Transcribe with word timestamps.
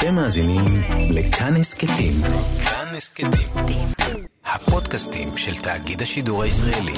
אתם 0.00 0.14
מאזינים 0.14 0.64
לכאן 1.10 1.56
הסכתים. 1.56 2.12
כאן 2.64 2.94
הסכתים. 2.96 3.30
הפודקאסטים 4.44 5.28
של 5.36 5.62
תאגיד 5.62 6.02
השידור 6.02 6.42
הישראלי. 6.42 6.92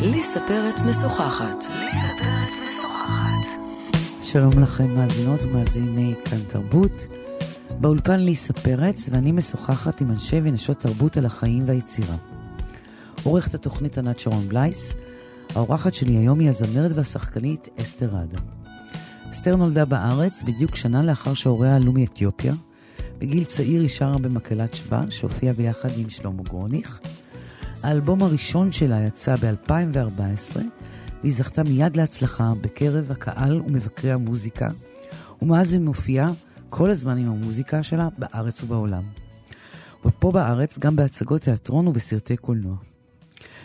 ליסה 0.00 0.40
פרץ 0.46 0.82
משוחחת. 0.82 1.64
שלום 4.22 4.62
לכם, 4.62 4.94
מאזינות 4.94 5.42
ומאזיני 5.42 6.14
כאן 6.24 6.38
תרבות. 6.48 7.06
באולפן 7.80 8.20
ליסה 8.20 8.52
פרץ, 8.52 9.08
ואני 9.12 9.32
משוחחת 9.32 10.00
עם 10.00 10.10
אנשי 10.10 10.40
ונשות 10.44 10.78
תרבות 10.78 11.16
על 11.16 11.26
החיים 11.26 11.64
והיצירה. 11.66 12.16
עורכת 13.22 13.54
התוכנית 13.54 13.98
ענת 13.98 14.18
שרון 14.18 14.48
בלייס, 14.48 14.94
האורחת 15.54 15.94
שלי 15.94 16.16
היום 16.16 16.38
היא 16.38 16.48
הזמרת 16.48 16.90
והשחקנית 16.94 17.68
אסתר 17.80 18.16
עדה. 18.16 18.38
אסתר 19.30 19.56
נולדה 19.56 19.84
בארץ 19.84 20.42
בדיוק 20.42 20.76
שנה 20.76 21.02
לאחר 21.02 21.34
שהוריה 21.34 21.76
עלו 21.76 21.92
מאתיופיה. 21.92 22.54
בגיל 23.18 23.44
צעיר 23.44 23.80
היא 23.80 23.88
שרה 23.88 24.18
במקהלת 24.18 24.74
שבא, 24.74 25.02
שהופיעה 25.10 25.54
ביחד 25.54 25.88
עם 25.96 26.10
שלמה 26.10 26.42
גרוניך. 26.42 27.00
האלבום 27.82 28.22
הראשון 28.22 28.72
שלה 28.72 29.00
יצא 29.06 29.36
ב-2014, 29.36 30.58
והיא 31.22 31.32
זכתה 31.34 31.62
מיד 31.62 31.96
להצלחה 31.96 32.52
בקרב 32.60 33.10
הקהל 33.10 33.60
ומבקרי 33.60 34.12
המוזיקה, 34.12 34.68
ומאז 35.42 35.72
היא 35.72 35.80
מופיעה 35.80 36.30
כל 36.70 36.90
הזמן 36.90 37.18
עם 37.18 37.28
המוזיקה 37.28 37.82
שלה 37.82 38.08
בארץ 38.18 38.62
ובעולם. 38.62 39.02
ופה 40.04 40.32
בארץ 40.32 40.78
גם 40.78 40.96
בהצגות 40.96 41.40
תיאטרון 41.40 41.88
ובסרטי 41.88 42.36
קולנוע. 42.36 42.91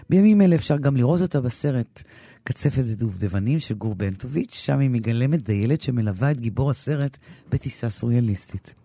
בימים 0.09 0.41
אלה 0.41 0.55
אפשר 0.55 0.77
גם 0.77 0.97
לראות 0.97 1.21
אותה 1.21 1.41
בסרט 1.41 2.03
קצפת 2.43 2.83
ודובדבנים 2.85 3.59
של 3.59 3.73
גור 3.75 3.95
בנטוביץ', 3.95 4.55
שם 4.55 4.79
היא 4.79 4.89
מגלמת 4.89 5.43
דיילת 5.43 5.81
שמלווה 5.81 6.31
את 6.31 6.39
גיבור 6.39 6.69
הסרט 6.69 7.17
בטיסה 7.49 7.89
סוריאליסטית. 7.89 8.75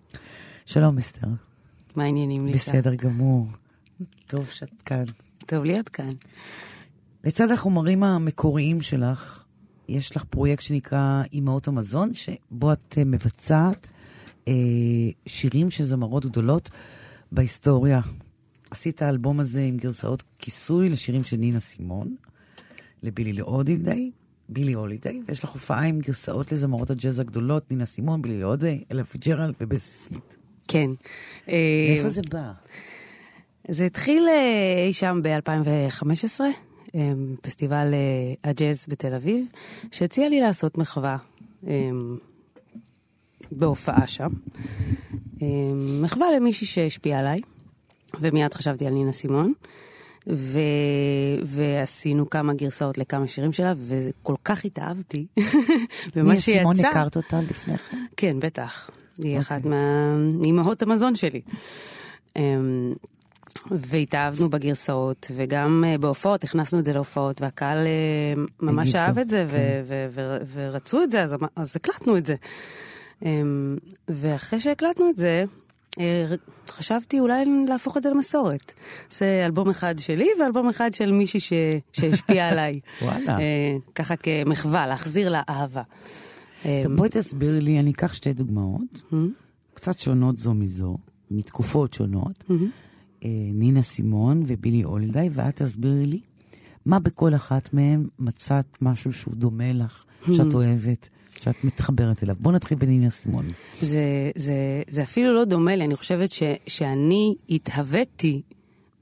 שלום 0.67 0.99
אסתר. 0.99 1.27
מה 1.97 2.05
העניינים, 2.05 2.47
ליסה? 2.47 2.71
בסדר 2.71 2.95
גמור. 2.95 3.47
טוב 4.27 4.47
שאת 4.47 4.83
כאן. 4.85 5.05
טוב 5.47 5.65
להיות 5.65 5.89
כאן. 5.89 6.13
לצד 7.25 7.51
החומרים 7.51 8.03
המקוריים 8.03 8.83
שלך, 8.83 9.45
יש 9.89 10.17
לך 10.17 10.25
פרויקט 10.25 10.63
שנקרא 10.63 11.23
אימהות 11.33 11.69
המזון, 11.69 12.15
שבו 12.15 12.73
את 12.73 12.95
אה, 12.99 13.05
מבצעת 13.05 13.89
אה, 14.49 14.53
שירים 15.27 15.71
של 15.71 15.85
זמרות 15.85 16.27
גדולות 16.27 16.71
בהיסטוריה. 17.33 18.01
עשית 18.73 19.03
האלבום 19.03 19.41
הזה 19.41 19.63
עם 19.63 19.77
גרסאות 19.77 20.23
כיסוי 20.39 20.89
לשירים 20.89 21.23
של 21.23 21.37
נינה 21.37 21.61
סימון, 21.61 22.17
לבילי 23.03 23.41
הולידיי, 23.41 24.11
בילי 24.49 24.73
הולידיי, 24.73 25.21
ויש 25.29 25.45
לך 25.45 25.51
הופעה 25.51 25.85
עם 25.85 26.01
גרסאות 26.01 26.53
לזמרות 26.53 26.91
הג'אז 26.91 27.19
הגדולות, 27.19 27.71
נינה 27.71 27.87
סימון, 27.87 28.23
בילי 28.23 28.43
הולידיי, 28.43 28.85
אלה 28.93 29.05
פיג'רל 29.05 29.53
ובסי 29.61 30.09
סמית. 30.09 30.37
כן. 30.69 30.91
מאיפה 31.47 32.05
אה, 32.05 32.09
זה 32.09 32.21
בא? 32.31 32.53
זה 33.69 33.85
התחיל 33.85 34.25
אה, 34.29 34.85
אי 34.87 34.93
שם 34.93 35.21
ב-2015, 35.23 36.41
אה, 36.95 37.13
פסטיבל 37.43 37.95
אה, 37.95 38.51
הג'אז 38.51 38.87
בתל 38.89 39.15
אביב, 39.15 39.47
שהציע 39.93 40.29
לי 40.29 40.41
לעשות 40.41 40.79
מחווה 40.79 41.17
אה, 41.67 41.91
בהופעה 43.53 44.07
שם. 44.07 44.29
אה, 45.43 45.47
מחווה 46.03 46.27
למישהי 46.37 46.67
שהשפיעה 46.67 47.21
עליי, 47.21 47.41
ומיד 48.23 48.55
חשבתי 48.55 48.87
על 48.87 48.93
נינה 48.93 49.13
סימון. 49.13 49.53
ו... 50.29 50.59
ועשינו 51.45 52.31
כמה 52.31 52.55
גרסאות 52.55 52.99
לכמה 52.99 53.29
שירים 53.29 53.53
שלה, 53.53 53.75
וכל 53.77 54.35
כך 54.45 54.65
התאהבתי 54.65 55.27
במה 56.15 56.29
נינה 56.29 56.41
שיצא. 56.41 56.59
סימון 56.59 56.81
הכרת 56.81 57.17
אותה 57.17 57.41
לפני 57.51 57.79
כן? 57.79 58.05
כן, 58.17 58.37
בטח. 58.41 58.91
היא 59.19 59.25
אוקיי. 59.25 59.39
אחת 59.39 59.63
מאימהות 60.41 60.83
המזון 60.83 61.17
שלי. 61.17 61.41
אמ, 62.37 62.93
והתאהבנו 63.71 64.51
בגרסאות, 64.51 65.31
וגם 65.37 65.85
אה, 65.87 65.99
בהופעות, 65.99 66.45
הכנסנו 66.45 66.79
את 66.79 66.85
זה 66.85 66.93
להופעות, 66.93 67.41
והקהל 67.41 67.79
אה, 67.79 68.43
ממש 68.61 68.95
אהב 68.95 69.19
את 69.19 69.29
זה, 69.29 69.45
ו- 69.49 69.51
כן. 69.51 69.83
ו- 69.87 70.07
ו- 70.11 70.39
ורצו 70.53 71.03
את 71.03 71.11
זה, 71.11 71.23
אז, 71.23 71.33
אמ- 71.33 71.49
אז 71.57 71.77
הקלטנו 71.77 72.17
את 72.17 72.27
זה. 72.27 72.35
אמ, 73.25 73.77
ואחרי 74.09 74.61
שהקלטנו 74.61 75.11
את 75.11 75.17
זה, 75.17 75.45
אה, 76.01 76.27
חשבתי 76.73 77.21
אולי 77.21 77.45
להפוך 77.69 77.97
את 77.97 78.03
זה 78.03 78.11
למסורת. 78.11 78.73
זה 79.11 79.43
אלבום 79.47 79.69
אחד 79.69 79.99
שלי 79.99 80.29
ואלבום 80.41 80.69
אחד 80.69 80.93
של 80.93 81.13
מישהי 81.13 81.41
ש- 81.41 81.53
שהשפיע 81.93 82.49
עליי. 82.51 82.81
וואלה. 83.03 83.39
אה, 83.39 83.43
ככה 83.95 84.15
כמחווה, 84.17 84.87
להחזיר 84.87 85.29
לה 85.29 85.43
אהבה. 85.49 85.83
טוב, 86.63 86.93
בואי 86.97 87.09
תסבירי 87.09 87.61
לי, 87.61 87.79
אני 87.81 87.91
אקח 87.91 88.15
שתי 88.15 88.33
דוגמאות, 88.33 89.03
קצת 89.75 89.99
שונות 89.99 90.37
זו 90.39 90.55
מזו, 90.55 90.97
מתקופות 91.31 91.93
שונות. 91.93 92.45
אה, 93.25 93.29
נינה 93.55 93.83
סימון 93.83 94.43
ובילי 94.47 94.83
הולידיי, 94.83 95.29
ואת 95.33 95.63
תסבירי 95.63 96.07
לי 96.07 96.21
מה 96.87 96.99
בכל 96.99 97.35
אחת 97.35 97.75
מהן 97.75 98.07
מצאת 98.19 98.67
משהו 98.83 99.13
שהוא 99.13 99.35
דומה 99.35 99.73
לך, 99.73 100.05
שאת 100.33 100.55
אוהבת, 100.55 101.09
שאת 101.43 101.65
מתחברת 101.65 102.23
אליו. 102.23 102.37
בואו 102.39 102.55
נתחיל 102.55 102.79
בנינה 102.79 103.11
סימון. 103.11 103.49
זה, 103.81 104.31
זה, 104.37 104.55
זה 104.89 105.03
אפילו 105.03 105.35
לא 105.35 105.45
דומה 105.45 105.77
לי, 105.77 105.85
אני 105.85 105.97
חושבת 105.97 106.33
ש, 106.33 106.43
שאני 106.67 107.35
התהוויתי 107.51 108.43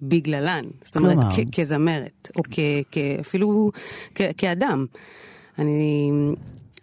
בגללן. 0.02 0.64
זאת 0.84 0.96
אומרת, 0.96 1.14
כלומר? 1.14 1.30
כ- 1.34 1.60
כזמרת, 1.60 2.30
או 2.36 2.42
כ, 2.50 2.58
כ, 2.92 2.98
אפילו 3.20 3.70
כ, 4.14 4.20
כאדם. 4.36 4.86
אני, 5.58 6.10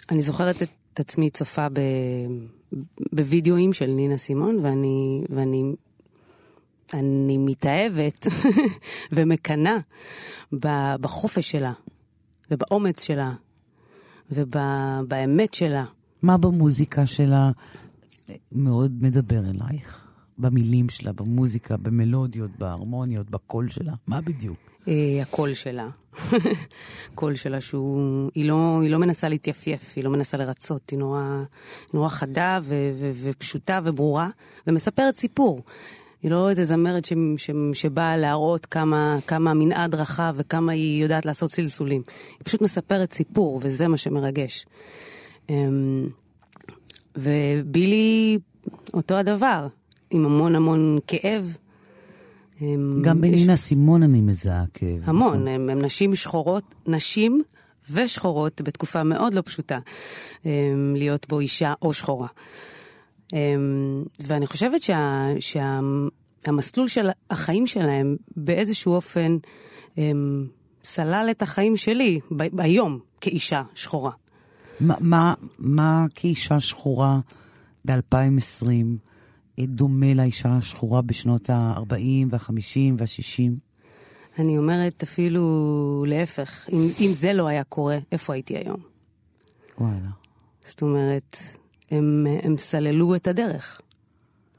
אני 0.10 0.20
זוכרת 0.20 0.62
את 0.62 1.00
עצמי 1.00 1.30
צופה 1.30 1.68
ב, 1.70 1.80
בווידאוים 3.12 3.74
של 3.74 3.86
נינה 3.86 4.18
סימון, 4.18 4.60
ואני, 4.62 5.24
ואני 5.30 5.64
אני 6.94 7.38
מתאהבת 7.38 8.28
ומקנאה 9.12 9.78
בחופש 11.02 11.52
שלה, 11.52 11.74
ובאומץ 12.52 13.04
שלה, 13.04 13.34
ובאמת 14.32 15.54
שלה. 15.54 15.86
מה 16.22 16.38
במוזיקה 16.38 17.06
שלה 17.06 17.52
מאוד 18.52 19.04
מדבר 19.04 19.40
אלייך? 19.40 20.08
במילים 20.38 20.90
שלה, 20.90 21.14
במוזיקה, 21.14 21.78
במלודיות, 21.78 22.52
בהרמוניות, 22.58 23.30
בקול 23.30 23.70
שלה? 23.70 23.94
מה 24.08 24.22
בדיוק? 24.22 24.58
אה, 24.88 25.22
הקול 25.22 25.54
שלה. 25.54 25.90
הקול 27.14 27.36
שלה 27.36 27.62
שהוא... 27.62 28.32
היא 28.36 28.48
לא, 28.48 28.80
היא 28.82 28.90
לא 28.90 28.98
מנסה 28.98 29.30
להתייפייף, 29.30 29.94
היא 29.96 30.04
לא 30.04 30.10
מנסה 30.10 30.38
לרצות, 30.38 30.90
היא 30.90 31.00
נורא, 31.00 31.44
נורא 31.94 32.10
חדה 32.10 32.60
ו, 32.64 32.92
ו, 33.00 33.12
ופשוטה 33.24 33.80
וברורה, 33.84 34.30
ומספרת 34.68 35.18
סיפור. 35.18 35.64
היא 36.24 36.32
לא 36.32 36.50
איזה 36.50 36.64
זמרת 36.66 37.06
ש, 37.06 37.14
ש, 37.38 37.50
שבאה 37.74 38.18
להראות 38.18 38.66
כמה, 38.66 39.18
כמה 39.28 39.54
מנעד 39.54 39.96
רחב 39.96 40.34
וכמה 40.38 40.72
היא 40.72 41.02
יודעת 41.04 41.26
לעשות 41.26 41.52
סלסולים. 41.52 42.02
היא 42.32 42.46
פשוט 42.46 42.62
מספרת 42.62 43.14
סיפור, 43.14 43.60
וזה 43.64 43.88
מה 43.88 43.98
שמרגש. 43.98 44.66
אמ, 45.50 46.08
ובילי, 47.16 48.38
אותו 48.94 49.16
הדבר, 49.16 49.68
עם 50.10 50.26
המון 50.26 50.56
המון 50.56 51.00
כאב. 51.08 51.58
אמ, 52.62 53.02
גם 53.04 53.24
יש- 53.24 53.32
בנינה 53.32 53.56
סימון 53.58 54.04
אני 54.04 54.22
מזהה 54.22 54.64
כאב. 54.74 55.00
המון, 55.04 55.48
הם, 55.48 55.70
הם 55.70 55.80
נשים 55.80 56.16
שחורות, 56.16 56.64
נשים 56.88 57.44
ושחורות 57.92 58.62
בתקופה 58.62 59.04
מאוד 59.04 59.34
לא 59.34 59.42
פשוטה 59.42 59.80
הם, 60.46 60.94
להיות 60.98 61.28
בו 61.30 61.40
אישה 61.40 61.74
או 61.82 61.94
שחורה. 61.94 62.28
הם, 63.34 64.04
ואני 64.20 64.48
חושבת 64.48 64.82
שה, 64.82 65.30
שהמסלול 65.40 66.88
של 66.88 67.10
החיים 67.30 67.68
שלהם 67.68 68.16
באיזשהו 68.36 68.94
אופן 68.94 69.38
הם, 69.98 70.48
סלל 70.84 71.28
את 71.32 71.42
החיים 71.42 71.76
שלי 71.76 72.20
ב, 72.32 72.62
היום 72.62 73.00
כאישה 73.22 73.64
שחורה. 73.76 74.12
מה, 74.80 74.96
מה, 75.00 75.34
מה 75.60 76.06
כאישה 76.16 76.60
שחורה 76.60 77.20
ב-2020 77.86 78.86
דומה 79.60 80.14
לאישה 80.14 80.50
השחורה 80.50 81.02
בשנות 81.02 81.50
ה-40 81.50 82.28
וה-50 82.30 82.94
וה-60? 82.98 83.52
אני 84.40 84.58
אומרת 84.58 85.04
אפילו 85.04 86.06
להפך, 86.08 86.70
אם, 86.74 86.88
אם 87.00 87.10
זה 87.14 87.34
לא 87.34 87.48
היה 87.48 87.64
קורה, 87.64 87.98
איפה 88.12 88.34
הייתי 88.34 88.58
היום? 88.58 88.80
וואלה. 89.80 90.10
זאת 90.62 90.82
אומרת, 90.82 91.38
הם, 91.92 92.28
הם 92.44 92.58
סללו 92.58 93.16
את 93.16 93.28
הדרך. 93.28 93.82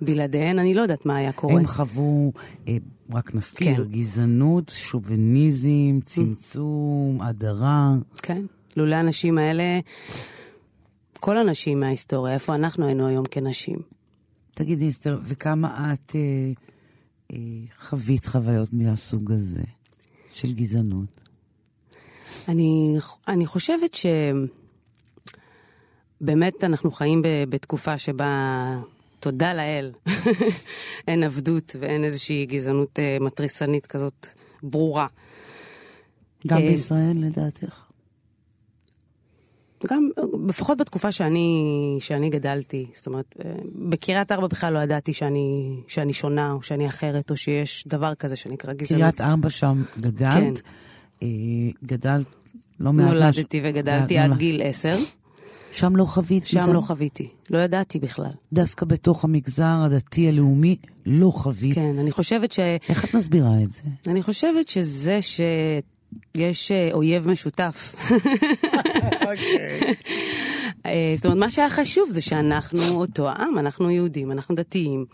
בלעדיהן 0.00 0.58
אני 0.58 0.74
לא 0.74 0.82
יודעת 0.82 1.06
מה 1.06 1.16
היה 1.16 1.32
קורה. 1.32 1.54
הם 1.54 1.66
חוו, 1.66 2.32
אה, 2.68 2.76
רק 3.12 3.34
נזכיר, 3.34 3.76
כן. 3.76 3.90
גזענות, 3.90 4.72
שוביניזם, 4.74 6.00
צמצום, 6.04 7.18
הדרה. 7.22 7.94
כן. 8.22 8.42
לולא 8.76 8.94
האנשים 8.94 9.38
האלה, 9.38 9.80
כל 11.20 11.38
הנשים 11.38 11.80
מההיסטוריה, 11.80 12.34
איפה 12.34 12.54
אנחנו 12.54 12.86
היינו 12.86 13.06
היום 13.06 13.24
כנשים? 13.30 13.78
תגידי, 14.52 14.88
אסתר, 14.88 15.18
וכמה 15.24 15.94
את 15.94 16.12
אה, 16.14 16.20
אה, 17.32 17.38
חווית 17.80 18.26
חוויות 18.26 18.72
מהסוג 18.72 19.32
הזה 19.32 19.62
של 20.32 20.52
גזענות? 20.52 21.20
אני, 22.48 22.96
אני 23.28 23.46
חושבת 23.46 23.94
שבאמת 26.22 26.64
אנחנו 26.64 26.90
חיים 26.90 27.22
בתקופה 27.48 27.98
שבה, 27.98 28.78
תודה 29.20 29.54
לאל, 29.54 29.90
אין 31.08 31.22
עבדות 31.22 31.76
ואין 31.80 32.04
איזושהי 32.04 32.46
גזענות 32.46 32.98
אה, 32.98 33.16
מתריסנית 33.20 33.86
כזאת 33.86 34.26
ברורה. 34.62 35.06
גם 36.46 36.58
אה, 36.58 36.62
בישראל, 36.68 37.16
לדעתך? 37.16 37.80
גם, 39.90 40.08
לפחות 40.48 40.78
בתקופה 40.78 41.12
שאני, 41.12 41.56
שאני 42.00 42.30
גדלתי, 42.30 42.86
זאת 42.94 43.06
אומרת, 43.06 43.34
אה, 43.44 43.50
בקריית 43.88 44.32
ארבע 44.32 44.46
בכלל 44.46 44.72
לא 44.72 44.78
ידעתי 44.78 45.12
שאני, 45.12 45.76
שאני 45.88 46.12
שונה, 46.12 46.52
או 46.52 46.62
שאני 46.62 46.88
אחרת, 46.88 47.30
או 47.30 47.36
שיש 47.36 47.84
דבר 47.86 48.14
כזה 48.14 48.36
שנקרא 48.36 48.72
גזענות. 48.72 49.00
קריית 49.02 49.20
ארבע 49.20 49.50
שם 49.50 49.82
גדלת? 49.98 50.62
כן. 51.20 51.26
גדלת 51.84 52.26
לא 52.80 52.92
מעט... 52.92 53.06
נולדתי 53.06 53.60
וגדלתי 53.64 54.18
עד 54.18 54.28
נולד- 54.28 54.38
גיל 54.38 54.62
עשר, 54.64 54.96
שם 55.72 55.96
לא 55.96 56.04
חווית 56.04 56.46
שם 56.46 56.58
גזענות? 56.58 56.74
לא 56.74 56.80
חוויתי, 56.80 57.28
לא 57.50 57.58
ידעתי 57.58 57.98
בכלל. 57.98 58.30
דווקא 58.52 58.86
בתוך 58.86 59.24
המגזר 59.24 59.76
הדתי 59.84 60.28
הלאומי 60.28 60.76
לא 61.06 61.30
חווית. 61.30 61.74
כן, 61.74 61.98
אני 61.98 62.10
חושבת 62.10 62.52
ש... 62.52 62.58
איך 62.88 63.04
את 63.04 63.14
מסבירה 63.14 63.62
את 63.62 63.70
זה? 63.70 63.80
אני 64.06 64.22
חושבת 64.22 64.68
שזה 64.68 65.18
שיש 65.22 66.72
אה, 66.72 66.90
אויב 66.92 67.28
משותף. 67.28 67.94
אה, 70.86 71.12
זאת 71.16 71.26
אומרת, 71.26 71.38
מה 71.38 71.50
שהיה 71.50 71.70
חשוב 71.70 72.10
זה 72.10 72.20
שאנחנו 72.20 72.82
אותו 72.94 73.28
העם, 73.28 73.58
אנחנו 73.58 73.90
יהודים, 73.90 74.32
אנחנו 74.32 74.54
דתיים, 74.54 75.04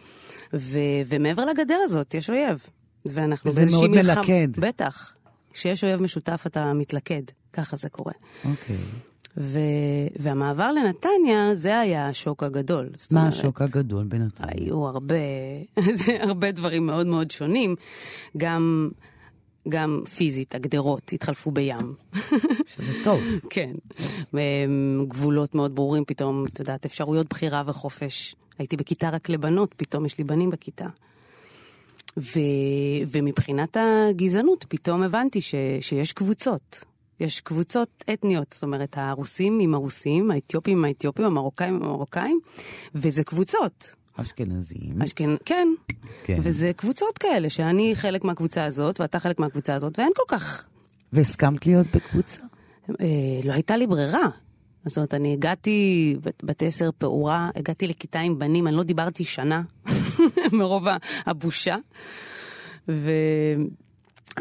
ו- 0.55 0.79
ומעבר 1.07 1.45
לגדר 1.45 1.79
הזאת 1.85 2.15
יש 2.15 2.31
אויב. 2.31 2.59
ואנחנו 3.07 3.53
באיזושהי 3.53 3.89
מאוד 3.89 3.91
מלחמה- 4.05 4.21
מלכד. 4.21 4.49
בטח. 4.61 5.13
כשיש 5.53 5.85
אויב 5.85 6.03
משותף 6.03 6.45
אתה 6.47 6.73
מתלכד, 6.73 7.23
ככה 7.53 7.77
זה 7.77 7.89
קורה. 7.89 8.13
אוקיי. 8.45 8.77
ו- 9.37 9.59
והמעבר 10.19 10.73
לנתניה, 10.73 11.55
זה 11.55 11.81
היה 11.81 12.09
השוק 12.09 12.43
הגדול. 12.43 12.91
מה 13.13 13.21
אומרת, 13.21 13.33
השוק 13.33 13.63
הגדול 13.63 14.05
בינתיים? 14.05 14.49
היו 14.59 14.87
הרבה, 14.87 15.15
הרבה 16.29 16.53
דברים 16.53 16.87
מאוד 16.87 17.07
מאוד 17.07 17.31
שונים. 17.31 17.77
גם, 18.37 18.91
גם 19.69 20.03
פיזית, 20.17 20.55
הגדרות 20.55 21.13
התחלפו 21.13 21.51
בים. 21.51 21.95
שזה 22.67 22.93
טוב. 23.05 23.21
כן. 23.51 23.73
גבולות 25.09 25.55
מאוד 25.55 25.75
ברורים, 25.75 26.05
פתאום, 26.05 26.47
את 26.47 26.59
יודעת, 26.59 26.85
אפשרויות 26.85 27.27
בחירה 27.31 27.63
וחופש. 27.67 28.35
הייתי 28.59 28.77
בכיתה 28.77 29.11
רק 29.11 29.29
לבנות, 29.29 29.75
פתאום 29.77 30.07
יש 30.07 30.19
לי 30.19 30.25
בנים 30.25 30.51
בכיתה. 30.51 30.87
ו, 32.19 32.39
ומבחינת 33.09 33.77
הגזענות, 33.81 34.65
פתאום 34.69 35.03
הבנתי 35.03 35.41
ש, 35.41 35.55
שיש 35.81 36.13
קבוצות. 36.13 36.85
יש 37.21 37.41
קבוצות 37.41 38.05
אתניות, 38.13 38.53
זאת 38.53 38.63
אומרת, 38.63 38.95
הרוסים 38.99 39.59
עם 39.61 39.75
הרוסים, 39.75 40.31
האתיופים 40.31 40.79
עם 40.79 40.85
האתיופים, 40.85 41.25
המרוקאים 41.25 41.75
עם 41.75 41.83
המרוקאים, 41.83 42.41
וזה 42.95 43.25
קבוצות. 43.25 43.95
אשכנזים. 44.17 45.03
אשכנ... 45.03 45.35
כן. 45.45 45.69
כן. 46.25 46.39
וזה 46.43 46.73
קבוצות 46.77 47.19
כאלה, 47.19 47.51
שאני 47.51 47.95
חלק 47.95 48.25
מהקבוצה 48.25 48.65
הזאת, 48.65 49.01
ואתה 49.01 49.19
חלק 49.19 49.39
מהקבוצה 49.39 49.75
הזאת, 49.75 49.99
ואין 49.99 50.13
כל 50.17 50.37
כך... 50.37 50.67
והסכמת 51.13 51.67
להיות 51.67 51.87
בקבוצה? 51.95 52.41
אה, 52.91 53.07
לא 53.45 53.53
הייתה 53.53 53.77
לי 53.77 53.87
ברירה. 53.87 54.29
זאת 54.87 54.97
אומרת, 54.97 55.15
אני 55.15 55.33
הגעתי, 55.33 56.17
בת- 56.23 56.45
בת 56.45 56.63
עשר 56.63 56.91
פעורה, 56.99 57.51
הגעתי 57.57 57.87
לכיתה 57.87 58.21
עם 58.21 58.39
בנים, 58.39 58.67
אני 58.67 58.77
לא 58.77 58.83
דיברתי 58.83 59.25
שנה, 59.25 59.63
מרוב 60.59 60.85
הבושה. 61.27 61.77
ו... 62.89 63.11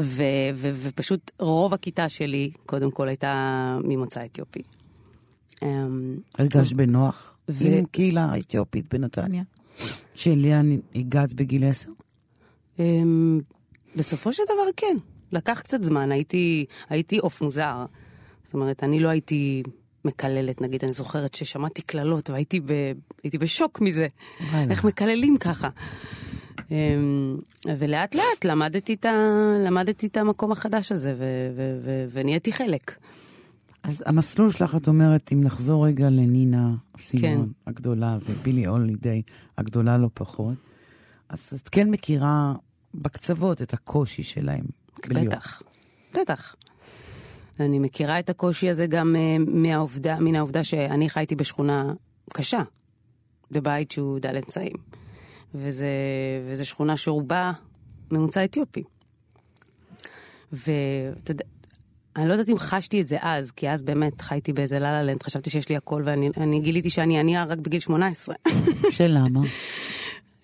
ו... 0.01 0.23
ו... 0.55 0.71
ופשוט 0.75 1.31
רוב 1.39 1.73
הכיתה 1.73 2.09
שלי, 2.09 2.51
קודם 2.65 2.91
כל, 2.91 3.07
הייתה 3.07 3.77
ממוצא 3.83 4.25
אתיופי. 4.25 4.61
אמ, 5.63 6.17
הרגשת 6.37 6.75
בנוח 6.75 7.35
ו- 7.49 7.77
עם 7.77 7.85
קהילה 7.85 8.25
האתיופית 8.25 8.93
בנתניה? 8.93 9.43
שאליה 10.15 10.61
הגעת 10.95 11.33
בגיל 11.33 11.63
עשר? 11.63 11.89
אמ, 12.79 13.41
בסופו 13.95 14.33
של 14.33 14.43
דבר 14.45 14.71
כן. 14.77 14.97
לקח 15.31 15.61
קצת 15.63 15.83
זמן, 15.83 16.11
הייתי, 16.11 16.65
הייתי 16.89 17.17
עוף 17.17 17.41
מוזר. 17.41 17.85
זאת 18.43 18.53
אומרת, 18.53 18.83
אני 18.83 18.99
לא 18.99 19.09
הייתי 19.09 19.63
מקללת, 20.05 20.61
נגיד, 20.61 20.83
אני 20.83 20.91
זוכרת 20.91 21.33
ששמעתי 21.33 21.81
קללות 21.81 22.29
והייתי 22.29 22.59
ב, 22.59 22.73
בשוק 23.39 23.81
מזה. 23.81 24.07
וואלה. 24.51 24.71
איך 24.71 24.83
מקללים 24.83 25.37
ככה. 25.37 25.69
אמ, 26.71 27.37
ולאט 27.77 28.15
לאט 28.15 28.45
למדתי 28.45 28.93
את, 28.93 29.05
ה, 29.05 29.11
למדתי 29.65 30.07
את 30.07 30.17
המקום 30.17 30.51
החדש 30.51 30.91
הזה 30.91 31.15
ו, 31.17 31.23
ו, 31.55 31.79
ו, 31.83 32.05
ונהייתי 32.11 32.51
חלק. 32.51 32.97
אז 33.83 34.03
המסלול 34.05 34.51
שלך, 34.51 34.75
את 34.75 34.87
אומרת, 34.87 35.29
אם 35.33 35.43
נחזור 35.43 35.87
רגע 35.87 36.09
לנינה 36.09 36.73
סימון 36.97 37.45
כן. 37.45 37.69
הגדולה 37.71 38.17
ובילי 38.29 38.65
הולידיי 38.65 39.21
הגדולה 39.57 39.97
לא 39.97 40.09
פחות, 40.13 40.55
אז 41.29 41.49
את 41.55 41.69
כן 41.69 41.89
מכירה 41.89 42.53
בקצוות 42.93 43.61
את 43.61 43.73
הקושי 43.73 44.23
שלהם. 44.23 44.65
בטח, 45.07 45.61
בטח. 46.13 46.55
אני 47.59 47.79
מכירה 47.79 48.19
את 48.19 48.29
הקושי 48.29 48.69
הזה 48.69 48.87
גם 48.87 49.15
אה, 49.15 49.37
מהעובדה, 49.47 50.19
מן 50.19 50.35
העובדה 50.35 50.63
שאני 50.63 51.09
חייתי 51.09 51.35
בשכונה 51.35 51.93
קשה, 52.33 52.61
בבית 53.51 53.91
שהוא 53.91 54.19
דל 54.19 54.35
אמצעים. 54.35 54.73
וזה, 55.55 55.87
וזה 56.47 56.65
שכונה 56.65 56.97
שרובה 56.97 57.51
ממוצא 58.11 58.43
אתיופי. 58.43 58.83
ואתה 60.51 61.31
יודע, 61.31 61.45
אני 62.15 62.27
לא 62.27 62.33
יודעת 62.33 62.49
אם 62.49 62.57
חשתי 62.57 63.01
את 63.01 63.07
זה 63.07 63.17
אז, 63.21 63.51
כי 63.51 63.69
אז 63.69 63.81
באמת 63.81 64.21
חייתי 64.21 64.53
באיזה 64.53 64.79
לה 64.79 65.03
לנד, 65.03 65.23
חשבתי 65.23 65.49
שיש 65.49 65.69
לי 65.69 65.75
הכל, 65.75 66.01
ואני 66.05 66.29
אני 66.37 66.59
גיליתי 66.59 66.89
שאני 66.89 67.19
ענייה 67.19 67.43
רק 67.43 67.57
בגיל 67.57 67.79
18. 67.79 68.35
שלמה? 68.89 69.41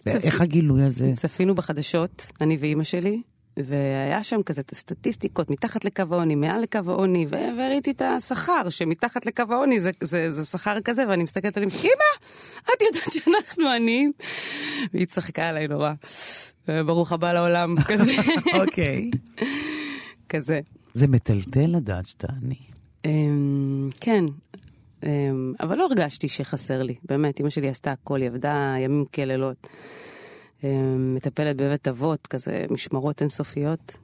איך 0.08 0.42
הגילוי 0.42 0.84
הזה? 0.84 1.12
צפינו 1.14 1.56
בחדשות, 1.56 2.32
אני 2.42 2.58
ואימא 2.60 2.84
שלי, 2.84 3.22
והיה 3.66 4.24
שם 4.24 4.42
כזה 4.42 4.62
את 4.62 4.72
הסטטיסטיקות, 4.72 5.50
מתחת 5.50 5.86
לקו 5.86 6.04
העוני, 6.12 6.36
מעל 6.36 6.62
לקו 6.62 6.80
העוני, 6.88 7.26
וראיתי 7.30 7.92
את 7.92 8.02
השכר, 8.02 8.70
שמתחת 8.70 9.26
לקו 9.26 9.44
העוני 9.50 9.80
זה, 9.80 9.92
זה, 10.02 10.32
זה 10.32 10.46
שכר 10.46 10.82
כזה, 10.82 11.08
ואני 11.10 11.24
מסתכלת 11.24 11.58
עליהם, 11.58 11.72
אמא, 11.80 12.26
את 12.62 12.82
יודעת 12.82 13.14
שאנחנו 13.14 13.70
עניים? 13.70 14.12
והיא 14.94 15.06
צחקה 15.06 15.50
עליי 15.50 15.68
נורא. 15.68 15.92
ברוך 16.86 17.12
הבא 17.12 17.34
לעולם, 17.34 17.76
כזה, 17.90 18.12
אוקיי. 18.54 19.10
כזה. 20.30 20.60
זה 20.94 21.08
מטלטל 21.08 21.68
לדעת 21.68 22.06
שאתה 22.06 22.28
עני. 22.44 22.60
אמ, 23.06 23.88
כן, 24.02 24.26
אמ, 25.04 25.54
אבל 25.60 25.78
לא 25.78 25.86
הרגשתי 25.86 26.28
שחסר 26.28 26.84
לי, 26.84 26.96
באמת, 27.04 27.42
אמא 27.42 27.50
שלי 27.50 27.70
עשתה 27.70 27.92
הכל, 27.92 28.22
היא 28.22 28.30
עבדה 28.30 28.75
ימים 28.80 29.06
כלילות. 29.13 29.68
אמ, 30.63 31.16
מטפלת 31.16 31.58
בבית 31.58 31.88
אבות, 31.88 32.28
כזה 32.28 32.66
משמרות 32.72 33.22
אינסופיות, 33.22 33.98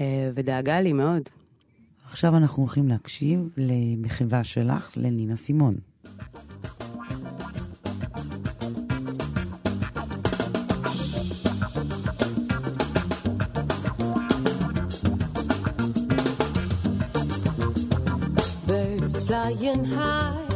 אה, 0.00 0.30
ודאגה 0.34 0.80
לי 0.80 0.92
מאוד. 0.92 1.22
עכשיו 2.04 2.36
אנחנו 2.36 2.62
הולכים 2.62 2.88
להקשיב 2.88 3.48
למחווה 3.56 4.44
שלך 4.44 4.90
לנינה 4.96 5.36
סימון. 5.36 5.74
Birds 18.66 19.26
flying 19.26 19.84
high. 19.84 20.48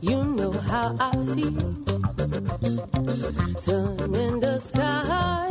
You 0.00 0.24
know 0.36 0.52
how 0.52 0.96
I 0.98 1.12
feel. 1.34 1.87
Sun 2.60 4.14
in 4.14 4.40
the 4.40 4.58
sky. 4.58 5.48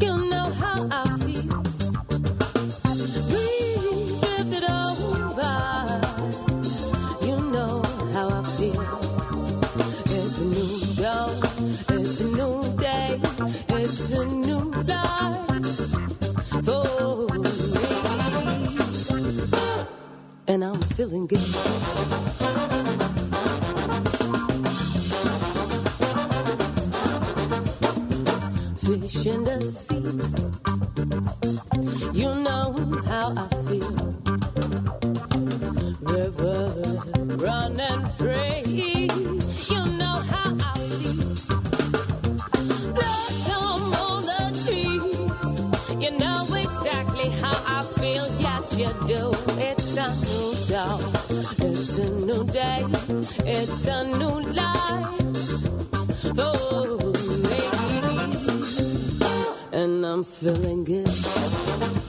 You 0.00 0.16
know 0.30 0.50
how 0.62 0.88
I 0.90 1.04
feel. 1.18 1.62
You 7.20 7.36
know 7.50 7.82
how 8.14 8.28
I 8.30 8.42
feel. 8.56 8.82
It's 10.16 10.40
a 10.40 10.44
new 10.46 10.72
dawn. 11.02 11.34
It's 11.90 12.20
a 12.20 12.24
new 12.24 12.76
day. 12.78 13.20
It's 13.68 14.12
a 14.12 14.24
new 14.24 14.70
life 14.84 15.46
for 16.64 17.28
me 17.38 17.48
and 20.48 20.64
I'm 20.64 20.80
feeling 20.96 21.26
good. 21.26 22.57
Fish 29.00 29.26
in 29.26 29.44
the 29.44 29.62
sea, 29.62 29.94
you 32.20 32.34
know 32.34 32.74
how 33.06 33.34
I 33.36 33.48
feel. 33.66 33.94
River 36.00 36.62
running 37.36 38.06
free, 38.18 38.62
you 39.72 39.82
know 40.00 40.16
how 40.32 40.50
I 40.60 40.78
feel. 40.98 41.28
Blossom 42.94 43.94
on 43.94 44.22
the 44.32 44.44
trees, 44.64 45.56
you 46.02 46.10
know 46.18 46.40
exactly 46.54 47.28
how 47.42 47.58
I 47.78 47.82
feel, 47.98 48.26
yes 48.40 48.78
you 48.78 48.90
do. 49.06 49.32
It's 49.58 49.96
a 49.96 50.08
new 50.26 50.48
dawn, 50.68 51.00
it's 51.58 51.98
a 51.98 52.10
new 52.10 52.44
day, 52.44 52.84
it's 53.46 53.86
a 53.86 54.04
new 54.18 54.40
life. 54.52 55.14
For 56.36 56.54
feeling 60.28 60.84
good. 60.84 62.07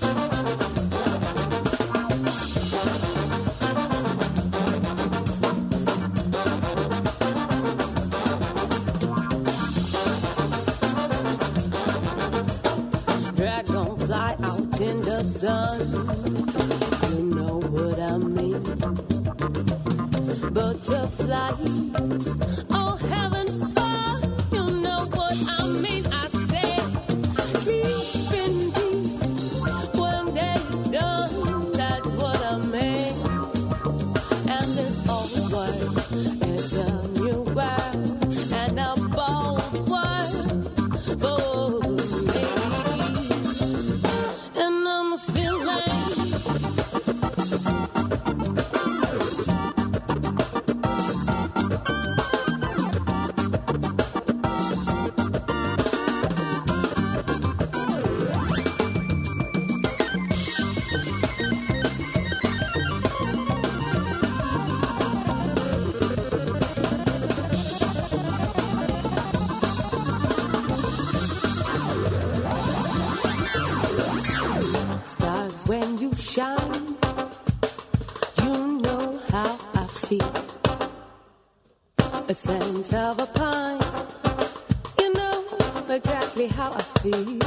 happy. 87.02 87.39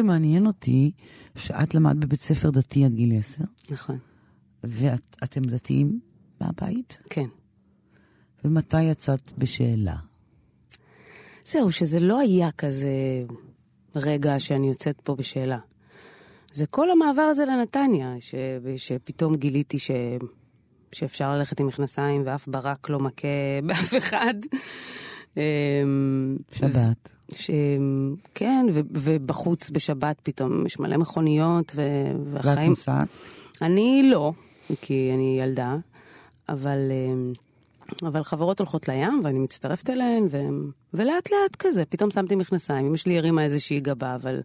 שמעניין 0.00 0.46
אותי, 0.46 0.90
שאת 1.36 1.74
למדת 1.74 1.96
בבית 1.96 2.20
ספר 2.20 2.50
דתי 2.50 2.84
עד 2.84 2.92
גיל 2.92 3.18
עשר, 3.18 3.44
נכון, 3.70 3.98
ואתם 4.64 5.40
דתיים 5.42 6.00
מהבית, 6.40 6.98
כן. 7.10 7.26
ומתי 8.44 8.82
יצאת 8.82 9.32
בשאלה? 9.38 9.96
זהו, 11.44 11.72
שזה 11.72 12.00
לא 12.00 12.18
היה 12.18 12.50
כזה 12.50 13.24
רגע 13.96 14.40
שאני 14.40 14.68
יוצאת 14.68 15.00
פה 15.00 15.14
בשאלה. 15.14 15.58
זה 16.52 16.66
כל 16.66 16.90
המעבר 16.90 17.22
הזה 17.22 17.44
לנתניה, 17.44 18.14
ש... 18.20 18.34
שפתאום 18.76 19.34
גיליתי 19.34 19.78
ש... 19.78 19.90
שאפשר 20.92 21.32
ללכת 21.32 21.60
עם 21.60 21.66
מכנסיים 21.66 22.22
ואף 22.26 22.48
ברק 22.48 22.88
לא 22.88 22.98
מכה 22.98 23.28
באף 23.66 23.96
אחד. 23.96 24.34
אמ, 25.36 26.36
שבת. 26.52 27.12
ש... 27.34 27.50
כן, 28.34 28.66
ו... 28.72 28.80
ובחוץ 28.92 29.70
בשבת 29.70 30.16
פתאום 30.22 30.66
יש 30.66 30.78
מלא 30.78 30.96
מכוניות, 30.96 31.72
ו... 31.74 31.82
ואת 32.32 32.44
והחיים... 32.44 32.68
נוסעת? 32.68 33.08
אני 33.62 34.10
לא, 34.10 34.32
כי 34.80 35.10
אני 35.14 35.40
ילדה, 35.40 35.76
אבל, 36.48 36.78
אמ, 36.90 37.32
אבל 38.02 38.22
חברות 38.22 38.58
הולכות 38.58 38.88
לים 38.88 39.20
ואני 39.24 39.38
מצטרפת 39.38 39.90
אליהן, 39.90 40.26
ו... 40.30 40.38
ולאט 40.94 41.30
לאט 41.30 41.56
כזה, 41.58 41.84
פתאום 41.84 42.10
שמתי 42.10 42.34
מכנסיים, 42.34 42.86
אמא 42.86 42.96
שלי 42.96 43.18
הרימה 43.18 43.44
איזושהי 43.44 43.80
גבה, 43.80 44.14
אבל 44.14 44.40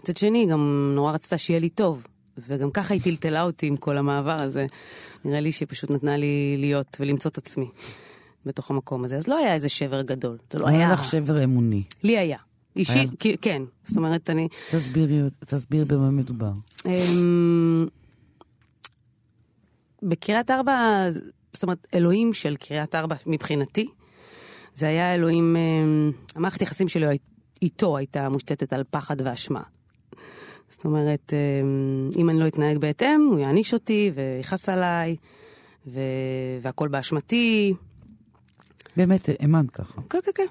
מצד 0.00 0.16
שני 0.16 0.46
גם 0.46 0.92
נורא 0.94 1.12
רצתה 1.12 1.38
שיהיה 1.38 1.60
לי 1.60 1.68
טוב, 1.68 2.06
וגם 2.48 2.70
ככה 2.70 2.94
היא 2.94 3.02
טלטלה 3.02 3.42
אותי 3.42 3.66
עם 3.66 3.76
כל 3.76 3.96
המעבר 3.96 4.40
הזה. 4.40 4.66
נראה 5.24 5.40
לי 5.40 5.52
שהיא 5.52 5.68
פשוט 5.68 5.90
נתנה 5.90 6.16
לי 6.16 6.56
להיות 6.58 6.96
ולמצוא 7.00 7.30
את 7.30 7.38
עצמי 7.38 7.66
בתוך 8.46 8.70
המקום 8.70 9.04
הזה. 9.04 9.16
אז 9.16 9.28
לא 9.28 9.38
היה 9.38 9.54
איזה 9.54 9.68
שבר 9.68 10.02
גדול, 10.02 10.38
זה 10.52 10.58
לא 10.58 10.68
היה 10.68 10.78
היה... 10.78 10.92
לך 10.92 11.04
שבר 11.04 11.44
אמוני. 11.44 11.82
לי 12.02 12.18
היה. 12.18 12.38
אישי, 12.76 12.98
היה? 12.98 13.08
כי- 13.18 13.36
כן, 13.40 13.62
זאת 13.84 13.96
אומרת, 13.96 14.30
אני... 14.30 14.48
תסבירי, 14.70 15.20
תסביר 15.46 15.84
במה 15.84 16.10
מדובר. 16.10 16.52
אמ, 16.86 17.86
בקריית 20.02 20.50
ארבע, 20.50 21.06
זאת 21.52 21.62
אומרת, 21.62 21.86
אלוהים 21.94 22.32
של 22.32 22.56
קריית 22.56 22.94
ארבע 22.94 23.16
מבחינתי, 23.26 23.86
זה 24.74 24.88
היה 24.88 25.14
אלוהים, 25.14 25.56
אמ, 25.56 26.12
המערכת 26.34 26.62
יחסים 26.62 26.88
שלו 26.88 27.08
איתו 27.62 27.96
הייתה 27.96 28.28
מושתתת 28.28 28.72
על 28.72 28.84
פחד 28.90 29.16
ואשמה. 29.24 29.62
זאת 30.68 30.84
אומרת, 30.84 31.32
אמ, 31.32 32.10
אם 32.16 32.30
אני 32.30 32.40
לא 32.40 32.46
אתנהג 32.46 32.78
בהתאם, 32.78 33.20
הוא 33.30 33.38
יעניש 33.38 33.74
אותי 33.74 34.10
ויכעס 34.14 34.68
עליי, 34.68 35.16
ו... 35.86 36.00
והכל 36.62 36.88
באשמתי. 36.88 37.74
באמת, 38.96 39.28
האמנת 39.40 39.70
ככה. 39.70 40.00
כן, 40.10 40.18
כן, 40.24 40.30
כן. 40.34 40.46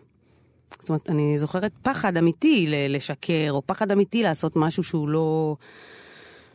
זאת 0.79 0.89
אומרת, 0.89 1.09
אני 1.09 1.37
זוכרת 1.37 1.71
פחד 1.83 2.17
אמיתי 2.17 2.65
ל- 2.67 2.95
לשקר, 2.95 3.47
או 3.49 3.61
פחד 3.65 3.91
אמיתי 3.91 4.23
לעשות 4.23 4.55
משהו 4.55 4.83
שהוא 4.83 5.09
לא... 5.09 5.55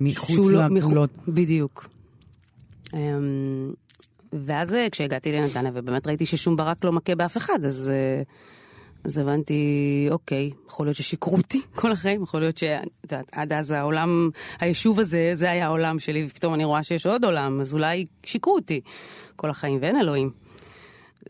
מחוץ 0.01 0.39
לא- 0.51 0.65
לגבולות. 0.67 1.11
מחו- 1.19 1.33
בדיוק. 1.33 1.89
אמ, 2.95 3.73
ואז 4.33 4.75
אה, 4.75 4.87
כשהגעתי 4.91 5.33
לנתניה 5.33 5.71
ובאמת 5.75 6.07
ראיתי 6.07 6.27
ששום 6.27 6.57
ברק 6.57 6.85
לא 6.85 6.93
מכה 6.93 7.15
באף 7.15 7.37
אחד, 7.37 7.59
אז, 7.65 7.91
אה, 7.95 8.23
אז 9.05 9.19
הבנתי, 9.19 9.63
אוקיי, 10.11 10.51
יכול 10.69 10.87
להיות 10.87 10.97
ששיקרו 10.97 11.37
אותי 11.37 11.61
כל 11.81 11.93
החיים, 11.93 12.23
יכול 12.23 12.41
להיות 12.41 12.59
שאת 12.59 12.83
יודעת, 13.03 13.27
עד 13.33 13.53
אז 13.53 13.71
העולם, 13.71 14.31
היישוב 14.61 15.01
הזה, 15.01 15.31
זה 15.35 15.51
היה 15.51 15.67
העולם 15.67 15.99
שלי, 15.99 16.25
ופתאום 16.29 16.55
אני 16.55 16.65
רואה 16.65 16.83
שיש 16.83 17.07
עוד 17.07 17.25
עולם, 17.25 17.61
אז 17.61 17.75
אולי 17.75 18.05
שיקרו 18.25 18.55
אותי 18.55 18.81
כל 19.37 19.51
החיים, 19.51 19.79
ואין 19.83 19.97
אלוהים. 19.97 20.31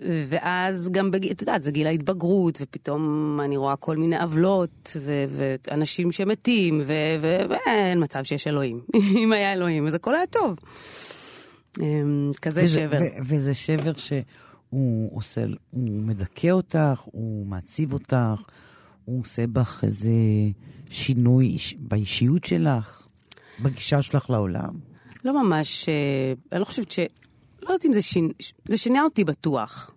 ואז 0.02 0.88
גם, 0.92 1.10
בג... 1.10 1.30
את 1.30 1.40
יודעת, 1.40 1.62
זה 1.62 1.70
גיל 1.70 1.86
ההתבגרות, 1.86 2.58
ופתאום 2.60 3.00
אני 3.44 3.56
רואה 3.56 3.76
כל 3.76 3.96
מיני 3.96 4.18
עוולות, 4.18 4.96
ו- 5.00 5.24
ואנשים 5.68 6.12
שמתים, 6.12 6.80
ו- 6.84 6.92
ו- 7.20 7.40
ואין 7.48 8.02
מצב 8.02 8.22
שיש 8.22 8.46
אלוהים. 8.46 8.80
אם 9.24 9.32
היה 9.32 9.52
אלוהים, 9.52 9.86
אז 9.86 9.94
הכל 9.94 10.14
היה 10.14 10.26
טוב. 10.26 10.56
אמ, 11.80 12.30
כזה 12.42 12.62
וזה- 12.64 12.80
שבר. 12.80 12.98
ו- 13.00 13.18
וזה 13.24 13.54
שבר 13.54 13.92
שהוא 13.96 15.16
עושה, 15.16 15.44
הוא 15.70 16.02
מדכא 16.02 16.50
אותך, 16.50 17.00
הוא 17.04 17.46
מעציב 17.46 17.92
אותך, 17.92 18.42
הוא 19.04 19.20
עושה 19.20 19.46
בך 19.46 19.80
איזה 19.84 20.10
שינוי 20.90 21.46
איש- 21.46 21.74
באישיות 21.78 22.44
שלך, 22.44 23.06
בגישה 23.62 24.02
שלך 24.02 24.30
לעולם. 24.30 24.74
לא 25.24 25.42
ממש, 25.44 25.88
אה, 25.88 25.94
אני 26.52 26.60
לא 26.60 26.64
חושבת 26.64 26.90
ש... 26.90 26.98
יודעת 27.74 27.86
אם 27.86 27.92
זה 27.92 28.02
שינה, 28.02 28.28
זה 28.68 28.76
שינה 28.76 29.02
אותי 29.02 29.24
בטוח. 29.24 29.90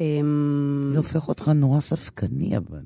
אמ, 0.00 0.86
זה 0.88 0.98
הופך 0.98 1.28
אותך 1.28 1.48
נורא 1.48 1.80
ספקני, 1.80 2.56
אבל. 2.56 2.82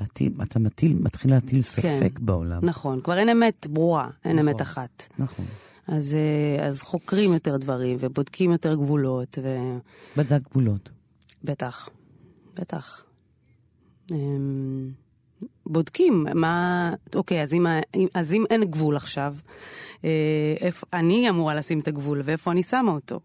להטיל, 0.00 0.32
אתה 0.42 0.58
מטיל, 0.58 0.94
מתחיל 1.00 1.30
להטיל 1.30 1.62
ספק 1.62 2.18
בעולם. 2.18 2.64
נכון, 2.64 3.00
כבר 3.00 3.18
אין 3.18 3.28
אמת 3.28 3.66
ברורה, 3.70 4.10
אין 4.24 4.36
נכון. 4.36 4.48
אמת 4.48 4.62
אחת. 4.62 5.08
נכון. 5.18 5.44
אז, 5.86 6.14
אה, 6.14 6.66
אז 6.66 6.82
חוקרים 6.82 7.32
יותר 7.32 7.56
דברים 7.56 7.96
ובודקים 8.00 8.52
יותר 8.52 8.74
גבולות, 8.74 9.38
בדק 10.16 10.40
גבולות. 10.50 10.90
ובטח, 11.44 11.88
בטח. 12.56 13.04
בודקים 15.66 16.26
מה, 16.34 16.94
אוקיי, 17.14 17.42
אז 17.42 17.54
אם, 17.54 17.66
אז 18.14 18.32
אם 18.32 18.44
אין 18.50 18.64
גבול 18.64 18.96
עכשיו, 18.96 19.34
אה, 20.04 20.54
איפה, 20.60 20.86
אני 20.92 21.30
אמורה 21.30 21.54
לשים 21.54 21.80
את 21.80 21.88
הגבול, 21.88 22.20
ואיפה 22.24 22.50
אני 22.50 22.62
שמה 22.62 22.92
אותו? 22.92 23.20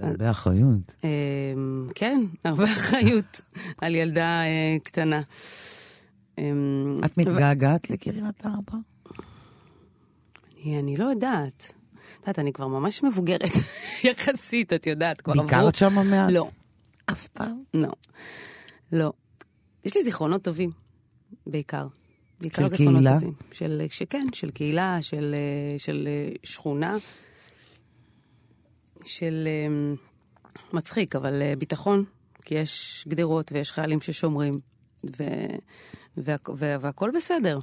הרבה 0.00 0.30
אחריות. 0.30 0.94
אמ, 1.04 1.88
כן, 1.94 2.20
הרבה 2.44 2.64
אחריות 2.64 3.40
על 3.82 3.94
ילדה 3.94 4.42
אה, 4.42 4.76
קטנה. 4.82 5.20
אמ, 6.38 7.00
את 7.04 7.18
מתגעגעת 7.18 7.90
לקריית 7.90 8.46
ארבע? 8.46 8.78
אני, 10.64 10.78
אני 10.78 10.96
לא 10.96 11.04
יודעת. 11.04 11.72
את 12.20 12.20
יודעת, 12.20 12.38
אני 12.38 12.52
כבר 12.52 12.66
ממש 12.66 13.02
מבוגרת, 13.02 13.50
יחסית, 14.04 14.72
את 14.72 14.86
יודעת, 14.86 15.20
כבר 15.20 15.32
עברו... 15.32 15.46
ביקרת 15.46 15.74
שם 15.74 16.10
מאז? 16.10 16.32
לא, 16.32 16.48
אף 17.06 17.28
פעם? 17.28 17.62
לא. 17.74 17.88
לא. 18.92 19.12
יש 19.84 19.96
לי 19.96 20.02
זיכרונות 20.02 20.42
טובים, 20.42 20.70
בעיקר. 21.46 21.86
בעיקר 22.40 22.62
של 22.62 22.68
זיכרונות 22.68 22.94
קהילה? 22.94 23.14
טובים. 23.14 23.32
של, 23.52 23.82
שכן, 23.90 24.26
של 24.32 24.50
קהילה, 24.50 24.98
של, 25.02 25.34
אה, 25.38 25.78
של 25.78 26.08
אה, 26.10 26.32
שכונה, 26.42 26.96
של 29.04 29.46
אה, 29.46 29.94
מצחיק, 30.72 31.16
אבל 31.16 31.42
אה, 31.42 31.54
ביטחון, 31.58 32.04
כי 32.44 32.54
יש 32.54 33.04
גדרות 33.08 33.52
ויש 33.52 33.72
חיילים 33.72 34.00
ששומרים, 34.00 34.54
ו, 35.18 35.22
וה, 36.16 36.36
וה, 36.56 36.76
והכל 36.80 37.10
בסדר. 37.16 37.58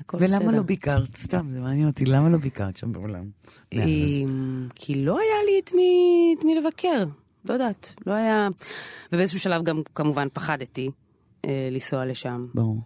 הכל 0.00 0.16
ולמה 0.20 0.38
בסדר. 0.38 0.50
לא 0.50 0.62
ביקרת? 0.62 1.16
סתם, 1.16 1.48
זה 1.52 1.60
מעניין 1.60 1.86
אותי, 1.86 2.04
למה 2.04 2.28
לא 2.28 2.38
ביקרת 2.38 2.76
שם 2.76 2.92
בעולם? 2.92 3.24
מאז? 3.74 3.86
אמ, 3.86 4.68
כי 4.74 5.04
לא 5.04 5.18
היה 5.18 5.44
לי 5.46 5.60
את 5.64 5.72
מי, 5.74 6.34
את 6.38 6.44
מי 6.44 6.54
לבקר, 6.54 7.04
לא 7.44 7.52
יודעת, 7.52 7.92
לא 8.06 8.12
היה... 8.12 8.48
ובאיזשהו 9.12 9.40
שלב 9.40 9.62
גם 9.62 9.82
כמובן 9.94 10.28
פחדתי 10.32 10.90
אה, 11.44 11.68
לנסוע 11.70 12.04
לשם. 12.06 12.46
ברור. 12.54 12.78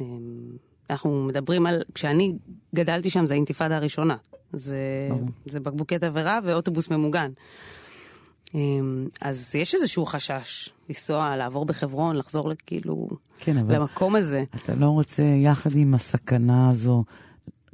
אמ, 0.00 0.56
אנחנו 0.90 1.24
מדברים 1.24 1.66
על, 1.66 1.82
כשאני 1.94 2.34
גדלתי 2.74 3.10
שם 3.10 3.26
זה 3.26 3.34
האינתיפאדה 3.34 3.76
הראשונה. 3.76 4.16
זה, 4.52 4.78
ברור. 5.10 5.28
זה 5.46 5.60
בקבוקי 5.60 5.98
תבערה 5.98 6.38
ואוטובוס 6.44 6.90
ממוגן. 6.90 7.30
אמ, 8.54 9.08
אז 9.22 9.54
יש 9.54 9.74
איזשהו 9.74 10.06
חשש 10.06 10.70
לנסוע, 10.88 11.36
לעבור 11.36 11.64
בחברון, 11.64 12.16
לחזור 12.16 12.52
כאילו 12.66 13.08
כן, 13.38 13.56
אבל 13.56 13.74
למקום 13.74 14.16
הזה. 14.16 14.44
אתה 14.56 14.74
לא 14.74 14.86
רוצה 14.86 15.22
יחד 15.22 15.70
עם 15.74 15.94
הסכנה 15.94 16.70
הזו, 16.70 17.04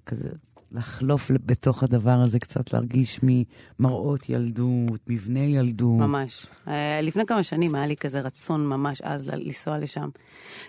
כזה, 0.06 0.28
לחלוף 0.74 1.30
בתוך 1.46 1.82
הדבר 1.82 2.20
הזה, 2.20 2.38
קצת 2.38 2.72
להרגיש 2.72 3.20
ממראות 3.22 4.28
ילדות, 4.28 5.00
מבנה 5.08 5.40
ילדות. 5.40 5.98
ממש. 5.98 6.46
אה, 6.68 7.00
לפני 7.02 7.26
כמה 7.26 7.42
שנים 7.42 7.74
היה 7.74 7.86
לי 7.86 7.96
כזה 7.96 8.20
רצון 8.20 8.66
ממש 8.66 9.00
אז 9.02 9.28
לנסוע 9.28 9.78
לשם. 9.78 10.08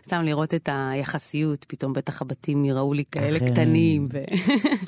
סתם 0.06 0.22
לראות 0.22 0.54
את 0.54 0.70
היחסיות, 0.72 1.66
פתאום 1.68 1.94
בטח 1.94 2.22
הבתים 2.22 2.66
יראו 2.66 2.94
לי 2.94 3.04
כאלה 3.12 3.38
אחרת. 3.38 3.52
קטנים. 3.52 4.08
ו... 4.14 4.24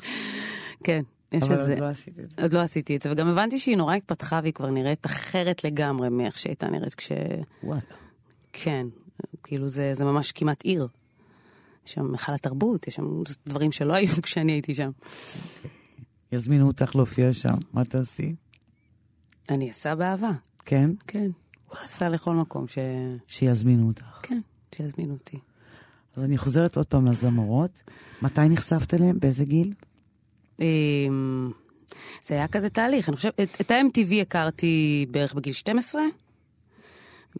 כן, 0.84 1.02
יש 1.32 1.42
אבל 1.42 1.52
איזה... 1.52 1.72
עוד 1.72 1.80
לא 1.82 1.88
עשית 1.88 2.20
את 2.20 2.30
זה. 2.30 2.42
עוד 2.42 2.52
לא 2.52 2.60
עשיתי 2.60 2.96
את 2.96 3.02
זה, 3.02 3.12
וגם 3.12 3.28
הבנתי 3.28 3.58
שהיא 3.58 3.76
נורא 3.76 3.94
התפתחה 3.94 4.40
והיא 4.42 4.52
כבר 4.52 4.70
נראית 4.70 5.06
אחרת 5.06 5.64
לגמרי 5.64 6.08
מאיך 6.08 6.38
שהייתה 6.38 6.70
נראית 6.70 6.94
כש... 6.94 7.12
וואלה. 7.62 7.80
כן, 8.52 8.86
כאילו 9.44 9.68
זה, 9.68 9.94
זה 9.94 10.04
ממש 10.04 10.32
כמעט 10.32 10.62
עיר. 10.62 10.88
יש 11.86 11.92
שם 11.92 12.12
היכל 12.12 12.32
התרבות, 12.32 12.88
יש 12.88 12.94
שם 12.94 13.22
דברים 13.46 13.72
שלא 13.72 13.92
היו 13.92 14.08
כשאני 14.22 14.52
הייתי 14.52 14.74
שם. 14.74 14.90
יזמינו 16.32 16.66
אותך 16.66 16.96
להופיע 16.96 17.32
שם, 17.32 17.54
מה 17.72 17.84
תעשי? 17.84 18.34
אני 19.50 19.70
אסע 19.70 19.94
באהבה, 19.94 20.30
כן? 20.64 20.90
כן. 21.06 21.30
אסע 21.84 22.08
לכל 22.08 22.34
מקום 22.34 22.68
ש... 22.68 22.78
שיזמינו 23.26 23.86
אותך. 23.86 24.04
כן, 24.22 24.38
שיזמינו 24.74 25.14
אותי. 25.14 25.38
אז 26.16 26.24
אני 26.24 26.38
חוזרת 26.38 26.76
עוד 26.76 26.86
פעם 26.86 27.06
לזמרות. 27.06 27.82
מתי 28.22 28.48
נחשפת 28.48 28.94
אליהם? 28.94 29.20
באיזה 29.20 29.44
גיל? 29.44 29.72
אמ, 30.60 31.50
זה 32.22 32.34
היה 32.34 32.48
כזה 32.48 32.68
תהליך, 32.68 33.08
אני 33.08 33.16
חושבת, 33.16 33.40
את, 33.40 33.60
את 33.60 33.70
ה-MTV 33.70 34.22
הכרתי 34.22 35.06
בערך 35.10 35.34
בגיל 35.34 35.52
12, 35.52 36.02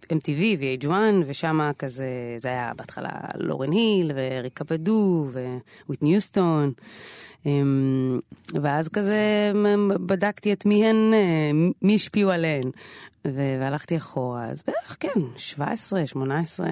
MTV 0.05 0.43
ו-H1, 0.59 0.91
ושם 1.27 1.71
כזה, 1.79 2.09
זה 2.37 2.49
היה 2.49 2.73
בהתחלה 2.77 3.11
לורן 3.37 3.73
היל, 3.73 4.11
וריקה 4.15 4.65
בדו, 4.71 5.29
וויטני 5.89 6.15
יוסטון, 6.15 6.73
אמ, 7.47 8.21
ואז 8.63 8.89
כזה 8.89 9.53
בדקתי 10.07 10.53
את 10.53 10.67
מי 10.67 10.87
הן, 10.87 11.13
אה, 11.15 11.51
מי 11.83 11.95
השפיעו 11.95 12.31
עליהן, 12.31 12.71
והלכתי 13.25 13.97
אחורה, 13.97 14.47
אז 14.47 14.63
בערך, 14.67 14.97
כן, 15.01 15.21
17, 15.37 16.07
18. 16.07 16.69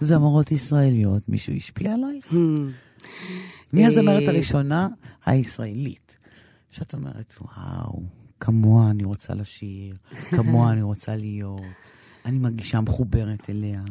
זמרות 0.00 0.52
ישראליות, 0.52 1.28
מישהו 1.28 1.54
השפיע 1.56 1.94
עלייך? 1.94 2.34
מי 3.72 3.86
הזמרת 3.86 4.22
אה, 4.22 4.28
הראשונה 4.28 4.88
הישראלית? 5.26 6.16
שאת 6.70 6.94
אומרת, 6.94 7.34
וואו, 7.40 8.02
כמוה 8.40 8.90
אני 8.90 9.04
רוצה 9.04 9.34
לשיר, 9.34 9.96
כמוה 10.30 10.72
אני 10.72 10.82
רוצה 10.82 11.16
להיות, 11.16 11.60
אני 12.24 12.38
מרגישה 12.38 12.80
מחוברת 12.80 13.50
אליה. 13.50 13.82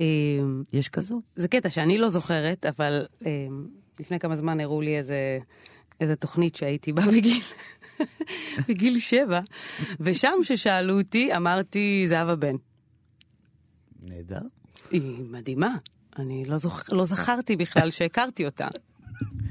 אמ, 0.00 0.62
יש 0.72 0.88
כזו? 0.88 1.20
זה 1.36 1.48
קטע 1.48 1.70
שאני 1.70 1.98
לא 1.98 2.08
זוכרת, 2.08 2.66
אבל 2.66 3.06
אה, 3.26 3.46
לפני 4.00 4.18
כמה 4.18 4.36
זמן 4.36 4.60
הראו 4.60 4.80
לי 4.80 4.98
איזה, 4.98 5.38
איזה 6.00 6.16
תוכנית 6.16 6.56
שהייתי 6.56 6.92
בה 6.92 7.02
בגיל, 7.16 7.40
בגיל 8.68 8.98
שבע, 8.98 9.40
ושם 10.00 10.34
ששאלו 10.42 10.98
אותי, 10.98 11.36
אמרתי 11.36 12.04
זהבה 12.08 12.36
בן. 12.36 12.56
נהדר. 14.02 14.40
היא 14.90 15.02
מדהימה. 15.30 15.76
אני 16.18 16.44
לא, 16.44 16.58
זוכ... 16.58 16.92
לא 16.92 17.04
זכרתי 17.04 17.56
בכלל 17.56 17.90
שהכרתי 17.90 18.46
אותה. 18.46 18.68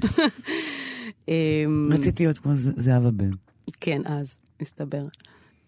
אמ, 1.28 1.88
רציתי 1.92 2.24
להיות 2.24 2.38
כמו 2.38 2.52
זהבה 2.54 3.10
בן. 3.10 3.30
כן, 3.80 4.00
אז, 4.04 4.38
מסתבר. 4.62 5.04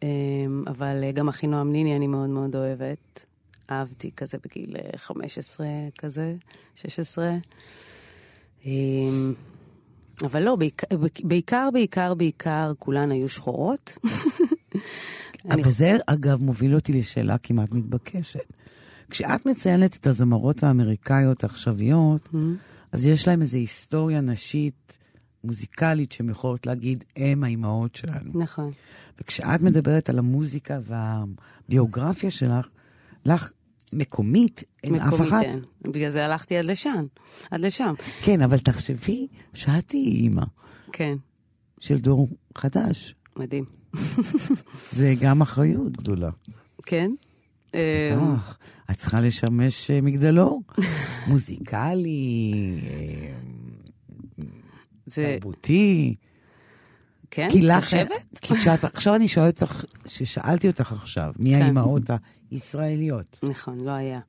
אמ, 0.04 0.62
אבל 0.66 1.00
אה, 1.04 1.12
גם 1.12 1.28
אחינועם 1.28 1.72
ניני 1.72 1.96
אני 1.96 2.06
מאוד 2.06 2.28
מאוד 2.30 2.56
אוהבת. 2.56 3.26
אהבתי 3.70 4.10
כזה 4.16 4.38
בגיל 4.44 4.76
אה, 4.76 4.98
15 4.98 5.66
כזה, 5.98 6.34
16. 6.76 7.34
אמ, 8.64 9.34
אבל 10.24 10.42
לא, 10.42 10.56
בעיקר, 10.56 10.86
בעיקר, 11.24 11.68
בעיקר, 11.72 12.14
בעיקר, 12.14 12.72
כולן 12.78 13.10
היו 13.10 13.28
שחורות. 13.28 13.98
אני- 15.50 15.62
וזה, 15.64 15.96
אגב, 16.06 16.42
מוביל 16.42 16.74
אותי 16.74 16.92
לשאלה 16.92 17.38
כמעט 17.38 17.72
מתבקשת. 17.72 18.52
כשאת 19.10 19.46
מציינת 19.46 19.96
את 19.96 20.06
הזמרות 20.06 20.62
האמריקאיות 20.62 21.42
העכשוויות, 21.44 22.28
אז 22.92 23.06
יש 23.06 23.28
להם 23.28 23.40
איזו 23.42 23.56
היסטוריה 23.58 24.20
נשית, 24.20 24.98
מוזיקלית, 25.44 26.12
שהן 26.12 26.30
יכולות 26.30 26.66
להגיד, 26.66 27.04
הם 27.16 27.44
האימהות 27.44 27.96
שלנו. 27.96 28.30
נכון. 28.34 28.70
וכשאת 29.20 29.62
מדברת 29.62 30.08
על 30.08 30.18
המוזיקה 30.18 30.78
והביוגרפיה 30.82 32.30
שלך, 32.30 32.68
לך 33.26 33.52
מקומית, 33.92 34.62
אין 34.84 34.94
אף 34.94 35.06
מקומית 35.06 35.28
אחת. 35.28 35.42
אין. 35.42 35.60
בגלל 35.82 36.10
זה 36.10 36.24
הלכתי 36.24 36.56
עד 36.56 36.64
לשם. 36.64 37.06
עד 37.50 37.60
לשם. 37.60 37.94
כן, 38.22 38.42
אבל 38.42 38.58
תחשבי 38.58 39.26
שאת 39.54 39.88
תהיי 39.88 40.06
אימא 40.06 40.44
כן, 40.92 41.14
של 41.80 41.98
דור 41.98 42.28
חדש. 42.58 43.14
מדהים. 43.36 43.64
זה 44.98 45.14
גם 45.20 45.42
אחריות 45.42 45.92
גדולה. 45.92 46.30
כן? 46.86 47.10
אה, 47.74 48.16
בטח. 48.16 48.58
את 48.90 48.96
צריכה 48.96 49.20
לשמש 49.20 49.90
אה, 49.90 50.00
מגדלור. 50.00 50.62
מוזיקלי, 51.26 52.80
אה, 52.82 53.32
זה, 55.06 55.36
תרבותי. 55.40 56.14
כן? 57.30 57.48
כי 57.50 57.62
לך... 57.62 57.84
חושבת? 57.84 58.38
כי 58.40 58.54
כשאת, 58.54 58.84
עכשיו 58.94 59.14
אני 59.14 59.28
שואלת 59.28 59.62
אותך, 59.62 59.84
ששאלתי 60.06 60.66
אותך 60.66 60.92
עכשיו, 60.92 61.32
מי 61.38 61.50
כן. 61.50 61.62
האימהות 61.62 62.02
הישראליות? 62.50 63.36
נכון, 63.42 63.80
לא 63.80 63.90
היה. 63.90 64.20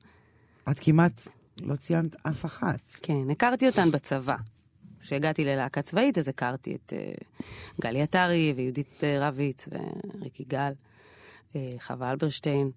את 0.70 0.78
כמעט 0.80 1.28
לא 1.62 1.76
ציינת 1.76 2.16
אף 2.22 2.44
אחת. 2.44 2.80
כן, 3.02 3.30
הכרתי 3.30 3.66
אותן 3.66 3.90
בצבא. 3.90 4.36
כשהגעתי 5.00 5.44
ללהקה 5.44 5.82
צבאית, 5.82 6.18
אז 6.18 6.28
הכרתי 6.28 6.74
את 6.74 6.92
uh, 6.92 7.42
גלי 7.80 8.02
עטרי 8.02 8.52
ויהודית 8.56 9.00
uh, 9.00 9.04
רביץ 9.20 9.68
וריקי 9.72 10.44
גל, 10.48 10.72
uh, 11.48 11.54
חווה 11.80 12.10
אלברשטיין, 12.10 12.70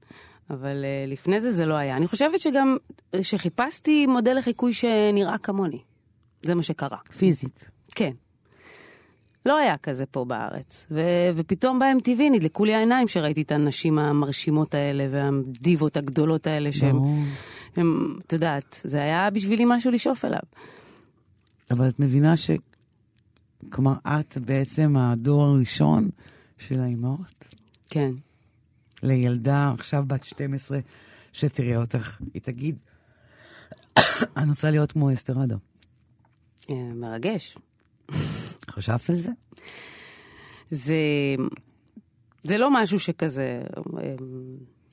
אבל 0.50 0.86
uh, 0.86 1.12
לפני 1.12 1.42
זה 1.42 1.52
זה 1.52 1.66
לא 1.66 1.74
היה. 1.74 1.98
אני 1.98 2.08
חושבת 2.08 2.40
שגם, 2.40 2.78
שחיפשתי 3.22 4.06
מודל 4.08 4.38
לחיקוי 4.38 4.74
שנראה 4.74 5.38
כמוני. 5.38 5.80
זה 6.42 6.56
מה 6.56 6.64
שקרה. 6.64 6.98
פיזית. 7.18 7.70
כן. 7.96 8.12
לא 9.46 9.58
היה 9.58 9.78
כזה 9.78 10.06
פה 10.06 10.26
בארץ. 10.26 10.88
ו- 10.92 11.30
ופתאום 11.36 11.80
ב-MTV 11.80 12.22
נדלקו 12.32 12.66
לי 12.66 12.76
העיניים 12.76 13.08
שראיתי 13.08 13.42
את 13.42 13.52
הנשים 13.52 14.00
המרשימות 14.00 14.74
האלה 14.74 15.08
והדיבות 15.12 15.98
הגדולות 15.98 16.48
האלה 16.48 16.72
שהן. 16.72 16.96
הם, 17.76 18.16
את 18.28 18.34
יודעת, 18.34 18.82
זה 18.84 19.02
היה 19.02 19.30
בשבילי 19.30 19.64
משהו 19.68 19.92
לשאוף 19.92 20.26
אליו. 20.26 20.40
אבל 21.72 21.90
את 21.90 22.00
מבינה 22.00 22.34
כלומר, 23.70 23.94
את 24.08 24.38
בעצם 24.38 24.98
הדור 24.98 25.44
הראשון 25.44 26.10
של 26.58 26.80
האימהות? 26.80 27.46
כן. 27.88 28.12
לילדה 29.04 29.74
עכשיו 29.78 30.04
בת 30.08 30.24
12, 30.24 30.80
שתראה 31.34 31.78
אותך, 31.78 32.22
היא 32.34 32.42
תגיד, 32.42 32.76
אני 34.38 34.50
רוצה 34.50 34.72
להיות 34.72 34.92
כמו 34.92 35.14
אסתר 35.14 35.44
אדם. 35.44 35.58
אה, 36.70 36.76
מרגש. 36.96 37.58
חשבת 38.80 39.10
על 39.10 39.16
זה? 39.16 39.30
זה, 40.72 40.96
זה 42.44 42.58
לא 42.58 42.70
משהו 42.72 43.00
שכזה 43.00 43.62
אה, 43.98 44.16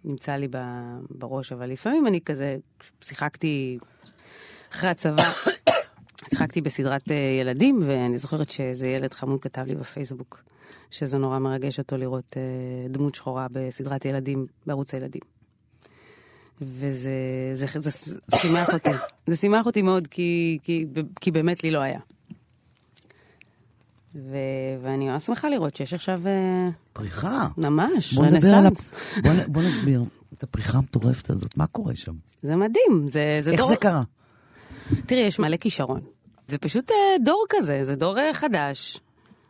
נמצא 0.04 0.32
לי 0.32 0.48
בראש, 1.10 1.52
אבל 1.52 1.70
לפעמים 1.70 2.06
אני 2.06 2.20
כזה, 2.20 2.56
שיחקתי 3.00 3.78
אחרי 4.72 4.90
הצבא, 4.90 5.32
שיחקתי 6.30 6.60
בסדרת 6.60 7.10
אה, 7.10 7.38
ילדים, 7.40 7.82
ואני 7.86 8.18
זוכרת 8.18 8.50
שאיזה 8.50 8.88
ילד 8.88 9.12
חמוד 9.14 9.40
כתב 9.40 9.64
לי 9.68 9.74
בפייסבוק, 9.74 10.42
שזה 10.90 11.18
נורא 11.18 11.38
מרגש 11.38 11.78
אותו 11.78 11.96
לראות 11.96 12.36
אה, 12.36 12.88
דמות 12.88 13.14
שחורה 13.14 13.46
בסדרת 13.52 14.04
ילדים 14.04 14.46
בערוץ 14.66 14.94
הילדים. 14.94 15.22
וזה 16.60 17.10
זה, 17.52 17.66
זה, 17.74 17.90
זה 17.90 18.18
שימח 18.36 18.74
אותי. 18.74 18.90
זה 19.26 19.36
שימח 19.36 19.66
אותי 19.66 19.82
מאוד, 19.82 20.06
כי, 20.06 20.58
כי, 20.62 20.86
כי 21.20 21.30
באמת 21.30 21.64
לי 21.64 21.70
לא 21.70 21.78
היה. 21.78 22.00
ו, 24.16 24.36
ואני 24.82 25.08
ממש 25.08 25.22
שמחה 25.22 25.48
לראות 25.48 25.76
שיש 25.76 25.94
עכשיו 25.94 26.20
אה, 26.26 26.68
פריחה. 26.92 27.46
ממש, 27.56 28.18
רנסאנס. 28.18 28.92
הפ... 28.92 29.18
בוא, 29.22 29.32
בוא 29.46 29.62
נסביר 29.62 30.02
את 30.32 30.42
הפריחה 30.42 30.78
המטורפת 30.78 31.30
הזאת, 31.30 31.56
מה 31.56 31.66
קורה 31.66 31.96
שם? 31.96 32.14
זה 32.42 32.56
מדהים, 32.56 33.08
זה, 33.08 33.38
זה 33.40 33.50
איך 33.50 33.60
דור... 33.60 33.68
זה 33.68 33.76
קרה? 33.76 34.02
תראי, 35.06 35.20
יש 35.20 35.38
מלא 35.38 35.56
כישרון. 35.56 36.00
זה 36.48 36.58
פשוט 36.58 36.90
אה, 36.90 36.96
דור 37.24 37.44
כזה, 37.48 37.84
זה 37.84 37.96
דור 37.96 38.18
אה, 38.18 38.34
חדש. 38.34 39.00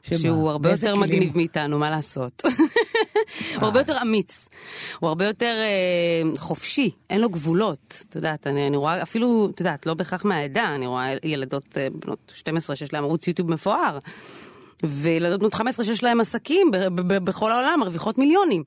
שמה? 0.03 0.19
שהוא 0.19 0.51
הרבה 0.51 0.71
יותר 0.71 0.95
כלים? 0.95 1.01
מגניב 1.01 1.37
מאיתנו, 1.37 1.79
מה 1.79 1.91
לעשות? 1.91 2.43
הוא 3.57 3.65
הרבה 3.65 3.81
יותר 3.81 4.03
אמיץ, 4.03 4.49
הוא 4.99 5.09
הרבה 5.09 5.27
יותר 5.27 5.55
אה, 5.61 6.37
חופשי, 6.39 6.91
אין 7.11 7.21
לו 7.21 7.29
גבולות. 7.29 8.05
את 8.09 8.15
יודעת, 8.15 8.47
אני, 8.47 8.67
אני 8.67 8.77
רואה 8.77 9.03
אפילו, 9.03 9.49
את 9.55 9.61
יודעת, 9.61 9.87
לא 9.87 9.95
בהכרח 9.95 10.25
מהעדה, 10.25 10.75
אני 10.75 10.87
רואה 10.87 11.15
ילדות 11.23 11.79
אה, 11.79 11.89
בנות 12.05 12.33
12 12.35 12.77
שיש 12.77 12.93
להן 12.93 13.05
ערוץ 13.05 13.29
יוטיוב 13.29 13.51
מפואר, 13.51 13.99
וילדות 14.85 15.41
בנות 15.41 15.55
15 15.55 15.85
שיש 15.85 16.03
להן 16.05 16.21
עסקים 16.21 16.71
בכל 17.25 17.53
העולם, 17.53 17.81
מרוויחות 17.81 18.19
מיליונים. 18.19 18.63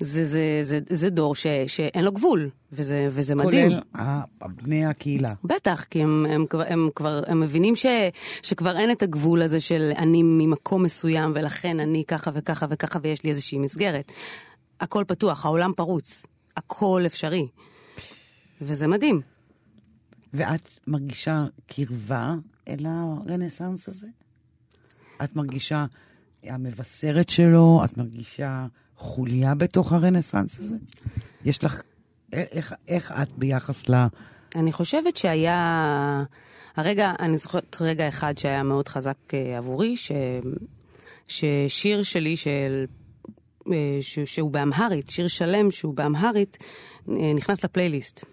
זה, 0.00 0.24
זה, 0.24 0.58
זה, 0.62 0.80
זה 0.88 1.10
דור 1.10 1.34
ש, 1.34 1.46
שאין 1.66 2.04
לו 2.04 2.12
גבול, 2.12 2.50
וזה, 2.72 3.08
וזה 3.10 3.34
מדהים. 3.34 3.70
כולל 3.70 3.80
בני 4.62 4.86
הקהילה. 4.86 5.32
בטח, 5.44 5.84
כי 5.90 6.02
הם, 6.02 6.26
הם, 6.30 6.46
כבר- 6.46 6.64
הם 6.68 6.88
כבר, 6.94 7.22
הם 7.26 7.40
מבינים 7.40 7.76
ש, 7.76 7.86
שכבר 8.42 8.76
אין 8.78 8.90
את 8.90 9.02
הגבול 9.02 9.42
הזה 9.42 9.60
של 9.60 9.92
אני 9.98 10.22
ממקום 10.22 10.82
מסוים 10.82 11.32
ולכן 11.34 11.80
אני 11.80 12.04
ככה 12.08 12.30
וככה 12.34 12.66
וככה 12.70 12.98
ויש 13.02 13.24
לי 13.24 13.30
איזושהי 13.30 13.58
מסגרת. 13.58 14.12
הכל 14.80 15.04
פתוח, 15.08 15.46
העולם 15.46 15.72
פרוץ, 15.76 16.26
הכל 16.56 17.02
אפשרי. 17.06 17.46
וזה 18.60 18.86
מדהים. 18.86 19.20
ואת 20.34 20.68
מרגישה 20.86 21.44
קרבה 21.66 22.34
אל 22.68 22.86
הרנסאנס 22.86 23.88
הזה? 23.88 24.06
את 25.24 25.36
מרגישה 25.36 25.86
המבשרת 26.42 27.28
שלו? 27.28 27.80
את 27.84 27.96
מרגישה 27.96 28.66
חוליה 28.96 29.54
בתוך 29.54 29.92
הרנסאנס 29.92 30.58
הזה? 30.58 30.76
יש 31.44 31.64
לך... 31.64 31.80
איך, 32.32 32.74
איך 32.88 33.12
את 33.22 33.32
ביחס 33.32 33.88
ל... 33.88 33.94
אני 34.56 34.72
חושבת 34.72 35.16
שהיה... 35.16 36.24
הרגע, 36.76 37.12
אני 37.20 37.36
זוכרת 37.36 37.76
רגע 37.80 38.08
אחד 38.08 38.38
שהיה 38.38 38.62
מאוד 38.62 38.88
חזק 38.88 39.16
אה, 39.34 39.58
עבורי, 39.58 39.96
ש... 39.96 40.12
ששיר 41.28 42.02
שלי 42.02 42.36
של... 42.36 42.84
אה, 43.72 43.98
ש... 44.00 44.18
שהוא 44.18 44.50
באמהרית, 44.50 45.10
שיר 45.10 45.28
שלם 45.28 45.70
שהוא 45.70 45.94
באמהרית, 45.94 46.64
אה, 47.08 47.32
נכנס 47.34 47.64
לפלייליסט. 47.64 48.24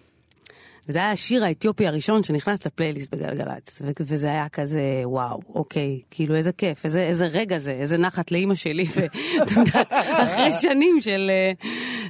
וזה 0.88 0.98
היה 0.98 1.10
השיר 1.12 1.44
האתיופי 1.44 1.86
הראשון 1.86 2.22
שנכנס 2.22 2.66
לפלייליסט 2.66 3.14
בגלגלצ, 3.14 3.82
ו- 3.84 3.90
וזה 4.00 4.26
היה 4.26 4.48
כזה, 4.48 4.80
וואו, 5.04 5.40
אוקיי, 5.48 6.00
כאילו 6.10 6.34
איזה 6.34 6.52
כיף, 6.52 6.84
איזה, 6.84 7.00
איזה 7.00 7.26
רגע 7.26 7.58
זה, 7.58 7.70
איזה 7.72 7.98
נחת 7.98 8.30
לאימא 8.32 8.54
שלי, 8.54 8.84
ואת 8.96 9.12
יודעת, 9.56 9.92
אחרי 9.92 10.52
שנים 10.52 11.00
של, 11.00 11.30
אה, 11.30 11.52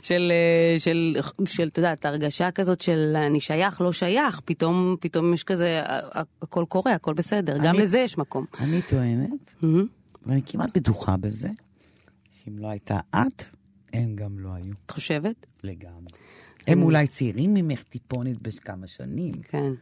של, 0.03 0.33
אה, 0.33 0.79
של, 0.79 1.17
של, 1.47 1.69
את 1.69 1.79
יודעת, 1.79 2.07
הרגשה 2.07 2.51
כזאת 2.51 2.81
של 2.81 3.17
אני 3.17 3.41
שייך, 3.41 3.81
לא 3.81 3.93
שייך, 3.93 4.41
פתאום, 4.45 4.97
פתאום 5.01 5.35
יש 5.35 5.45
כזה, 5.45 5.83
הכל 6.43 6.65
קורה, 6.69 6.93
הכל 6.93 7.15
בסדר, 7.15 7.59
גם 7.59 7.75
אני- 7.75 7.83
לזה 7.83 7.99
יש 7.99 8.19
מקום. 8.19 8.45
אני 8.61 8.81
טוענת, 8.91 9.55
מהמם. 9.63 9.87
ואני 10.27 10.41
כמעט 10.47 10.77
בטוחה 10.77 11.17
בזה, 11.17 11.49
שאם 12.33 12.59
לא 12.59 12.67
הייתה 12.69 12.99
את, 13.15 13.43
הם 13.93 14.17
גם 14.17 14.39
לא 14.39 14.49
היו. 14.55 14.73
את 14.87 14.91
חושבת? 14.91 15.47
לגמרי. 15.65 16.11
הם 16.67 16.83
אולי 16.83 17.07
צעירים 17.07 17.55
ממך 17.55 17.83
טיפונת 17.83 18.43
בכמה 18.43 18.87
שנים, 18.87 19.33
כן. 19.43 19.73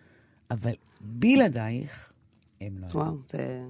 אבל 0.51 0.73
בלעדייך, 1.01 2.13
הם 2.61 2.79
לא. 2.79 2.87
וואו, 2.95 3.17
זה 3.29 3.63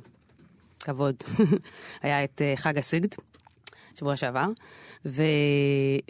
כבוד. 0.81 1.17
היה 2.03 2.25
את 2.25 2.43
אה, 2.43 2.53
חג 2.57 2.79
הסיגד, 2.79 3.09
שבוע 3.95 4.17
שעבר, 4.17 4.49
ו... 5.05 5.23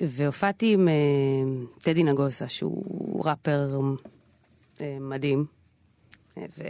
והופעתי 0.00 0.72
עם 0.72 0.88
אה, 0.88 0.92
טדי 1.78 2.02
נגוסה, 2.02 2.48
שהוא 2.48 3.24
ראפר 3.24 3.78
אה, 4.80 4.96
מדהים, 5.00 5.44
ו... 6.36 6.62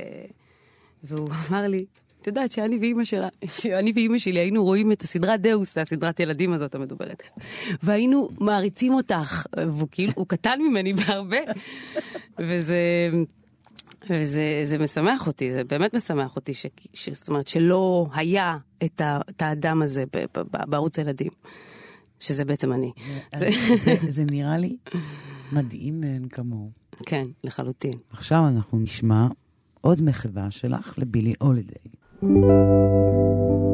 והוא 1.05 1.29
אמר 1.51 1.67
לי, 1.69 1.87
את 2.23 2.27
יודעת 2.27 2.53
שאני 2.53 2.79
ואימא 2.79 3.05
שלה, 3.05 3.29
שאני 3.61 3.93
ואימא 3.95 4.19
שלי 4.19 4.39
היינו 4.39 4.65
רואים 4.65 4.93
את 4.93 5.03
הסדרת 5.03 5.41
דאוס, 5.41 5.79
הסדרת 5.79 6.21
ילדים 6.21 6.53
הזאת 6.53 6.75
המדוברת, 6.75 7.23
והיינו 7.83 8.29
מעריצים 8.41 8.95
אותך, 8.95 9.47
והוא 9.57 9.89
כאילו, 9.91 10.13
הוא 10.17 10.27
קטן 10.27 10.59
ממני 10.61 10.93
בהרבה, 10.93 11.39
וזה... 12.39 13.11
וזה 14.11 14.61
זה 14.65 14.79
משמח 14.79 15.27
אותי, 15.27 15.53
זה 15.53 15.65
באמת 15.65 15.95
משמח 15.95 16.37
אותי, 16.37 16.55
ש, 16.55 16.67
ש, 16.95 17.09
זאת 17.09 17.29
אומרת 17.29 17.49
שלא 17.49 18.07
היה 18.15 18.57
את, 18.85 19.01
ה, 19.01 19.21
את 19.31 19.43
האדם 19.43 19.83
הזה 19.83 20.05
ב, 20.13 20.19
ב, 20.19 20.43
ב, 20.51 20.71
בערוץ 20.71 20.99
הילדים, 20.99 21.31
שזה 22.21 22.45
בעצם 22.45 22.73
אני. 22.73 22.93
זה, 23.37 23.49
זה, 23.85 23.95
זה 24.09 24.25
נראה 24.25 24.59
לי 24.59 24.77
מדהים 25.53 26.01
מאין 26.01 26.29
כמוהו. 26.29 26.71
כן, 27.07 27.27
לחלוטין. 27.45 27.93
עכשיו 28.11 28.49
אנחנו 28.49 28.79
נשמע 28.79 29.27
עוד 29.81 30.03
מחווה 30.03 30.51
שלך 30.51 30.99
לבילי 30.99 31.35
הולידיי. 31.39 32.02
Thank 32.23 32.37
you. 32.37 33.72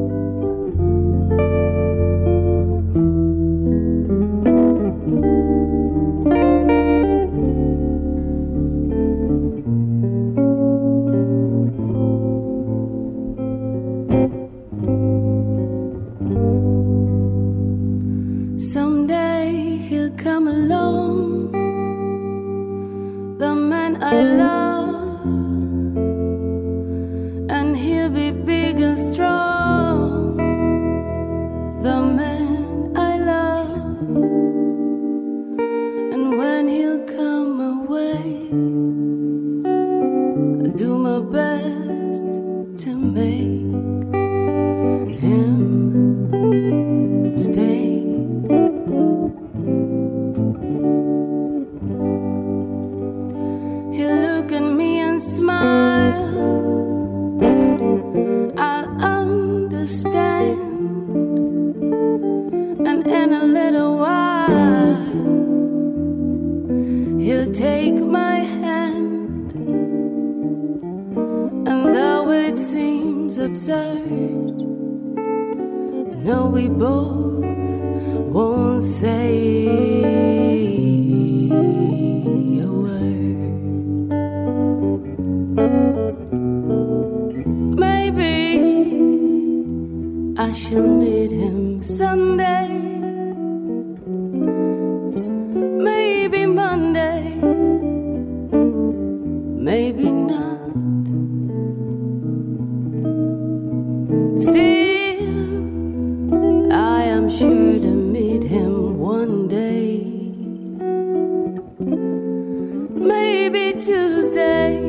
Maybe 113.09 113.73
Tuesday 113.73 114.79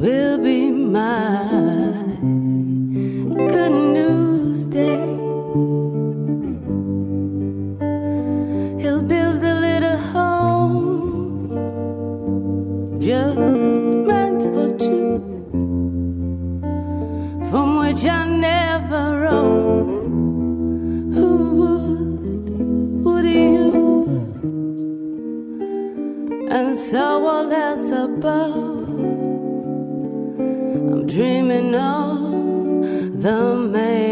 will 0.00 0.38
be 0.38 0.70
my 0.70 1.42
good 3.52 3.72
news 3.96 4.64
day. 4.66 5.07
And 26.78 26.86
so 26.86 27.26
all 27.26 27.52
else 27.52 27.90
above, 27.90 28.88
I'm 30.92 31.08
dreaming 31.08 31.74
of 31.74 33.20
the 33.20 33.56
man 33.56 34.07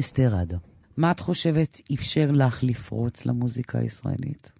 אסתר 0.00 0.34
עדה. 0.36 0.56
מה 0.96 1.10
את 1.10 1.20
חושבת 1.20 1.80
אפשר 1.94 2.28
לך 2.32 2.58
לפרוץ 2.62 3.26
למוזיקה 3.26 3.78
הישראלית? 3.78 4.52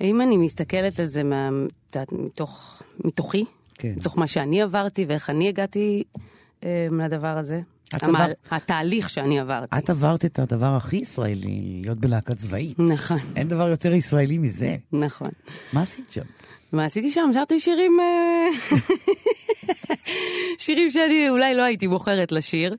אם 0.00 0.20
אני 0.20 0.36
מסתכלת 0.36 1.00
על 1.00 1.06
זה 1.06 1.22
מה, 1.22 1.48
מתוך, 2.12 2.82
מתוכי, 3.04 3.44
כן. 3.74 3.92
מתוך 3.98 4.18
מה 4.18 4.26
שאני 4.26 4.62
עברתי 4.62 5.04
ואיך 5.08 5.30
אני 5.30 5.48
הגעתי 5.48 6.02
אה, 6.64 6.86
לדבר 7.04 7.38
הזה, 7.38 7.60
עבר- 7.92 8.26
התהליך 8.50 9.10
שאני 9.10 9.40
עברתי. 9.40 9.78
את 9.78 9.90
עברת 9.90 10.24
את 10.24 10.38
הדבר 10.38 10.76
הכי 10.76 10.96
ישראלי, 10.96 11.80
להיות 11.82 11.98
בלהקה 11.98 12.34
צבאית. 12.34 12.78
נכון, 12.78 13.18
אין 13.36 13.48
דבר 13.48 13.68
יותר 13.68 13.92
ישראלי 13.94 14.38
מזה. 14.38 14.76
נכון. 14.92 15.30
מה 15.72 15.82
עשית 15.82 16.10
שם? 16.10 16.22
מה 16.72 16.84
עשיתי 16.84 17.10
שם? 17.10 17.30
שרתי 17.34 17.60
שירים... 17.60 17.92
אה, 18.00 18.76
שירים 20.58 20.90
שאני 20.90 21.28
אולי 21.28 21.54
לא 21.54 21.62
הייתי 21.62 21.88
בוחרת 21.88 22.32
לשיר, 22.32 22.76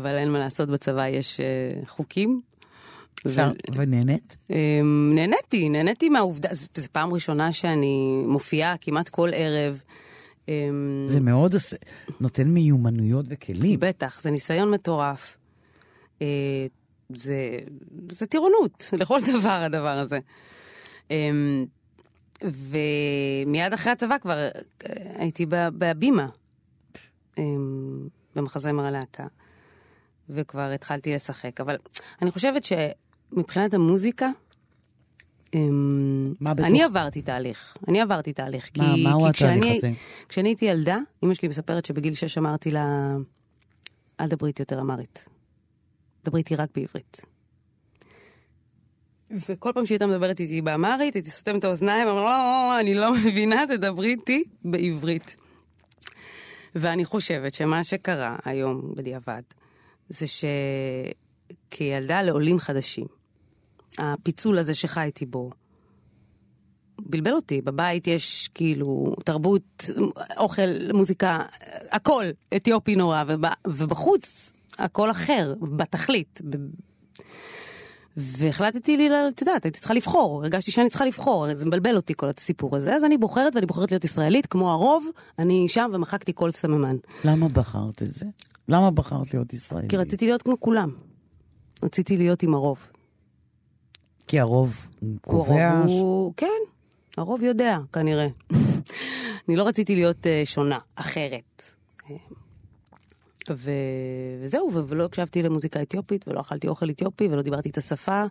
אבל 0.00 0.16
אין 0.16 0.30
מה 0.32 0.38
לעשות, 0.38 0.70
בצבא 0.70 1.08
יש 1.08 1.40
אה, 1.40 1.44
חוקים. 1.86 2.40
שר- 3.34 3.52
ונהנית? 3.74 4.36
אמ, 4.50 5.10
נהניתי, 5.14 5.68
נהניתי 5.68 6.08
מהעובדה, 6.08 6.48
זו 6.52 6.88
פעם 6.92 7.12
ראשונה 7.12 7.52
שאני 7.52 8.22
מופיעה 8.26 8.76
כמעט 8.80 9.08
כל 9.08 9.30
ערב. 9.34 9.80
אמ, 10.48 11.04
זה 11.06 11.20
מאוד 11.20 11.54
עושה, 11.54 11.76
נותן 12.20 12.48
מיומנויות 12.48 13.26
וכלים. 13.28 13.80
בטח, 13.80 14.20
זה 14.20 14.30
ניסיון 14.30 14.70
מטורף. 14.70 15.36
אה, 16.22 16.26
זה, 17.14 17.58
זה 18.12 18.26
טירונות, 18.26 18.90
לכל 19.00 19.18
דבר 19.38 19.48
הדבר 19.62 19.98
הזה. 19.98 20.18
אמ, 21.10 21.64
ומיד 22.42 23.72
אחרי 23.72 23.92
הצבא 23.92 24.18
כבר 24.18 24.36
אה, 24.38 24.48
הייתי 25.18 25.46
בהבימה, 25.72 26.26
אמ, 27.38 28.08
במחזמר 28.36 28.84
הלהקה, 28.84 29.26
וכבר 30.30 30.70
התחלתי 30.74 31.14
לשחק. 31.14 31.60
אבל 31.60 31.76
אני 32.22 32.30
חושבת 32.30 32.62
שמבחינת 32.64 33.74
המוזיקה, 33.74 34.28
אמ, 35.54 36.32
מה 36.40 36.54
בתוך- 36.54 36.66
אני 36.66 36.82
עברתי 36.82 37.22
תהליך, 37.22 37.76
אני 37.88 38.00
עברתי 38.00 38.32
תהליך. 38.32 38.70
מה- 38.78 38.94
כי, 38.94 39.04
מהו 39.04 39.20
כי 39.20 39.26
התהליך 39.28 39.34
כשאני, 39.64 39.76
הזה? 39.76 39.90
כשאני 40.28 40.48
הייתי 40.48 40.64
ילדה, 40.64 40.98
אמא 41.24 41.34
שלי 41.34 41.48
מספרת 41.48 41.84
שבגיל 41.86 42.14
שש 42.14 42.38
אמרתי 42.38 42.70
לה, 42.70 43.16
אל 44.20 44.28
דברי 44.28 44.48
איתי 44.48 44.62
יותר 44.62 44.80
אמרית. 44.80 45.24
דברי 46.24 46.38
איתי 46.40 46.56
רק 46.56 46.68
בעברית. 46.74 47.20
וכל 49.48 49.70
פעם 49.74 49.86
שהיא 49.86 49.94
הייתה 49.94 50.06
מדברת 50.06 50.40
איתי 50.40 50.60
באמרית, 50.62 51.14
הייתי 51.14 51.30
סותמת 51.30 51.58
את 51.58 51.64
האוזניים, 51.64 52.08
אמרה, 52.08 52.20
לא, 52.22 52.30
לא, 52.30 52.74
לא, 52.74 52.80
אני 52.80 52.94
לא 52.94 53.12
מבינה, 53.14 53.64
תדברי 53.68 54.08
איתי 54.10 54.44
בעברית. 54.64 55.36
ואני 56.74 57.04
חושבת 57.04 57.54
שמה 57.54 57.84
שקרה 57.84 58.36
היום, 58.44 58.92
בדיעבד, 58.96 59.42
זה 60.08 60.26
שכילדה 61.68 62.22
לעולים 62.22 62.58
חדשים, 62.58 63.06
הפיצול 63.98 64.58
הזה 64.58 64.74
שחייתי 64.74 65.26
בו, 65.26 65.50
בלבל 66.98 67.32
אותי. 67.32 67.60
בבית 67.62 68.06
יש 68.06 68.48
כאילו 68.54 69.14
תרבות, 69.24 69.84
אוכל, 70.36 70.62
מוזיקה, 70.94 71.38
הכל 71.90 72.24
אתיופי 72.56 72.96
נורא, 72.96 73.24
וב, 73.28 73.44
ובחוץ 73.66 74.52
הכל 74.78 75.10
אחר, 75.10 75.54
בתכלית. 75.60 76.40
והחלטתי 78.16 78.96
לי, 78.96 79.10
את 79.28 79.40
יודעת, 79.40 79.64
הייתי 79.64 79.78
צריכה 79.78 79.94
לבחור, 79.94 80.42
הרגשתי 80.42 80.70
שאני 80.70 80.88
צריכה 80.88 81.04
לבחור, 81.04 81.54
זה 81.54 81.66
מבלבל 81.66 81.96
אותי 81.96 82.14
כל 82.16 82.26
הסיפור 82.36 82.76
הזה, 82.76 82.94
אז 82.94 83.04
אני 83.04 83.18
בוחרת 83.18 83.54
ואני 83.56 83.66
בוחרת 83.66 83.90
להיות 83.90 84.04
ישראלית, 84.04 84.46
כמו 84.46 84.70
הרוב, 84.70 85.06
אני 85.38 85.68
שם 85.68 85.90
ומחקתי 85.94 86.32
כל 86.34 86.50
סממן. 86.50 86.96
למה 87.24 87.48
בחרת 87.48 88.02
את 88.02 88.10
זה? 88.10 88.26
למה 88.68 88.90
בחרת 88.90 89.34
להיות 89.34 89.52
ישראלית? 89.52 89.90
כי 89.90 89.96
רציתי 89.96 90.26
להיות 90.26 90.42
כמו 90.42 90.60
כולם. 90.60 90.90
רציתי 91.82 92.16
להיות 92.16 92.42
עם 92.42 92.54
הרוב. 92.54 92.86
כי 94.26 94.40
הרוב 94.40 94.88
קובע... 95.20 95.70
הרוב 95.70 95.86
הוא... 95.88 96.34
כן, 96.36 96.46
הרוב 97.16 97.42
יודע, 97.42 97.78
כנראה. 97.92 98.26
אני 99.48 99.56
לא 99.56 99.66
רציתי 99.66 99.94
להיות 99.94 100.26
uh, 100.26 100.28
שונה, 100.44 100.78
אחרת. 100.94 101.62
ו... 103.50 103.70
וזהו, 104.42 104.70
ו- 104.72 104.88
ולא 104.88 105.04
הקשבתי 105.04 105.42
למוזיקה 105.42 105.82
אתיופית, 105.82 106.28
ולא 106.28 106.40
אכלתי 106.40 106.68
אוכל 106.68 106.90
אתיופי, 106.90 107.28
ולא 107.28 107.42
דיברתי 107.42 107.68
את 107.68 107.78
השפה. 107.78 108.24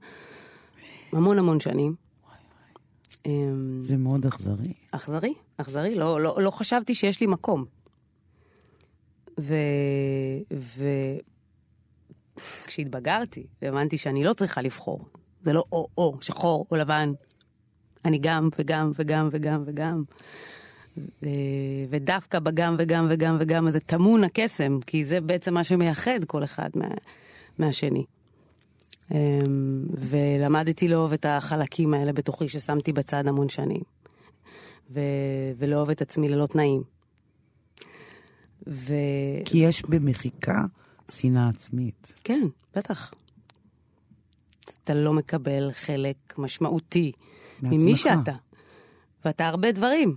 המון 1.12 1.40
המון 1.40 1.60
שנים. 1.60 1.96
זה 3.82 3.98
מאוד 3.98 4.26
אכזרי. 4.26 4.74
אכזרי, 4.92 5.34
אכזרי, 5.58 5.96
לא, 5.96 6.22
לא, 6.22 6.38
לא 6.42 6.52
חשבתי 6.52 6.96
שיש 6.96 7.22
לי 7.22 7.28
מקום. 7.28 7.66
ו... 9.40 9.56
ו... 10.54 10.88
כשהתבגרתי, 12.66 13.46
הבנתי 13.62 13.98
שאני 13.98 14.24
לא 14.24 14.34
צריכה 14.34 14.62
לבחור. 14.62 15.06
זה 15.42 15.54
לא 15.54 15.64
או-או, 15.72 16.18
שחור 16.22 16.66
או 16.72 16.76
לבן. 16.76 17.12
אני 18.06 18.18
גם 18.18 18.50
וגם 18.60 18.92
וגם 19.00 19.30
וגם 19.32 19.64
וגם. 19.66 20.04
ו... 20.98 21.28
ודווקא 21.90 22.40
בגם 22.40 22.76
וגם 22.80 23.08
וגם 23.10 23.38
וגם 23.40 23.68
הזה 23.68 23.80
טמון 23.80 24.24
הקסם, 24.24 24.80
כי 24.88 25.06
זה 25.06 25.22
בעצם 25.22 25.54
מה 25.54 25.64
שמייחד 25.64 26.24
כל 26.28 26.44
אחד 26.44 26.70
מה... 26.76 26.88
מהשני. 27.60 28.06
אמ, 29.12 29.18
ולמדתי 29.98 30.88
לאהוב 30.88 31.14
את 31.14 31.26
החלקים 31.26 31.94
האלה 31.94 32.14
בתוכי 32.14 32.48
ששמתי 32.48 32.94
בצד 32.94 33.28
המון 33.28 33.50
שנים. 33.50 33.82
ו... 34.92 35.00
ולאהוב 35.58 35.90
את 35.90 36.02
עצמי 36.02 36.30
ללא 36.30 36.46
תנאים. 36.46 36.95
ו... 38.68 38.94
כי 39.46 39.58
יש 39.58 39.82
במחיקה 39.86 40.66
שנאה 41.12 41.50
עצמית. 41.50 42.14
כן, 42.24 42.48
בטח. 42.76 43.14
אתה 44.84 44.94
לא 44.94 45.14
מקבל 45.14 45.70
חלק 45.72 46.16
משמעותי 46.38 47.12
ממי 47.62 47.78
מעצמך. 47.78 47.98
שאתה. 47.98 48.32
ואתה 49.26 49.48
הרבה 49.48 49.72
דברים. 49.72 50.16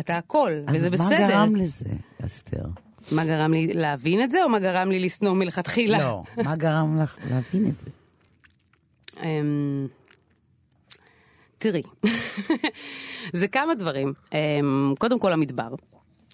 אתה 0.00 0.16
הכל, 0.16 0.52
וזה 0.72 0.86
אז 0.86 0.92
בסדר. 0.92 1.20
מה 1.20 1.28
גרם 1.28 1.56
לזה, 1.56 1.94
אסתר? 2.26 2.64
מה 3.12 3.24
גרם 3.24 3.52
לי 3.52 3.66
להבין 3.66 4.22
את 4.22 4.30
זה, 4.30 4.44
או 4.44 4.48
מה 4.48 4.58
גרם 4.58 4.90
לי 4.90 5.00
לשנוא 5.00 5.34
מלכתחילה? 5.34 5.98
לא. 5.98 6.22
מה 6.44 6.56
גרם 6.56 7.00
לך 7.00 7.16
להבין 7.30 7.66
את 7.66 7.76
זה? 7.76 7.90
אמ, 9.22 9.86
תראי, 11.58 11.82
זה 13.32 13.48
כמה 13.48 13.74
דברים. 13.74 14.12
אמ, 14.32 14.94
קודם 14.98 15.18
כל 15.18 15.32
המדבר. 15.32 15.74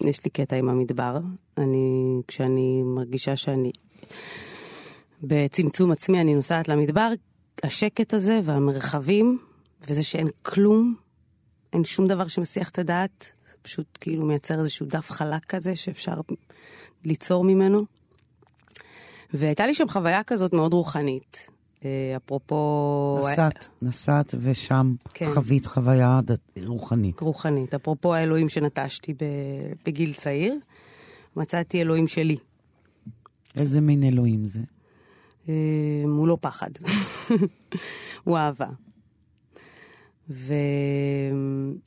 יש 0.01 0.25
לי 0.25 0.31
קטע 0.31 0.55
עם 0.55 0.69
המדבר. 0.69 1.19
אני, 1.57 2.21
כשאני 2.27 2.81
מרגישה 2.83 3.35
שאני 3.35 3.71
בצמצום 5.23 5.91
עצמי, 5.91 6.21
אני 6.21 6.35
נוסעת 6.35 6.67
למדבר, 6.67 7.09
השקט 7.63 8.13
הזה 8.13 8.39
והמרחבים, 8.43 9.39
וזה 9.87 10.03
שאין 10.03 10.27
כלום, 10.41 10.95
אין 11.73 11.83
שום 11.83 12.07
דבר 12.07 12.27
שמסיח 12.27 12.69
את 12.69 12.79
הדעת, 12.79 13.31
זה 13.51 13.57
פשוט 13.61 13.97
כאילו 14.01 14.25
מייצר 14.25 14.59
איזשהו 14.59 14.85
דף 14.85 15.11
חלק 15.11 15.45
כזה 15.45 15.75
שאפשר 15.75 16.13
ליצור 17.05 17.43
ממנו. 17.43 17.85
והייתה 19.33 19.65
לי 19.65 19.73
שם 19.73 19.87
חוויה 19.87 20.23
כזאת 20.23 20.53
מאוד 20.53 20.73
רוחנית. 20.73 21.49
אה, 21.85 22.17
אפרופו... 22.17 23.19
נסעת, 23.31 23.67
נסעת 23.81 24.35
ושם 24.39 24.95
כן. 25.13 25.25
חווית 25.33 25.65
חוויה 25.65 26.19
דת- 26.23 26.59
רוחנית. 26.65 27.19
רוחנית. 27.19 27.73
אפרופו 27.73 28.13
האלוהים 28.13 28.49
שנטשתי 28.49 29.13
בגיל 29.85 30.13
צעיר, 30.13 30.55
מצאתי 31.35 31.81
אלוהים 31.81 32.07
שלי. 32.07 32.37
איזה 33.59 33.81
מין 33.81 34.03
אלוהים 34.03 34.47
זה? 34.47 34.59
אה, 35.49 35.53
הוא 36.03 36.27
לא 36.27 36.37
פחד, 36.41 36.69
הוא 38.23 38.37
אהבה. 38.37 38.67
ו... 40.29 40.53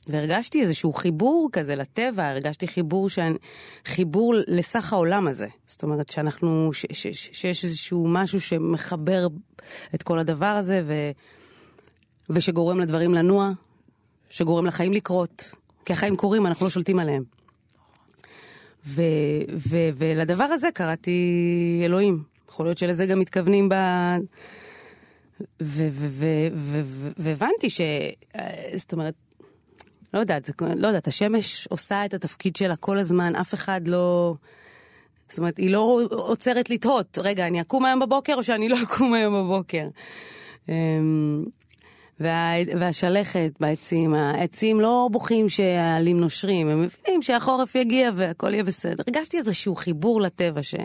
והרגשתי 0.07 0.61
איזשהו 0.61 0.93
חיבור 0.93 1.49
כזה 1.51 1.75
לטבע, 1.75 2.27
הרגשתי 2.27 2.67
חיבור, 2.67 3.09
שאני... 3.09 3.37
חיבור 3.85 4.33
לסך 4.47 4.93
העולם 4.93 5.27
הזה. 5.27 5.47
זאת 5.67 5.83
אומרת 5.83 6.09
שאנחנו, 6.09 6.69
ש... 6.73 6.85
ש... 6.91 7.07
ש... 7.07 7.29
שיש 7.31 7.63
איזשהו 7.63 8.07
משהו 8.07 8.41
שמחבר 8.41 9.27
את 9.95 10.03
כל 10.03 10.19
הדבר 10.19 10.45
הזה 10.45 10.83
ו... 10.87 10.93
ושגורם 12.29 12.79
לדברים 12.79 13.13
לנוע, 13.13 13.51
שגורם 14.29 14.65
לחיים 14.65 14.93
לקרות. 14.93 15.51
כי 15.85 15.93
החיים 15.93 16.15
קורים, 16.15 16.45
אנחנו 16.45 16.65
לא 16.65 16.69
שולטים 16.69 16.99
עליהם. 16.99 17.23
ו... 18.85 19.01
ו... 19.57 19.77
ולדבר 19.95 20.43
הזה 20.43 20.67
קראתי 20.73 21.81
אלוהים. 21.85 22.23
יכול 22.49 22.65
להיות 22.65 22.77
שלזה 22.77 23.05
גם 23.05 23.19
מתכוונים 23.19 23.69
ב... 23.69 23.75
והבנתי 27.17 27.69
ש... 27.69 27.81
אה, 28.35 28.77
זאת 28.77 28.93
אומרת, 28.93 29.13
לא 30.13 30.19
יודעת, 30.19 30.49
לא 30.61 30.87
יודעת, 30.87 31.07
השמש 31.07 31.67
עושה 31.67 32.05
את 32.05 32.13
התפקיד 32.13 32.55
שלה 32.55 32.75
כל 32.75 32.97
הזמן, 32.97 33.35
אף 33.35 33.53
אחד 33.53 33.87
לא... 33.87 34.35
זאת 35.29 35.37
אומרת, 35.37 35.57
היא 35.57 35.69
לא 35.69 36.01
עוצרת 36.09 36.69
לתהות, 36.69 37.17
רגע, 37.23 37.47
אני 37.47 37.61
אקום 37.61 37.85
היום 37.85 37.99
בבוקר 37.99 38.33
או 38.33 38.43
שאני 38.43 38.69
לא 38.69 38.77
אקום 38.83 39.13
היום 39.13 39.33
בבוקר? 39.33 39.87
אמ, 40.69 41.45
וה, 42.19 42.51
והשלכת 42.79 43.51
בעצים, 43.59 44.13
העצים 44.13 44.79
לא 44.79 45.09
בוכים 45.11 45.49
שהעלים 45.49 46.19
נושרים, 46.19 46.69
הם 46.69 46.81
מבינים 46.81 47.21
שהחורף 47.21 47.75
יגיע 47.75 48.11
והכל 48.15 48.53
יהיה 48.53 48.63
בסדר. 48.63 49.03
הרגשתי 49.07 49.37
איזשהו 49.37 49.75
חיבור 49.75 50.21
לטבע 50.21 50.63
ש... 50.63 50.75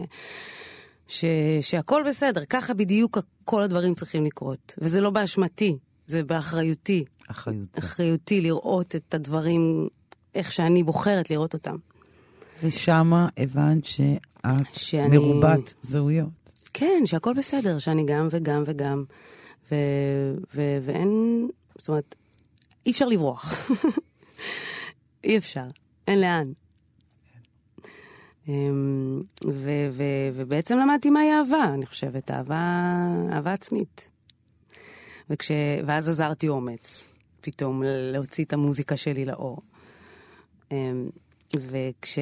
ש, 1.14 1.24
שהכל 1.60 2.02
בסדר, 2.08 2.44
ככה 2.44 2.74
בדיוק 2.74 3.18
כל 3.44 3.62
הדברים 3.62 3.94
צריכים 3.94 4.24
לקרות. 4.24 4.74
וזה 4.78 5.00
לא 5.00 5.10
באשמתי, 5.10 5.76
זה 6.06 6.24
באחריותי. 6.24 7.04
אחריות. 7.30 7.78
אחריותי 7.78 8.40
לראות 8.40 8.96
את 8.96 9.14
הדברים 9.14 9.88
איך 10.34 10.52
שאני 10.52 10.82
בוחרת 10.82 11.30
לראות 11.30 11.54
אותם. 11.54 11.76
ושמה 12.62 13.28
הבנת 13.36 13.84
שאת 13.84 14.10
שאני- 14.72 15.18
מרובת 15.18 15.74
זהויות. 15.82 16.28
כן, 16.72 17.02
שהכל 17.06 17.34
בסדר, 17.34 17.78
שאני 17.78 18.04
גם 18.06 18.28
וגם 18.30 18.62
וגם, 18.66 19.04
ו, 19.70 19.74
ו, 20.54 20.60
ואין, 20.84 21.48
זאת 21.78 21.88
אומרת, 21.88 22.14
אי 22.86 22.90
אפשר 22.90 23.06
לברוח. 23.06 23.70
אי 25.24 25.38
אפשר, 25.38 25.64
אין 26.08 26.20
לאן. 26.20 26.52
אמ, 28.48 29.22
ו, 29.44 29.70
ו, 29.92 30.02
ובעצם 30.34 30.78
למדתי 30.78 31.10
מהי 31.10 31.32
אהבה, 31.32 31.74
אני 31.74 31.86
חושבת, 31.86 32.30
אהבה, 32.30 32.56
אהבה 33.32 33.52
עצמית. 33.52 34.10
וכש, 35.30 35.50
ואז 35.86 36.08
עזרתי 36.08 36.48
אומץ, 36.48 37.08
פתאום, 37.40 37.82
להוציא 37.86 38.44
את 38.44 38.52
המוזיקה 38.52 38.96
שלי 38.96 39.24
לאור. 39.24 39.58
אמ, 40.72 41.08
וכש, 41.56 42.18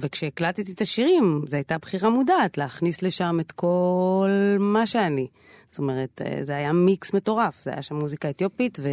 וכשהקלטתי 0.00 0.72
את 0.72 0.80
השירים, 0.80 1.42
זו 1.46 1.56
הייתה 1.56 1.78
בחירה 1.78 2.10
מודעת, 2.10 2.58
להכניס 2.58 3.02
לשם 3.02 3.36
את 3.40 3.52
כל 3.52 4.30
מה 4.60 4.86
שאני. 4.86 5.26
זאת 5.68 5.78
אומרת, 5.78 6.22
אה, 6.22 6.44
זה 6.44 6.56
היה 6.56 6.72
מיקס 6.72 7.14
מטורף, 7.14 7.62
זה 7.62 7.70
היה 7.70 7.82
שם 7.82 7.94
מוזיקה 7.94 8.30
אתיופית, 8.30 8.78
ו, 8.82 8.88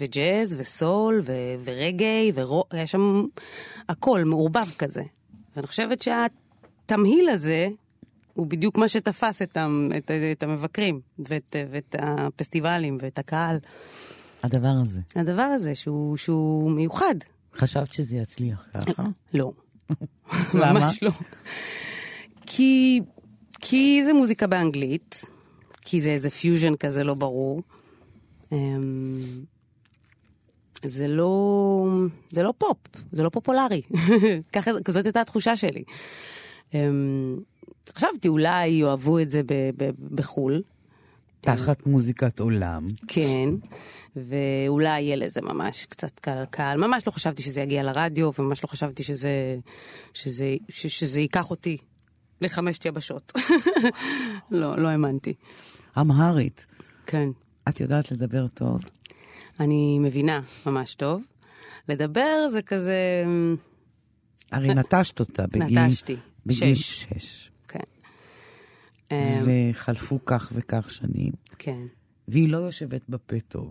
וג'אז, 0.00 0.56
וסול, 0.58 1.20
ו, 1.24 1.32
ורגעי, 1.64 2.32
והיה 2.34 2.86
שם 2.86 3.24
הכל 3.88 4.24
מעורבב 4.24 4.66
כזה. 4.78 5.02
ואני 5.56 5.66
חושבת 5.66 6.02
שהתמהיל 6.02 7.28
הזה 7.28 7.68
הוא 8.34 8.46
בדיוק 8.46 8.78
מה 8.78 8.88
שתפס 8.88 9.42
את, 9.42 9.56
ה, 9.56 9.66
את, 9.96 10.10
את 10.32 10.42
המבקרים, 10.42 11.00
ואת, 11.18 11.56
ואת 11.70 11.94
הפסטיבלים, 11.98 12.98
ואת 13.00 13.18
הקהל. 13.18 13.58
הדבר 14.42 14.74
הזה. 14.82 15.00
הדבר 15.16 15.42
הזה, 15.42 15.74
שהוא, 15.74 16.16
שהוא 16.16 16.70
מיוחד. 16.70 17.14
חשבת 17.54 17.92
שזה 17.92 18.16
יצליח 18.16 18.66
ככה? 18.74 19.04
לא. 19.34 19.52
למה? 20.54 20.72
ממש 20.72 21.02
לא. 21.02 21.10
כי, 22.46 23.00
כי 23.60 24.02
זה 24.04 24.12
מוזיקה 24.12 24.46
באנגלית, 24.46 25.20
כי 25.82 26.00
זה 26.00 26.10
איזה 26.10 26.30
פיוז'ן 26.30 26.76
כזה 26.76 27.04
לא 27.04 27.14
ברור. 27.14 27.62
אמ, 30.86 30.90
זה 30.90 31.08
לא, 31.08 31.86
זה 32.30 32.42
לא 32.42 32.54
פופ, 32.58 32.76
זה 33.12 33.22
לא 33.22 33.28
פופולרי. 33.28 33.82
ככה, 34.52 34.70
זאת 34.88 35.04
הייתה 35.06 35.20
התחושה 35.20 35.56
שלי. 35.56 35.84
אמ, 36.74 37.36
חשבתי, 37.96 38.28
אולי 38.28 38.68
יאהבו 38.68 39.18
את 39.18 39.30
זה 39.30 39.42
ב- 39.42 39.70
ב- 39.76 40.14
בחו"ל, 40.14 40.62
תחת 41.40 41.86
מוזיקת 41.86 42.40
עולם. 42.40 42.86
כן, 43.08 43.48
ואולי 44.16 45.00
יהיה 45.00 45.16
לזה 45.16 45.40
ממש 45.42 45.86
קצת 45.86 46.20
קהל 46.20 46.44
קהל. 46.44 46.78
ממש 46.86 47.06
לא 47.06 47.12
חשבתי 47.12 47.42
שזה 47.42 47.60
יגיע 47.60 47.82
לרדיו, 47.82 48.30
וממש 48.38 48.64
לא 48.64 48.68
חשבתי 48.68 49.02
שזה, 49.02 49.56
שזה, 50.12 50.54
ש, 50.68 50.86
שזה 50.86 51.20
ייקח 51.20 51.50
אותי 51.50 51.76
לחמשת 52.40 52.86
יבשות. 52.86 53.32
לא, 54.50 54.76
לא 54.76 54.88
האמנתי. 54.88 55.34
אמהרית. 56.00 56.66
כן. 57.06 57.28
את 57.68 57.80
יודעת 57.80 58.10
לדבר 58.12 58.48
טוב? 58.48 58.84
אני 59.60 59.98
מבינה 59.98 60.40
ממש 60.66 60.94
טוב. 60.94 61.22
לדבר 61.88 62.48
זה 62.52 62.62
כזה... 62.62 63.24
הרי 64.52 64.74
נטשת 64.74 65.20
אותה 65.20 65.46
בגיל... 65.46 65.78
נטשתי. 65.78 66.16
בגיל 66.46 66.74
שש. 66.74 67.02
שש. 67.02 67.50
כן. 67.68 67.78
אמ, 69.10 69.46
וחלפו 69.46 70.18
כך 70.24 70.52
וכך 70.54 70.90
שנים, 70.90 71.32
כן. 71.58 71.80
והיא 72.28 72.48
לא 72.48 72.56
יושבת 72.56 73.00
בפה 73.08 73.36
טוב. 73.48 73.70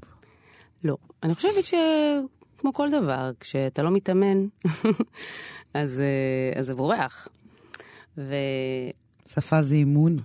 לא. 0.84 0.98
אני 1.24 1.36
חושבת 1.36 1.66
שכמו 1.66 2.74
כל 2.74 2.90
דבר, 2.92 3.32
כשאתה 3.40 3.84
לא 3.84 3.92
מתאמן, 3.92 4.48
אז, 5.74 6.00
אה, 6.00 6.60
אז 6.60 6.66
זה 6.66 6.76
בורח. 6.76 7.28
וכן, 8.18 8.28
שפה 9.30 9.62
זה 9.62 9.76
אימון? 9.76 10.18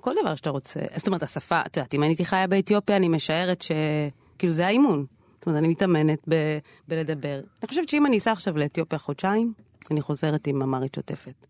כל 0.00 0.14
דבר 0.20 0.34
שאתה 0.34 0.50
רוצה. 0.50 0.80
זאת 0.96 1.06
אומרת, 1.06 1.22
השפה, 1.22 1.60
את 1.66 1.76
יודעת, 1.76 1.94
אם 1.94 2.02
הייתי 2.02 2.24
חיה 2.24 2.46
באתיופיה, 2.46 2.96
אני 2.96 3.08
משערת 3.08 3.62
שכאילו 3.62 4.52
זה 4.52 4.66
האימון. 4.66 5.06
זאת 5.38 5.46
אומרת, 5.46 5.58
אני 5.58 5.68
מתאמנת 5.68 6.18
ב... 6.28 6.34
בלדבר. 6.88 7.40
אני 7.62 7.68
חושבת 7.68 7.88
שאם 7.88 8.06
אני 8.06 8.18
אסע 8.18 8.32
עכשיו 8.32 8.58
לאתיופיה 8.58 8.98
חודשיים, 8.98 9.52
אני 9.90 10.00
חוזרת 10.00 10.46
עם 10.46 10.62
אמרית 10.62 10.94
שוטפת. 10.94 11.46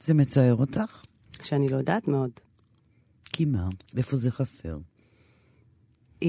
זה 0.00 0.14
מצער 0.14 0.54
אותך? 0.54 1.02
שאני 1.42 1.68
לא 1.68 1.76
יודעת 1.76 2.08
מאוד. 2.08 2.30
כי 3.24 3.44
מה? 3.44 3.68
איפה 3.96 4.16
זה 4.16 4.30
חסר? 4.30 4.76
אה, 6.22 6.28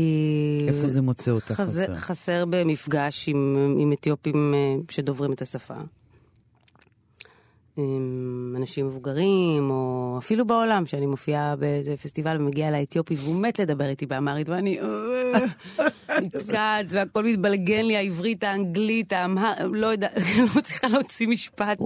איפה 0.68 0.88
זה 0.88 1.02
מוצא 1.02 1.32
אותך 1.32 1.52
חסר? 1.52 1.64
חסר? 1.64 1.96
חסר 1.96 2.46
במפגש 2.50 3.30
עם, 3.30 3.76
עם 3.80 3.94
אתיופים 3.94 4.54
אה, 4.54 4.76
שדוברים 4.90 5.32
את 5.32 5.42
השפה. 5.42 5.78
אנשים 8.56 8.88
מבוגרים, 8.88 9.70
או 9.70 10.16
אפילו 10.18 10.48
בעולם, 10.48 10.86
שאני 10.86 11.06
מופיעה 11.06 11.56
באיזה 11.56 11.98
פסטיבל 11.98 12.38
ומגיע 12.40 12.72
לאתיופי 12.72 13.16
והוא 13.16 13.42
מת 13.42 13.60
לדבר 13.60 13.90
איתי 13.90 14.06
באמרית, 14.06 14.50
ואני 14.50 14.80
אה, 14.80 16.20
נתקעת, 16.22 16.86
והכל 16.90 17.24
מתבלגן 17.26 17.86
לי, 17.86 17.98
העברית, 17.98 18.44
האנגלית, 18.44 19.14
האמהר, 19.14 19.68
לא 19.68 19.88
יודעת, 19.88 20.16
לא 20.38 20.46
מצליחה 20.58 20.88
להוציא 20.88 21.28
משפט. 21.28 21.80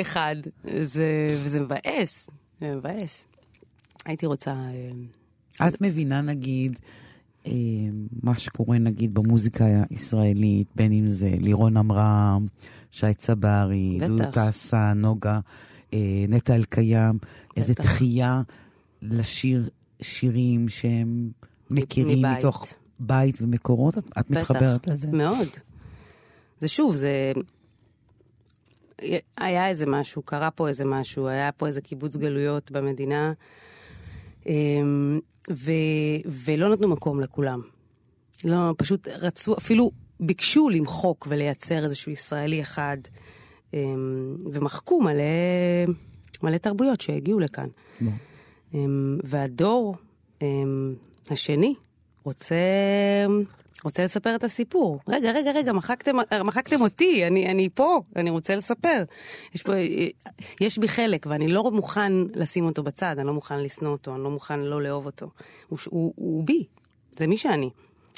אחד. 0.00 0.36
זה, 0.82 1.36
וזה 1.44 1.60
מבאס, 1.60 2.30
זה 2.60 2.76
מבאס. 2.76 3.26
הייתי 4.06 4.26
רוצה... 4.26 4.50
אה, 4.50 5.68
את 5.68 5.80
מבינה, 5.80 6.20
נגיד, 6.20 6.78
מה 8.22 8.38
שקורה, 8.38 8.78
נגיד, 8.78 9.14
במוזיקה 9.14 9.64
הישראלית, 9.90 10.66
בין 10.76 10.92
אם 10.92 11.06
זה 11.06 11.30
לירון 11.40 11.76
עמרם, 11.76 12.46
שי 12.90 13.14
צברי. 13.14 13.98
דודו 14.06 14.24
טסה, 14.32 14.92
נוגה, 14.94 15.40
אה, 15.94 15.98
נטע 16.28 16.54
אלקיים, 16.54 17.18
איזו 17.56 17.72
בטח. 17.72 17.84
דחייה 17.84 18.42
לשיר 19.02 19.70
שירים 20.02 20.68
שהם 20.68 21.30
מכירים 21.70 22.18
מבית. 22.18 22.38
מתוך 22.38 22.66
בית 23.00 23.42
ומקורות? 23.42 23.98
את- 23.98 24.04
את 24.18 24.30
בטח. 24.30 24.40
מתחברת 24.40 24.86
לזה? 24.86 25.08
מאוד. 25.12 25.48
זה 26.60 26.68
שוב, 26.68 26.94
זה... 26.94 27.32
היה 29.38 29.68
איזה 29.68 29.86
משהו, 29.86 30.22
קרה 30.22 30.50
פה 30.50 30.68
איזה 30.68 30.84
משהו, 30.84 31.28
היה 31.28 31.52
פה 31.52 31.66
איזה 31.66 31.80
קיבוץ 31.80 32.16
גלויות 32.16 32.70
במדינה, 32.70 33.32
אמ, 34.46 35.20
ו... 35.50 35.72
ולא 36.26 36.68
נתנו 36.68 36.88
מקום 36.88 37.20
לכולם. 37.20 37.60
לא, 38.44 38.74
פשוט 38.78 39.08
רצו, 39.08 39.56
אפילו 39.58 39.90
ביקשו 40.20 40.68
למחוק 40.68 41.26
ולייצר 41.30 41.84
איזשהו 41.84 42.12
ישראלי 42.12 42.62
אחד, 42.62 42.96
אמ, 43.74 44.36
ומחקו 44.52 45.00
מלא, 45.00 45.22
מלא 46.42 46.56
תרבויות 46.56 47.00
שהגיעו 47.00 47.40
לכאן. 47.40 47.68
אמ, 48.74 49.18
והדור 49.24 49.96
אמ, 50.42 50.94
השני 51.30 51.74
רוצה, 52.24 52.56
רוצה 53.84 54.04
לספר 54.04 54.34
את 54.34 54.44
הסיפור. 54.44 55.00
רגע, 55.08 55.32
רגע, 55.32 55.52
רגע, 55.52 55.72
מחקתם, 55.72 56.16
מחקתם 56.44 56.80
אותי, 56.80 57.26
אני, 57.26 57.50
אני 57.50 57.68
פה, 57.74 58.02
אני 58.16 58.30
רוצה 58.30 58.56
לספר. 58.56 59.02
יש, 59.54 59.62
פה, 59.62 59.72
יש 60.60 60.78
בי 60.78 60.88
חלק, 60.88 61.26
ואני 61.30 61.48
לא 61.48 61.70
מוכן 61.70 62.12
לשים 62.34 62.64
אותו 62.64 62.82
בצד, 62.82 63.14
אני 63.18 63.26
לא 63.26 63.32
מוכן 63.32 63.60
לשנוא 63.60 63.92
אותו, 63.92 64.14
אני 64.14 64.22
לא 64.22 64.30
מוכן 64.30 64.60
לא 64.60 64.82
לאהוב 64.82 65.06
אותו. 65.06 65.30
הוא, 65.68 65.78
הוא, 65.90 66.12
הוא 66.16 66.44
בי, 66.44 66.64
זה 67.18 67.26
מי 67.26 67.36
שאני. 67.36 67.70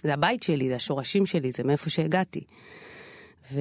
זה 0.02 0.14
הבית 0.14 0.42
שלי, 0.42 0.68
זה 0.68 0.74
השורשים 0.74 1.26
שלי, 1.26 1.50
זה 1.50 1.64
מאיפה 1.64 1.90
שהגעתי. 1.90 2.44
ו... 3.52 3.60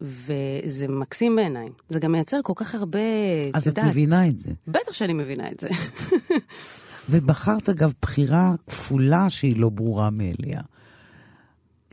וזה 0.00 0.88
מקסים 0.88 1.36
בעיניי. 1.36 1.68
זה 1.88 2.00
גם 2.00 2.12
מייצר 2.12 2.40
כל 2.42 2.52
כך 2.56 2.74
הרבה, 2.74 2.98
אז 3.54 3.62
את 3.62 3.66
יודעת, 3.66 3.86
מבינה 3.86 4.28
את 4.28 4.38
זה. 4.38 4.52
בטח 4.68 4.92
שאני 4.92 5.12
מבינה 5.12 5.50
את 5.50 5.60
זה. 5.60 5.68
ובחרת, 7.10 7.68
אגב, 7.68 7.92
בחירה 8.02 8.54
כפולה 8.66 9.30
שהיא 9.30 9.56
לא 9.56 9.68
ברורה 9.68 10.10
מאליה. 10.10 10.60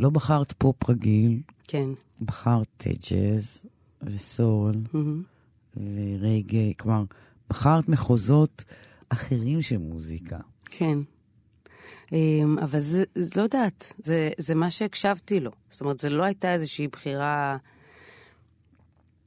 לא 0.01 0.09
בחרת 0.09 0.53
פופ 0.57 0.89
רגיל, 0.89 1.41
כן. 1.67 1.89
בחרת 2.21 2.87
אה, 2.87 2.91
ג'אז 3.09 3.65
וסול 4.03 4.75
מהמם. 4.93 5.23
ורגע, 5.77 6.73
כלומר, 6.79 7.03
בחרת 7.49 7.89
מחוזות 7.89 8.63
אחרים 9.09 9.61
של 9.61 9.77
מוזיקה. 9.77 10.37
כן. 10.65 10.97
אמ, 12.11 12.57
אבל 12.61 12.79
זה, 12.79 13.03
זה 13.15 13.31
לא 13.35 13.41
יודעת, 13.41 13.93
זה, 13.97 14.29
זה 14.37 14.55
מה 14.55 14.71
שהקשבתי 14.71 15.39
לו. 15.39 15.51
זאת 15.69 15.81
אומרת, 15.81 15.99
זה 15.99 16.09
לא 16.09 16.23
הייתה 16.23 16.53
איזושהי 16.53 16.87
בחירה... 16.87 17.57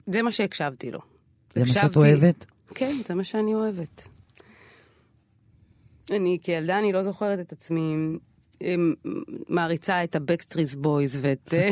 זה 0.07 0.23
מה 0.23 0.33
שהקשבתי 0.33 0.91
לו. 0.91 1.01
זה 1.55 1.61
מה 1.61 1.67
שאת 1.67 1.97
אוהבת? 1.97 2.47
כן, 2.75 2.97
זה 3.09 3.15
מה 3.15 3.25
שאני 3.25 3.55
אוהבת. 3.55 4.09
אני 6.11 6.39
כילדה, 6.43 6.79
אני 6.79 6.93
לא 6.93 7.03
זוכרת 7.03 7.41
את 7.41 7.53
עצמי 7.53 7.95
מעריצה 9.49 10.05
את 10.05 10.17
ה 10.17 10.22
Backstreet 10.22 10.75
Boys 10.75 11.19
ואת 11.21 11.55
אה, 11.55 11.69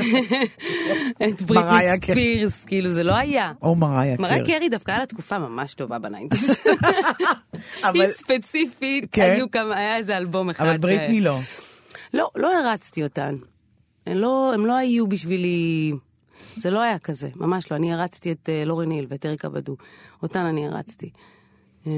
את 1.28 1.42
בריטני 1.42 2.00
קרי. 2.00 2.14
ספירס, 2.14 2.64
כאילו 2.64 2.90
זה 2.90 3.02
לא 3.02 3.12
היה. 3.14 3.52
או 3.62 3.74
מריה 3.74 4.16
מריה 4.18 4.44
קרי. 4.44 4.58
קרי 4.58 4.68
דווקא 4.68 4.90
היה 4.90 5.00
לה 5.00 5.06
תקופה 5.06 5.38
ממש 5.38 5.74
טובה 5.74 5.98
ב 5.98 6.04
nineties. 6.04 6.50
אבל- 7.84 8.00
היא 8.00 8.08
ספציפית, 8.08 9.04
כן. 9.12 9.22
היו 9.22 9.50
כמה, 9.50 9.76
היה 9.76 9.96
איזה 9.96 10.16
אלבום 10.16 10.50
אחד. 10.50 10.66
אבל 10.66 10.78
בריטני 10.78 11.20
לא. 11.20 11.38
לא, 12.14 12.30
לא 12.36 12.52
הרצתי 12.58 13.02
אותן. 13.02 13.36
הם 14.06 14.16
לא, 14.16 14.54
לא 14.58 14.76
היו 14.76 15.06
בשבילי... 15.06 15.92
זה 16.56 16.70
לא 16.70 16.80
היה 16.80 16.98
כזה, 16.98 17.28
ממש 17.36 17.70
לא. 17.72 17.76
אני 17.76 17.92
הרצתי 17.92 18.32
את 18.32 18.48
uh, 18.48 18.66
לורי 18.68 18.86
ניל 18.86 19.06
ואת 19.08 19.26
אריקה 19.26 19.48
בדו. 19.48 19.76
אותן 20.22 20.40
אני 20.40 20.66
הרצתי. 20.66 21.10
Um, 21.84 21.88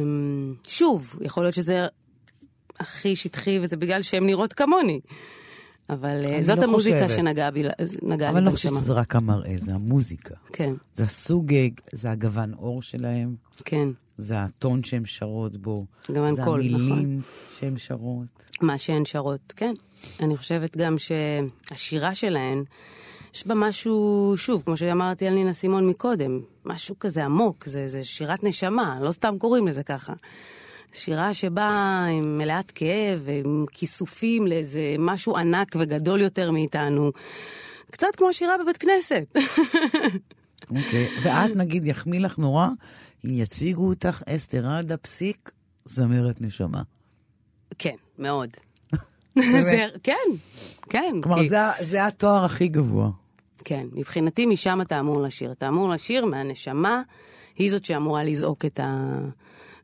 שוב, 0.69 1.17
יכול 1.21 1.43
להיות 1.43 1.55
שזה 1.55 1.87
הכי 2.81 3.17
שטחי 3.17 3.59
וזה 3.63 3.77
בגלל 3.77 4.03
שהן 4.03 4.27
נראות 4.27 4.53
כמוני. 4.53 5.01
אבל 5.91 6.23
אני 6.27 6.45
זאת 6.45 6.59
לא 6.59 6.65
המוזיקה 6.65 7.03
חושבת. 7.03 7.17
שנגעה 7.17 7.51
בי, 7.51 7.63
נגעה 8.03 8.31
אבל 8.31 8.39
לי 8.39 8.39
אני 8.39 8.47
לא 8.47 8.51
חושבת 8.51 8.73
בנשמה. 8.73 8.85
שזה 8.85 8.93
רק 8.93 9.17
המראה, 9.17 9.55
זה 9.57 9.75
המוזיקה. 9.75 10.35
כן, 10.53 10.75
זה 10.95 11.05
הסוג, 11.05 11.55
אה, 11.55 11.67
זה 11.93 12.11
הגוון 12.11 12.55
עור 12.55 12.83
שלהם, 12.83 13.35
כן. 13.65 13.89
זה 14.17 14.41
הטון 14.43 14.85
שהן 14.85 15.05
שרות 15.05 15.57
בו. 15.57 15.85
גוון 16.09 16.35
זה 16.35 16.43
קול, 16.43 16.63
נכון. 16.67 16.81
המילים 16.81 17.21
שהן 17.59 17.79
שרות. 17.79 18.27
מה 18.61 18.79
שהן 18.79 19.05
שרות, 19.05 19.53
כן. 19.57 19.75
אני 20.21 20.37
חושבת 20.37 20.77
גם 20.77 20.97
שהשירה 20.99 22.15
שלהן, 22.15 22.65
יש 23.35 23.47
בה 23.47 23.55
משהו, 23.55 24.33
שוב, 24.37 24.63
כמו 24.67 24.77
שאמרתי 24.77 25.27
על 25.27 25.35
נינה 25.35 25.53
סימון 25.53 25.89
מקודם, 25.89 26.41
משהו 26.65 26.99
כזה 26.99 27.25
עמוק, 27.25 27.65
זה, 27.65 27.89
זה 27.89 28.05
שירת 28.05 28.45
נשמה, 28.45 28.99
לא 29.03 29.13
סתם 29.13 29.35
קוראים 29.39 29.67
לזה 29.67 29.83
ככה. 29.83 30.13
שירה 30.95 31.35
שבאה 31.35 32.05
עם 32.05 32.39
מלאת 32.39 32.71
כאב, 32.71 33.27
עם 33.45 33.65
כיסופים 33.73 34.47
לאיזה 34.47 34.81
משהו 34.99 35.37
ענק 35.37 35.77
וגדול 35.79 36.21
יותר 36.21 36.51
מאיתנו. 36.51 37.11
קצת 37.91 38.07
כמו 38.17 38.33
שירה 38.33 38.55
בבית 38.63 38.77
כנסת. 38.77 39.37
אוקיי. 40.77 41.09
ואת, 41.23 41.57
נגיד, 41.57 41.87
יחמיא 41.87 42.21
לך 42.21 42.39
נורא, 42.39 42.69
אם 43.27 43.31
יציגו 43.35 43.89
אותך 43.89 44.23
אסתרדה 44.29 44.97
פסיק, 44.97 45.51
זמרת 45.85 46.41
נשמה. 46.41 46.83
כן, 47.79 47.95
מאוד. 48.19 48.51
זה, 49.63 49.87
כן, 50.03 50.13
כן. 50.89 51.15
כלומר, 51.23 51.43
כי- 51.43 51.49
זה, 51.49 51.57
זה 51.81 52.07
התואר 52.07 52.45
הכי 52.45 52.69
גבוה. 52.69 53.11
כן, 53.65 53.87
מבחינתי 53.93 54.47
משם 54.47 54.81
אתה 54.81 55.01
אמור 55.01 55.23
לשיר. 55.23 55.53
אתה 55.53 55.69
אמור 55.69 55.89
לשיר 55.89 56.25
מהנשמה, 56.25 57.03
היא 57.57 57.71
זאת 57.71 57.85
שאמורה 57.85 58.25
לזעוק 58.25 58.65
את, 58.65 58.81
ה, 58.81 59.19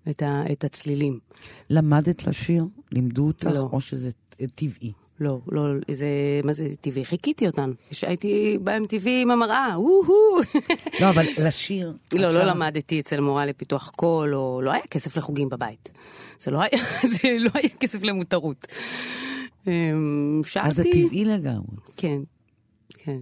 את, 0.09 0.23
ה, 0.23 0.43
את 0.53 0.65
הצלילים. 0.65 1.19
למדת 1.71 2.27
לשיר? 2.27 2.65
לימדו 2.93 3.27
אותך? 3.27 3.45
לא. 3.55 3.69
או 3.73 3.81
שזה 3.81 4.11
טבעי? 4.55 4.93
לא, 5.21 5.41
לא, 5.53 5.63
זה, 5.91 6.07
מה 6.45 6.53
זה 6.53 6.69
טבעי? 6.81 7.05
חיכיתי 7.05 7.47
אותן. 7.47 7.73
הייתי 8.03 8.59
ב-MTV 8.65 9.09
עם 9.23 9.31
המראה, 9.31 9.81
וואו. 9.81 10.41
לא, 11.01 11.11
אבל 11.11 11.27
לשיר... 11.47 11.97
לא, 12.15 12.29
לא 12.29 12.45
למדתי 12.45 13.01
אצל 13.01 13.21
מורה 13.21 13.47
לפיתוח 13.47 13.91
קול, 13.97 14.35
או 14.35 14.61
לא 14.63 14.71
היה 14.71 14.87
כסף 14.91 15.17
לחוגים 15.17 15.49
בבית. 15.49 15.93
זה 16.41 16.51
לא 16.51 16.59
היה, 16.59 16.85
זה 17.23 17.37
לא 17.39 17.51
היה 17.55 17.69
כסף 17.81 18.03
למותרות. 18.03 18.67
אמ, 19.67 20.43
שאלתי... 20.45 20.69
אז 20.69 20.77
זה 20.77 20.83
טבעי 20.83 21.25
לגמרי. 21.25 21.77
כן, 21.97 22.21
כן. 22.99 23.19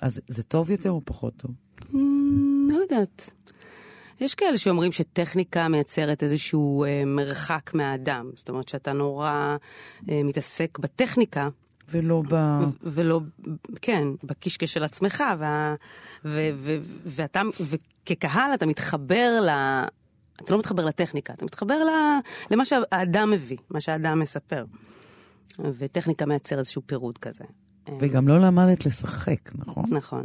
אז 0.00 0.20
זה 0.28 0.42
טוב 0.42 0.70
יותר 0.70 0.90
או 0.90 1.00
פחות 1.04 1.34
טוב? 1.36 1.50
אמ, 1.94 2.68
לא 2.70 2.76
יודעת. 2.76 3.30
יש 4.20 4.34
כאלה 4.34 4.58
שאומרים 4.58 4.92
שטכניקה 4.92 5.68
מייצרת 5.68 6.22
איזשהו 6.22 6.84
אה, 6.84 7.02
מרחק 7.06 7.70
מהאדם. 7.74 8.30
זאת 8.34 8.48
אומרת 8.48 8.68
שאתה 8.68 8.92
נורא 8.92 9.56
אה, 10.10 10.20
מתעסק 10.24 10.78
בטכניקה, 10.78 11.48
ולא 11.90 12.22
ב... 12.30 12.34
ולא, 12.82 13.20
כן, 13.82 14.08
בקישקע 14.24 14.66
של 14.66 14.84
עצמך, 14.84 15.24
וה, 15.38 15.74
ו, 16.24 16.50
ו, 16.54 16.76
ואתה, 17.06 17.42
וכקהל 17.60 18.54
אתה 18.54 18.66
מתחבר 18.66 19.40
ל... 19.42 19.48
אתה 20.42 20.52
לא 20.52 20.58
מתחבר 20.58 20.84
לטכניקה, 20.84 21.32
אתה 21.32 21.44
מתחבר 21.44 21.74
ל, 21.74 21.90
למה 22.50 22.64
שהאדם 22.64 23.30
מביא, 23.30 23.56
מה 23.70 23.80
שהאדם 23.80 24.20
מספר. 24.20 24.64
וטכניקה 25.58 26.26
מייצר 26.26 26.58
איזשהו 26.58 26.82
פירוד 26.86 27.18
כזה. 27.18 27.44
וגם 28.00 28.28
לא 28.28 28.40
למדת 28.40 28.86
לשחק, 28.86 29.50
נכון? 29.54 29.84
נכון. 29.88 30.24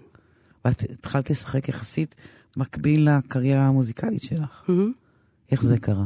ואת 0.66 0.84
התחלת 0.84 1.30
לשחק 1.30 1.70
יחסית 1.70 2.16
מקביל 2.58 3.10
לקריירה 3.10 3.68
המוזיקלית 3.68 4.24
שלך. 4.24 4.70
איך 5.52 5.64
זה 5.64 5.78
קרה? 5.78 6.06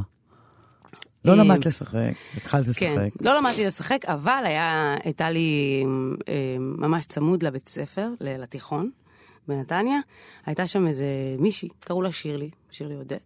לא 1.24 1.32
אה, 1.32 1.36
למדת 1.36 1.66
לשחק, 1.66 2.12
התחלת 2.36 2.64
כן, 2.76 2.92
לשחק. 2.92 3.22
לא 3.22 3.36
למדתי 3.36 3.66
לשחק, 3.66 4.04
אבל 4.04 4.42
היה, 4.44 4.96
הייתה 5.04 5.30
לי 5.30 5.82
אה, 6.28 6.56
ממש 6.58 7.06
צמוד 7.06 7.42
לבית 7.42 7.68
ספר, 7.68 8.08
לתיכון, 8.20 8.90
בנתניה. 9.48 9.98
הייתה 10.46 10.66
שם 10.66 10.86
איזה 10.86 11.06
מישהי, 11.38 11.68
קראו 11.80 12.02
לה 12.02 12.12
שירלי, 12.12 12.50
שירלי 12.70 12.94
עודד, 12.94 13.16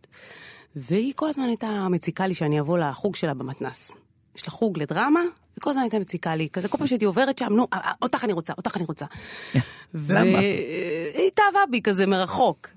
והיא 0.76 1.12
כל 1.16 1.28
הזמן 1.28 1.44
הייתה 1.44 1.86
מציקה 1.90 2.26
לי 2.26 2.34
שאני 2.34 2.60
אבוא 2.60 2.78
לחוג 2.78 3.16
שלה 3.16 3.34
במתנ"ס. 3.34 3.96
יש 4.36 4.46
לה 4.46 4.50
חוג 4.50 4.78
לדרמה, 4.78 5.20
וכל 5.58 5.70
הזמן 5.70 5.82
הייתה 5.82 5.98
מציקה 5.98 6.34
לי, 6.34 6.48
כזה 6.52 6.68
כל 6.68 6.78
פעם 6.78 6.86
שהייתי 6.86 7.04
עוברת 7.04 7.38
שם, 7.38 7.52
נו, 7.52 7.66
אה, 7.72 7.92
אותך 8.02 8.24
אני 8.24 8.32
רוצה, 8.32 8.52
אותך 8.58 8.76
אני 8.76 8.84
רוצה. 8.84 9.06
למה? 9.94 10.38
והיא 10.38 11.28
התאהבה 11.28 11.60
בי 11.70 11.80
כזה 11.82 12.06
מרחוק. 12.06 12.68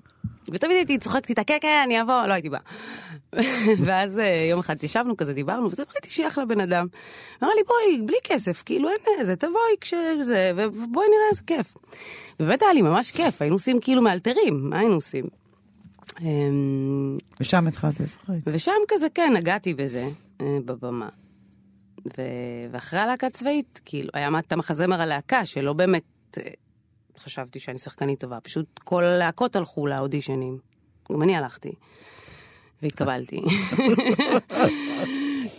ותמיד 0.51 0.75
הייתי 0.75 0.97
צוחקת 0.97 1.29
איתה, 1.29 1.43
כן, 1.43 1.57
כן, 1.61 1.81
אני 1.83 2.01
אבוא, 2.01 2.25
לא 2.25 2.33
הייתי 2.33 2.49
באה. 2.49 2.59
ואז 3.85 4.19
אה, 4.19 4.47
יום 4.49 4.59
אחד 4.59 4.83
ישבנו 4.83 5.17
כזה, 5.17 5.33
דיברנו, 5.33 5.71
וזה 5.71 5.83
ראיתי 5.93 6.09
שייך 6.09 6.37
לבן 6.37 6.59
אדם. 6.59 6.87
אמר 7.43 7.51
לי, 7.55 7.61
בואי, 7.67 8.07
בלי 8.07 8.17
כסף, 8.23 8.63
כאילו 8.65 8.89
אין 8.89 9.19
איזה, 9.19 9.35
תבואי 9.35 9.75
כשזה, 9.81 10.51
ובואי 10.55 11.07
נראה 11.07 11.29
איזה 11.31 11.41
כיף. 11.47 11.73
באמת 12.39 12.61
היה 12.61 12.73
לי 12.73 12.81
ממש 12.81 13.11
כיף, 13.11 13.41
היינו 13.41 13.55
עושים 13.55 13.79
כאילו 13.81 14.01
מאלתרים, 14.01 14.69
מה 14.69 14.79
היינו 14.79 14.95
עושים? 14.95 15.25
אמ, 16.21 17.17
ושם 17.39 17.67
התחלת 17.67 17.99
לשחק. 17.99 18.33
ושם 18.45 18.71
כזה, 18.87 19.07
כן, 19.13 19.33
נגעתי 19.35 19.73
בזה, 19.73 20.07
אה, 20.41 20.57
בבמה. 20.65 21.09
ו... 22.17 22.21
ואחרי 22.71 22.99
הלהקה 22.99 23.27
הצבאית, 23.27 23.79
כאילו, 23.85 24.09
היה 24.13 24.29
את 24.39 24.51
המחזמר 24.51 25.01
הלהקה, 25.01 25.45
שלא 25.45 25.73
באמת 25.73 26.03
אה, 26.37 26.51
חשבתי 27.19 27.59
שאני 27.59 27.77
שחקנית 27.77 28.19
טובה, 28.19 28.39
פשוט 28.39 28.79
כל 28.83 29.03
הלהקות 29.03 29.55
הלכו 29.55 29.87
לאודישנים. 29.87 30.57
גם 31.11 31.21
אני 31.21 31.35
הלכתי. 31.35 31.71
והתקבלתי. 32.81 33.41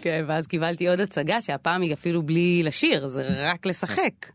כן, 0.02 0.24
ואז 0.28 0.46
קיבלתי 0.46 0.88
עוד 0.88 1.00
הצגה, 1.00 1.40
שהפעם 1.40 1.82
היא 1.82 1.94
אפילו 1.94 2.22
בלי 2.22 2.62
לשיר, 2.64 3.09
זה 3.09 3.50
רק 3.52 3.66
לשחק. 3.66 4.26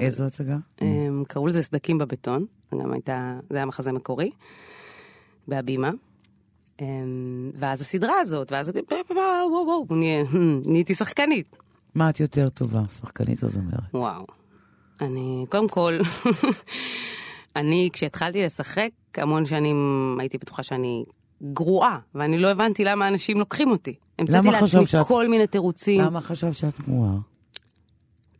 איזו 0.00 0.24
הצגה? 0.24 0.56
הם 0.78 1.24
קראו 1.28 1.46
לזה 1.46 1.62
סדקים 1.62 1.98
בבטון, 1.98 2.46
גם 2.80 2.92
הייתה, 2.92 3.38
זה 3.50 3.56
היה 3.56 3.66
מחזה 3.66 3.92
מקורי, 3.92 4.30
בהבימה. 5.48 5.90
אמ, 6.80 6.86
ואז 7.54 7.80
הסדרה 7.80 8.20
הזאת, 8.20 8.52
ואז 8.52 8.72
וואו, 9.10 9.18
וואו, 9.50 9.66
וואו, 9.66 9.86
נה- 9.90 10.38
נהייתי 10.66 10.94
שחקנית. 10.94 11.56
מה 11.94 12.10
את 12.10 12.20
יותר 12.20 12.48
טובה, 12.48 12.82
שחקנית 13.00 13.44
או 13.44 13.48
זמרת? 13.48 13.94
וואו. 13.94 14.26
אני, 15.00 15.46
קודם 15.48 15.68
כל, 15.68 15.98
אני, 17.56 17.88
כשהתחלתי 17.92 18.42
לשחק, 18.42 18.88
המון 19.16 19.46
שנים 19.46 19.76
הייתי 20.20 20.38
בטוחה 20.38 20.62
שאני 20.62 21.04
גרועה, 21.52 21.98
ואני 22.14 22.38
לא 22.38 22.48
הבנתי 22.50 22.84
למה 22.84 23.08
אנשים 23.08 23.38
לוקחים 23.38 23.70
אותי. 23.70 23.94
המצאתי 24.18 24.48
לעצמי 24.50 24.86
שאת- 24.86 25.06
כל 25.06 25.28
מיני 25.28 25.46
תירוצים. 25.46 26.00
למה 26.00 26.20
חשבת 26.20 26.54
שאת 26.54 26.80
גרועה? 26.80 27.12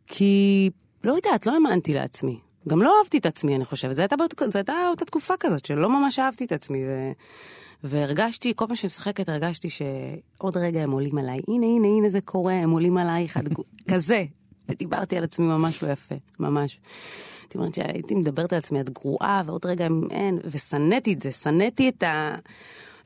כי, 0.07 0.69
לא 1.03 1.13
יודעת, 1.13 1.45
לא 1.45 1.53
האמנתי 1.53 1.93
לעצמי. 1.93 2.37
גם 2.67 2.81
לא 2.81 2.93
אהבתי 2.99 3.17
את 3.17 3.25
עצמי, 3.25 3.55
אני 3.55 3.65
חושבת. 3.65 3.95
זו 3.95 4.01
הייתה, 4.01 4.15
זו 4.51 4.57
הייתה 4.59 4.73
אותה 4.89 5.05
תקופה 5.05 5.33
כזאת, 5.39 5.65
שלא 5.65 5.89
ממש 5.89 6.19
אהבתי 6.19 6.45
את 6.45 6.51
עצמי. 6.51 6.83
ו... 6.85 7.11
והרגשתי, 7.83 8.53
כל 8.55 8.65
פעם 8.67 8.75
שאני 8.75 8.87
משחקת, 8.87 9.29
הרגשתי 9.29 9.67
שעוד 9.69 10.57
רגע 10.57 10.83
הם 10.83 10.91
עולים 10.91 11.17
עליי. 11.17 11.39
הנה, 11.47 11.65
הנה, 11.65 11.87
הנה 11.87 12.09
זה 12.09 12.21
קורה, 12.21 12.53
הם 12.53 12.69
עולים 12.71 12.97
עלייך, 12.97 13.37
כזה. 13.91 14.25
ודיברתי 14.69 15.17
על 15.17 15.23
עצמי 15.23 15.45
ממש 15.45 15.83
לא 15.83 15.91
יפה, 15.91 16.15
ממש. 16.39 16.79
הייתי 17.41 17.57
אומרת 17.57 17.75
שהייתי 17.75 18.15
מדברת 18.15 18.53
על 18.53 18.59
עצמי, 18.59 18.81
את 18.81 18.89
גרועה, 18.89 19.43
ועוד 19.45 19.65
רגע 19.65 19.87
אין, 20.11 20.39
ושנאתי 20.43 21.13
את 21.13 21.21
זה, 21.21 21.31
שנאתי 21.31 21.89
את, 21.89 22.03
ה... 22.03 22.35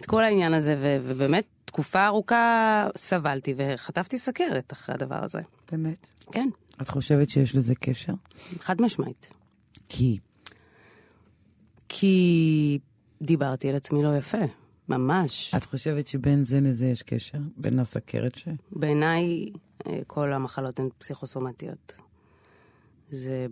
את 0.01 0.05
כל 0.05 0.23
העניין 0.23 0.53
הזה, 0.53 0.75
ו... 0.81 0.97
ובאמת, 1.03 1.43
תקופה 1.65 2.05
ארוכה 2.05 2.87
סבלתי, 2.97 3.53
וחטפתי 3.57 4.17
סכרת 4.17 4.73
אחרי 4.73 4.95
הדבר 4.95 5.23
הזה. 5.23 5.41
באמת. 5.71 6.07
כן, 6.31 6.49
את 6.81 6.89
חושבת 6.89 7.29
שיש 7.29 7.55
לזה 7.55 7.75
קשר? 7.75 8.13
חד 8.59 8.81
משמעית. 8.81 9.29
כי 9.89 10.19
כי 11.89 12.79
דיברתי 13.21 13.69
על 13.69 13.75
עצמי 13.75 14.03
לא 14.03 14.17
יפה, 14.17 14.37
ממש. 14.89 15.55
את 15.57 15.63
חושבת 15.63 16.07
שבין 16.07 16.43
זה 16.43 16.61
לזה 16.61 16.85
יש 16.85 17.03
קשר? 17.03 17.37
בין 17.57 17.79
הסכרת 17.79 18.35
ש... 18.35 18.47
בעיניי 18.71 19.45
כל 20.07 20.33
המחלות 20.33 20.79
הן 20.79 20.89
פסיכוסומטיות. 20.97 21.93
זה, 23.07 23.47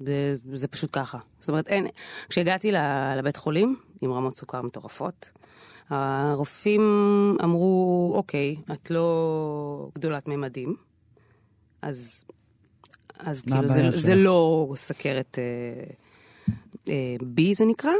זה, 0.00 0.32
זה 0.52 0.68
פשוט 0.68 0.90
ככה. 0.92 1.18
זאת 1.38 1.48
אומרת, 1.48 1.68
אין... 1.68 1.86
כשהגעתי 2.28 2.72
לבית 3.16 3.36
חולים 3.36 3.76
עם 4.02 4.12
רמות 4.12 4.36
סוכר 4.36 4.62
מטורפות, 4.62 5.32
הרופאים 5.88 6.82
אמרו, 7.44 8.12
אוקיי, 8.16 8.56
את 8.72 8.90
לא 8.90 9.88
גדולת 9.94 10.28
ממדים, 10.28 10.76
אז, 11.82 12.24
אז 13.18 13.42
כאילו 13.42 13.68
זה, 13.68 13.90
זה? 13.90 14.14
לא 14.14 14.72
סכרת 14.74 15.38
אה, 15.38 15.84
אה, 16.88 17.16
B 17.20 17.40
זה 17.52 17.64
נקרא, 17.64 17.92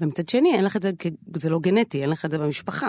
ומצד 0.00 0.28
שני, 0.28 0.54
אין 0.54 0.64
לך 0.64 0.76
את 0.76 0.82
זה, 0.82 0.90
זה 1.34 1.50
לא 1.50 1.58
גנטי, 1.58 2.02
אין 2.02 2.10
לך 2.10 2.24
את 2.24 2.30
זה 2.30 2.38
במשפחה. 2.38 2.88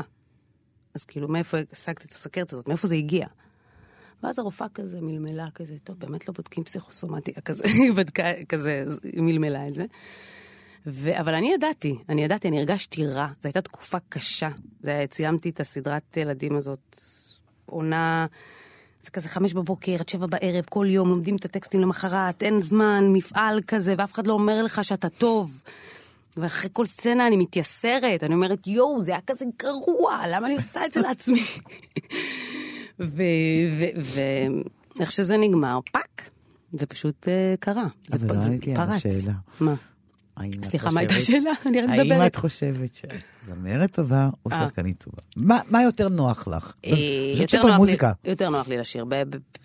אז 0.98 1.06
כאילו, 1.06 1.28
מאיפה 1.28 1.58
השגת 1.72 2.06
את 2.06 2.12
הסכרת 2.12 2.54
הזאת? 2.54 2.68
מאיפה 2.68 2.88
זה 2.88 2.96
הגיע? 2.96 3.28
ואז 4.24 4.40
הרופאה 4.40 4.68
כזה 4.74 5.02
מלמלה 5.02 5.48
כזה, 5.56 5.80
טוב, 5.84 6.00
באמת 6.00 6.28
לא 6.28 6.34
בודקים 6.34 6.64
פסיכוסומטיה 6.64 7.42
כזה, 7.46 7.64
היא 7.74 7.92
בדקה 7.94 8.24
כזה, 8.50 8.86
היא 9.04 9.22
מלמלה 9.22 9.68
את 9.68 9.76
זה. 9.76 9.86
ו... 10.88 11.20
אבל 11.20 11.34
אני 11.34 11.54
ידעתי, 11.54 11.96
אני 12.10 12.24
ידעתי, 12.24 12.48
אני 12.48 12.60
הרגשתי 12.60 13.06
רע. 13.06 13.28
זו 13.42 13.48
הייתה 13.48 13.62
תקופה 13.62 13.98
קשה. 14.10 14.50
זה 14.82 14.92
היה, 14.92 15.08
צילמתי 15.08 15.50
את 15.50 15.60
הסדרת 15.60 16.18
ילדים 16.18 16.56
הזאת, 16.56 17.00
עונה, 17.66 18.26
זה 19.02 19.12
כזה 19.12 19.30
חמש 19.30 19.54
בבוקר 19.54 19.96
עד 20.00 20.10
שבע 20.10 20.26
בערב, 20.26 20.66
כל 20.70 20.86
יום 20.90 21.10
לומדים 21.10 21.36
את 21.36 21.46
הטקסטים 21.46 21.82
למחרת, 21.82 22.44
אין 22.44 22.60
זמן, 22.60 23.10
מפעל 23.14 23.62
כזה, 23.68 23.96
ואף 23.98 24.14
אחד 24.14 24.28
לא 24.28 24.34
אומר 24.34 24.64
לך 24.64 24.84
שאתה 24.84 25.10
טוב. 25.10 25.62
ואחרי 26.38 26.70
כל 26.74 26.86
סצנה 26.86 27.28
אני 27.28 27.38
מתייסרת, 27.38 28.24
אני 28.24 28.34
אומרת, 28.34 28.68
יואו, 28.68 29.02
זה 29.02 29.12
היה 29.12 29.22
כזה 29.28 29.46
גרוע, 29.60 30.24
למה 30.30 30.48
אני 30.48 30.56
עושה 30.56 30.86
את 30.86 30.94
זה 30.94 31.02
לעצמי? 31.02 31.44
ואיך 35.00 35.12
שזה 35.12 35.38
נגמר, 35.38 35.80
fuck, 35.92 36.30
זה 36.72 36.86
פשוט 36.86 37.26
אה, 37.26 37.58
קרה. 37.60 37.88
זה 38.08 38.18
לא 38.22 38.28
פרץ. 38.28 39.06
השאלה. 39.06 39.34
מה? 39.60 39.76
האם 40.38 40.52
סליחה, 40.64 40.92
מה 40.92 41.00
הייתה 41.00 41.16
השאלה? 41.16 41.52
אני 41.66 41.82
רק 41.82 41.90
האם 41.90 42.00
מדברת. 42.00 42.32
את 42.32 42.36
חושבת 42.36 42.94
שאת 42.94 43.12
זמרת 43.44 43.94
טובה 43.94 44.30
או 44.46 44.52
אה. 44.52 44.60
שחקנית 44.60 45.04
טובה? 45.04 45.58
מה- 45.70 45.84
יותר 45.84 46.10
נוח 46.10 46.48
לך? 46.48 46.74
אה, 46.86 46.92
יותר 47.42 47.64
נוח 47.64 47.88
לי-. 47.90 48.32
יותר 48.32 48.50
נוח 48.50 48.68
לי 48.68 48.78
לשיר, 48.78 49.06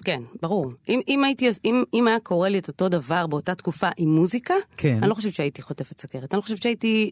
כן, 0.05 0.23
ברור. 0.43 0.73
אם, 0.89 2.07
היה 2.07 2.21
קורה 2.23 2.49
לי 2.49 2.59
את 2.59 2.69
אותו 2.69 2.89
דבר 2.89 3.27
באותה 3.27 3.55
תקופה 3.55 3.89
עם 3.97 4.15
מוזיקה, 4.15 4.55
כן. 4.77 4.99
אני 5.03 5.09
לא 5.11 5.15
חושבת 5.15 5.35
שהייתי 5.35 5.63
חוטפת 5.63 6.01
סכרת. 6.01 6.33
אני 6.35 6.37
לא 6.37 6.43
חושבת 6.43 6.63
שהייתי, 6.63 7.11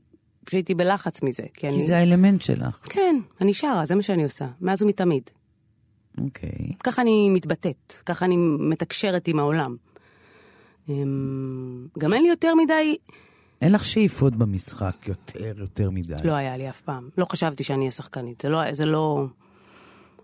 שהייתי 0.50 0.74
בלחץ 0.74 1.22
מזה. 1.22 1.42
כי, 1.42 1.60
כי 1.60 1.68
אני... 1.68 1.86
זה 1.86 1.96
האלמנט 1.96 2.42
שלך. 2.42 2.78
כן, 2.84 3.16
אני 3.40 3.54
שרה, 3.54 3.84
זה 3.84 3.94
מה 3.94 4.02
שאני 4.02 4.24
עושה, 4.24 4.46
מאז 4.60 4.82
ומתמיד. 4.82 5.22
אוקיי. 6.18 6.72
ככה 6.84 7.02
אני 7.02 7.30
מתבטאת, 7.30 7.92
ככה 8.06 8.24
אני 8.24 8.36
מתקשרת 8.58 9.28
עם 9.28 9.38
העולם. 9.38 9.74
אמ, 10.88 11.86
גם 11.98 12.12
אין 12.12 12.22
לי 12.22 12.28
יותר 12.28 12.54
מדי, 12.54 12.96
אין 13.60 13.72
לך 13.72 13.84
שאיפות 13.84 14.36
במשחק 14.36 14.96
יותר, 15.06 15.54
יותר 15.58 15.90
מדי. 15.90 16.14
לא 16.24 16.32
היה 16.32 16.56
לי 16.56 16.70
אף 16.70 16.80
פעם. 16.80 17.08
לא 17.18 17.26
חשבתי 17.30 17.64
שאני 17.64 17.80
אהיה 17.80 17.90
שחקנית. 17.90 18.40
זה 18.40 18.48
לא, 18.48 18.72
זה 18.72 18.86
לא... 18.86 19.26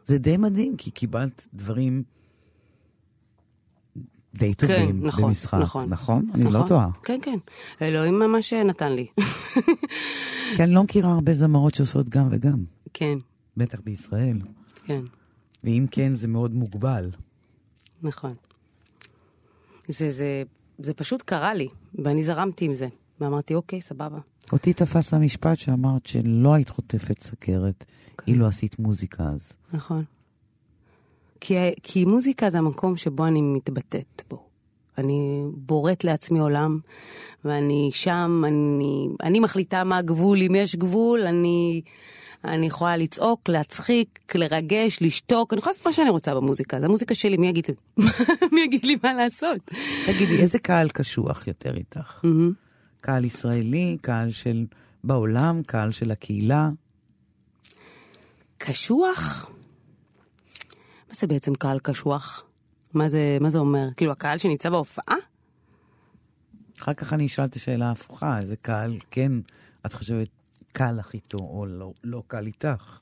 זה 0.04 0.18
די 0.18 0.36
מדהים, 0.36 0.76
כי 0.76 0.90
קיבלת 0.90 1.46
דברים 1.54 2.02
די 4.34 4.54
כן, 4.54 4.66
טובים 4.66 5.06
נכון, 5.06 5.24
במשחק, 5.24 5.58
נכון. 5.62 5.88
נכון? 5.88 6.30
אני 6.34 6.44
לא 6.44 6.50
נכון. 6.50 6.68
טועה. 6.68 6.88
כן, 7.04 7.18
כן. 7.22 7.38
אלוהים 7.82 8.18
ממש 8.18 8.52
נתן 8.52 8.92
לי. 8.92 9.06
כי 10.56 10.62
אני 10.62 10.72
לא 10.72 10.82
מכירה 10.82 11.12
הרבה 11.12 11.34
זמרות 11.34 11.74
שעושות 11.74 12.08
גם 12.08 12.28
וגם, 12.30 12.64
כן, 12.94 13.18
בטח 13.56 13.80
בישראל. 13.84 14.38
כן, 14.84 15.00
ואם 15.64 15.86
כן, 15.90 16.14
זה 16.14 16.28
מאוד 16.28 16.54
מוגבל. 16.54 17.10
נכון. 18.02 18.34
זה, 19.88 20.10
זה, 20.10 20.42
זה 20.78 20.94
פשוט 20.94 21.22
קרה 21.22 21.54
לי, 21.54 21.68
ואני 22.04 22.24
זרמתי 22.24 22.64
עם 22.64 22.74
זה. 22.74 22.88
ואמרתי, 23.20 23.54
אוקיי, 23.54 23.80
סבבה. 23.80 24.18
אותי 24.52 24.72
תפס 24.72 25.14
המשפט 25.14 25.58
שאמרת 25.58 26.06
שלא 26.06 26.54
היית 26.54 26.68
חוטפת 26.68 27.22
סכרת 27.22 27.84
כן. 28.18 28.32
אילו 28.32 28.46
עשית 28.46 28.78
מוזיקה 28.78 29.24
אז. 29.24 29.52
נכון. 29.72 30.04
כי, 31.40 31.54
כי 31.82 32.04
מוזיקה 32.04 32.50
זה 32.50 32.58
המקום 32.58 32.96
שבו 32.96 33.26
אני 33.26 33.40
מתבטאת 33.42 34.22
בו. 34.30 34.46
אני 34.98 35.42
בוראת 35.52 36.04
לעצמי 36.04 36.38
עולם, 36.38 36.78
ואני 37.44 37.90
שם, 37.92 38.42
אני, 38.46 39.08
אני 39.22 39.40
מחליטה 39.40 39.84
מה 39.84 39.96
הגבול, 39.96 40.38
אם 40.42 40.54
יש 40.54 40.76
גבול, 40.76 41.22
אני, 41.22 41.82
אני 42.44 42.66
יכולה 42.66 42.96
לצעוק, 42.96 43.48
להצחיק, 43.48 44.34
לרגש, 44.34 44.98
לשתוק, 45.00 45.52
אני 45.52 45.58
יכולה 45.58 45.70
לעשות 45.72 45.86
מה 45.86 45.92
שאני 45.92 46.10
רוצה 46.10 46.34
במוזיקה, 46.34 46.80
זה 46.80 46.86
המוזיקה 46.86 47.14
שלי, 47.14 47.36
מי 47.36 47.48
יגיד 47.48 47.66
לי? 47.68 48.04
מי 48.52 48.60
יגיד 48.60 48.84
לי 48.84 48.96
מה 49.02 49.12
לעשות? 49.14 49.58
תגידי, 50.06 50.40
איזה 50.40 50.58
קהל 50.58 50.88
קשוח 50.88 51.46
יותר 51.46 51.76
איתך? 51.76 52.20
קהל 53.06 53.24
ישראלי, 53.24 53.96
קהל 54.00 54.30
של 54.30 54.66
בעולם, 55.04 55.62
קהל 55.62 55.92
של 55.92 56.10
הקהילה? 56.10 56.68
קשוח? 58.58 59.50
מה 61.08 61.14
זה 61.14 61.26
בעצם 61.26 61.54
קהל 61.54 61.78
קשוח? 61.78 62.44
מה 62.94 63.08
זה, 63.08 63.38
מה 63.40 63.50
זה 63.50 63.58
אומר? 63.58 63.88
כאילו, 63.96 64.12
הקהל 64.12 64.38
שנמצא 64.38 64.70
בהופעה? 64.70 65.16
אחר 66.80 66.94
כך 66.94 67.12
אני 67.12 67.26
אשאל 67.26 67.44
את 67.44 67.56
השאלה 67.56 67.88
ההפוכה, 67.88 68.38
איזה 68.40 68.56
קהל 68.56 68.98
כן 69.10 69.32
את 69.86 69.92
חושבת 69.92 70.28
קל 70.72 70.92
לך 70.92 71.14
איתו 71.14 71.38
או 71.38 71.66
לא, 71.66 71.92
לא 72.04 72.22
קל 72.26 72.46
איתך? 72.46 72.98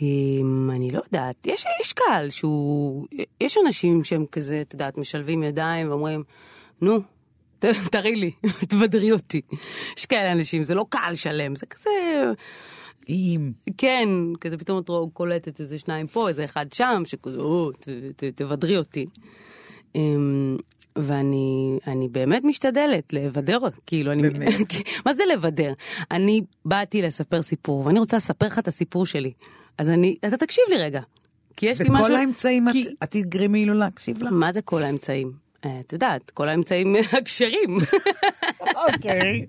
אמ, 0.00 0.70
אני 0.70 0.90
לא 0.90 1.00
יודעת, 1.06 1.46
יש, 1.46 1.64
יש 1.80 1.92
קהל 1.92 2.30
שהוא, 2.30 3.06
יש 3.40 3.56
אנשים 3.66 4.04
שהם 4.04 4.26
כזה, 4.32 4.60
את 4.60 4.72
יודעת, 4.72 4.98
משלבים 4.98 5.42
ידיים 5.42 5.88
ואומרים, 5.88 6.22
נו, 6.80 6.98
תראי 7.90 8.14
לי, 8.14 8.30
תבדרי 8.68 9.12
אותי. 9.12 9.40
יש 9.98 10.06
כאלה 10.06 10.32
אנשים, 10.32 10.64
זה 10.64 10.74
לא 10.74 10.84
קהל 10.88 11.14
שלם, 11.14 11.54
זה 11.54 11.66
כזה, 11.66 11.90
אם, 13.08 13.52
כן, 13.78 14.08
כזה 14.40 14.58
פתאום 14.58 14.78
את 14.78 14.88
רואה- 14.88 15.10
קולטת 15.12 15.60
איזה 15.60 15.78
שניים 15.78 16.06
פה, 16.06 16.28
איזה 16.28 16.44
אחד 16.44 16.66
שם, 16.72 17.02
שכזה, 17.06 17.38
או, 17.40 17.70
תבדרי 18.36 18.76
אותי. 18.78 19.06
אמ, 19.94 20.56
ואני 20.96 21.78
אני 21.86 22.08
באמת 22.08 22.44
משתדלת 22.44 23.12
לבדר, 23.12 23.58
כאילו, 23.86 24.12
אני... 24.12 24.22
באמת? 24.30 24.54
מה 25.06 25.14
זה 25.14 25.22
לבדר? 25.32 25.72
אני 26.10 26.40
באתי 26.64 27.02
לספר 27.02 27.42
סיפור, 27.42 27.86
ואני 27.86 27.98
רוצה 27.98 28.16
לספר 28.16 28.46
לך 28.46 28.58
את 28.58 28.68
הסיפור 28.68 29.06
שלי. 29.06 29.30
אז 29.78 29.90
אני, 29.90 30.16
אתה 30.28 30.36
תקשיב 30.36 30.64
לי 30.70 30.76
רגע. 30.76 31.00
כי 31.56 31.66
יש 31.66 31.80
לי 31.80 31.88
משהו... 31.88 32.04
בכל 32.04 32.14
האמצעים 32.14 32.66
כי- 32.72 32.88
את 33.02 33.10
תגרמי 33.10 33.66
לו 33.66 33.74
להקשיב 33.74 34.22
לך? 34.22 34.32
מה 34.32 34.52
זה 34.52 34.62
כל 34.62 34.82
האמצעים? 34.82 35.45
אה, 35.66 35.80
את 35.80 35.92
יודעת, 35.92 36.30
כל 36.30 36.48
האמצעים 36.48 36.96
הכשרים. 37.18 37.78
אוקיי. 38.60 39.46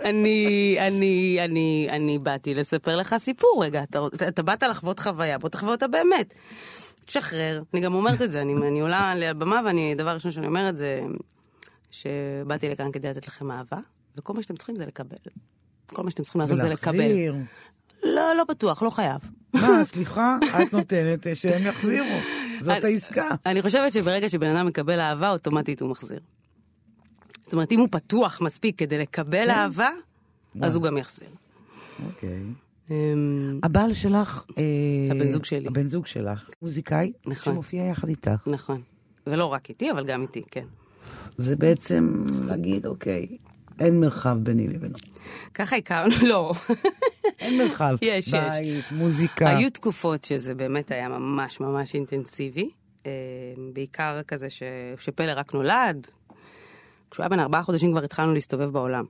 אני, 0.00 0.76
אני, 0.80 1.38
אני, 1.44 1.86
אני 1.90 2.18
באתי 2.18 2.54
לספר 2.54 2.96
לך 2.96 3.16
סיפור 3.18 3.64
רגע, 3.64 3.82
אתה, 3.82 3.98
אתה 4.28 4.42
באת 4.42 4.62
לחוות 4.62 5.00
חוויה, 5.00 5.38
בוא 5.38 5.48
תחווה 5.48 5.72
אותה 5.72 5.88
באמת. 5.88 6.34
תשחרר, 7.06 7.62
אני 7.74 7.80
גם 7.80 7.94
אומרת 7.94 8.22
את 8.22 8.30
זה, 8.30 8.42
אני, 8.42 8.54
אני 8.68 8.80
עולה 8.80 9.14
לבמה 9.14 9.60
ואני, 9.64 9.94
דבר 9.94 10.10
ראשון 10.10 10.30
שאני 10.30 10.46
אומרת 10.46 10.76
זה 10.76 11.00
שבאתי 11.90 12.68
לכאן 12.68 12.92
כדי 12.92 13.08
לתת 13.08 13.28
לכם 13.28 13.50
אהבה, 13.50 13.78
וכל 14.16 14.32
מה 14.32 14.42
שאתם 14.42 14.56
צריכים 14.56 14.76
זה 14.76 14.86
לקבל. 14.86 15.16
כל 15.86 16.02
מה 16.02 16.10
שאתם 16.10 16.22
צריכים 16.22 16.40
לעשות 16.40 16.60
זה 16.60 16.68
לקבל. 16.68 16.94
ולהחזיר. 16.94 17.34
לא, 18.02 18.34
לא 18.36 18.44
בטוח, 18.44 18.82
לא 18.82 18.90
חייב. 18.90 19.20
מה, 19.54 19.84
סליחה? 19.84 20.38
את 20.62 20.72
נותנת 20.72 21.26
אה, 21.26 21.34
שהם 21.34 21.66
יחזירו. 21.66 22.18
זאת 22.60 22.84
העסקה. 22.84 23.28
אני 23.46 23.62
חושבת 23.62 23.92
שברגע 23.92 24.28
שבן 24.28 24.56
אדם 24.56 24.66
מקבל 24.66 25.00
אהבה, 25.00 25.30
אוטומטית 25.30 25.80
הוא 25.80 25.90
מחזיר. 25.90 26.20
זאת 27.42 27.52
אומרת, 27.52 27.72
אם 27.72 27.80
הוא 27.80 27.88
פתוח 27.90 28.40
מספיק 28.40 28.78
כדי 28.78 28.98
לקבל 28.98 29.50
אהבה, 29.50 29.90
אז 30.60 30.74
הוא 30.74 30.82
גם 30.82 30.98
יחזיר. 30.98 31.28
אוקיי. 32.06 32.42
אמ, 32.90 33.60
הבעל 33.62 33.92
שלך... 33.92 34.44
אה, 34.58 34.64
הבן 35.10 35.24
זוג 35.26 35.44
שלי. 35.44 35.66
הבן 35.66 35.86
זוג 35.86 36.06
שלך. 36.06 36.50
מוזיקאי. 36.62 37.12
נכון. 37.26 37.52
שמופיע 37.52 37.82
יחד 37.82 38.08
איתך. 38.08 38.46
נכון. 38.46 38.82
ולא 39.26 39.44
רק 39.44 39.68
איתי, 39.68 39.90
אבל 39.90 40.06
גם 40.06 40.22
איתי, 40.22 40.42
כן. 40.50 40.64
זה 41.38 41.56
בעצם 41.56 42.24
להגיד, 42.46 42.86
אוקיי, 42.86 43.26
אין 43.78 44.00
מרחב 44.00 44.38
ביני 44.42 44.68
לבינו. 44.68 44.94
ככה 45.54 45.76
הכרנו, 45.76 46.14
לא. 46.30 46.52
אין 47.38 47.58
מרחב. 47.58 47.96
יש, 48.02 48.28
יש. 48.28 48.34
בית, 48.34 48.92
מוזיקה. 48.92 49.48
היו 49.48 49.70
תקופות 49.70 50.24
שזה 50.24 50.54
באמת 50.54 50.90
היה 50.90 51.08
ממש 51.08 51.60
ממש 51.60 51.94
אינטנסיבי. 51.94 52.70
אה, 53.06 53.12
בעיקר 53.72 54.20
כזה 54.28 54.50
ש... 54.50 54.62
שפלא 54.98 55.32
רק 55.36 55.54
נולד. 55.54 56.06
כשהוא 57.10 57.24
היה 57.24 57.28
בן 57.28 57.40
ארבעה 57.40 57.62
חודשים 57.62 57.90
כבר 57.90 58.04
התחלנו 58.04 58.34
להסתובב 58.34 58.70
בעולם. 58.70 59.04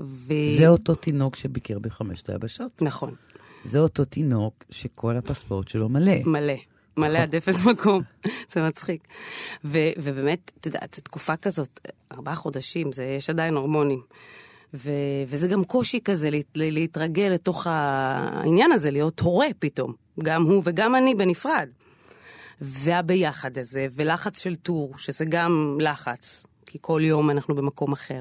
ו... 0.00 0.34
זה 0.56 0.68
אותו 0.68 0.94
תינוק 0.94 1.36
שביקר 1.36 1.78
בחמשת 1.78 2.30
היבשות. 2.30 2.82
נכון, 2.82 3.14
זה 3.62 3.78
אותו 3.78 4.04
תינוק 4.04 4.64
שכל 4.70 5.16
הפספורט 5.16 5.68
שלו 5.68 5.88
מלא. 5.88 6.12
מלא. 6.26 6.54
מלא 6.96 7.18
עד 7.18 7.34
אפס 7.34 7.66
מקום, 7.66 8.02
זה 8.52 8.66
מצחיק. 8.66 9.08
ו- 9.64 9.92
ובאמת, 9.98 10.50
את 10.58 10.66
יודעת, 10.66 10.94
זו 10.94 11.02
תקופה 11.02 11.36
כזאת, 11.36 11.80
ארבעה 12.12 12.34
חודשים, 12.34 12.92
זה, 12.92 13.04
יש 13.04 13.30
עדיין 13.30 13.54
הורמונים. 13.54 14.02
ו- 14.74 14.90
וזה 15.26 15.48
גם 15.48 15.64
קושי 15.64 16.00
כזה 16.04 16.30
להת- 16.30 16.56
לה- 16.56 16.70
להתרגל 16.70 17.28
לתוך 17.34 17.66
העניין 17.70 18.72
הזה, 18.72 18.90
להיות 18.90 19.20
הורה 19.20 19.46
פתאום. 19.58 19.92
גם 20.22 20.42
הוא 20.42 20.62
וגם 20.64 20.94
אני 20.94 21.14
בנפרד. 21.14 21.68
והביחד 22.60 23.58
הזה, 23.58 23.86
ולחץ 23.96 24.42
של 24.42 24.54
טור, 24.54 24.94
שזה 24.96 25.24
גם 25.24 25.78
לחץ, 25.80 26.46
כי 26.66 26.78
כל 26.80 27.00
יום 27.04 27.30
אנחנו 27.30 27.54
במקום 27.54 27.92
אחר. 27.92 28.20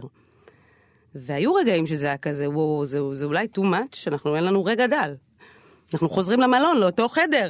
והיו 1.15 1.53
רגעים 1.53 1.85
שזה 1.87 2.07
היה 2.07 2.17
כזה, 2.17 2.49
וואו, 2.49 2.85
זה, 2.85 2.99
זה 3.13 3.25
אולי 3.25 3.47
too 3.57 3.61
much, 3.61 3.97
אנחנו 4.07 4.35
אין 4.35 4.43
לנו 4.43 4.65
רגע 4.65 4.87
דל. 4.87 5.15
אנחנו 5.93 6.09
חוזרים 6.09 6.39
למלון, 6.39 6.77
לאותו 6.77 7.07
חדר. 7.07 7.49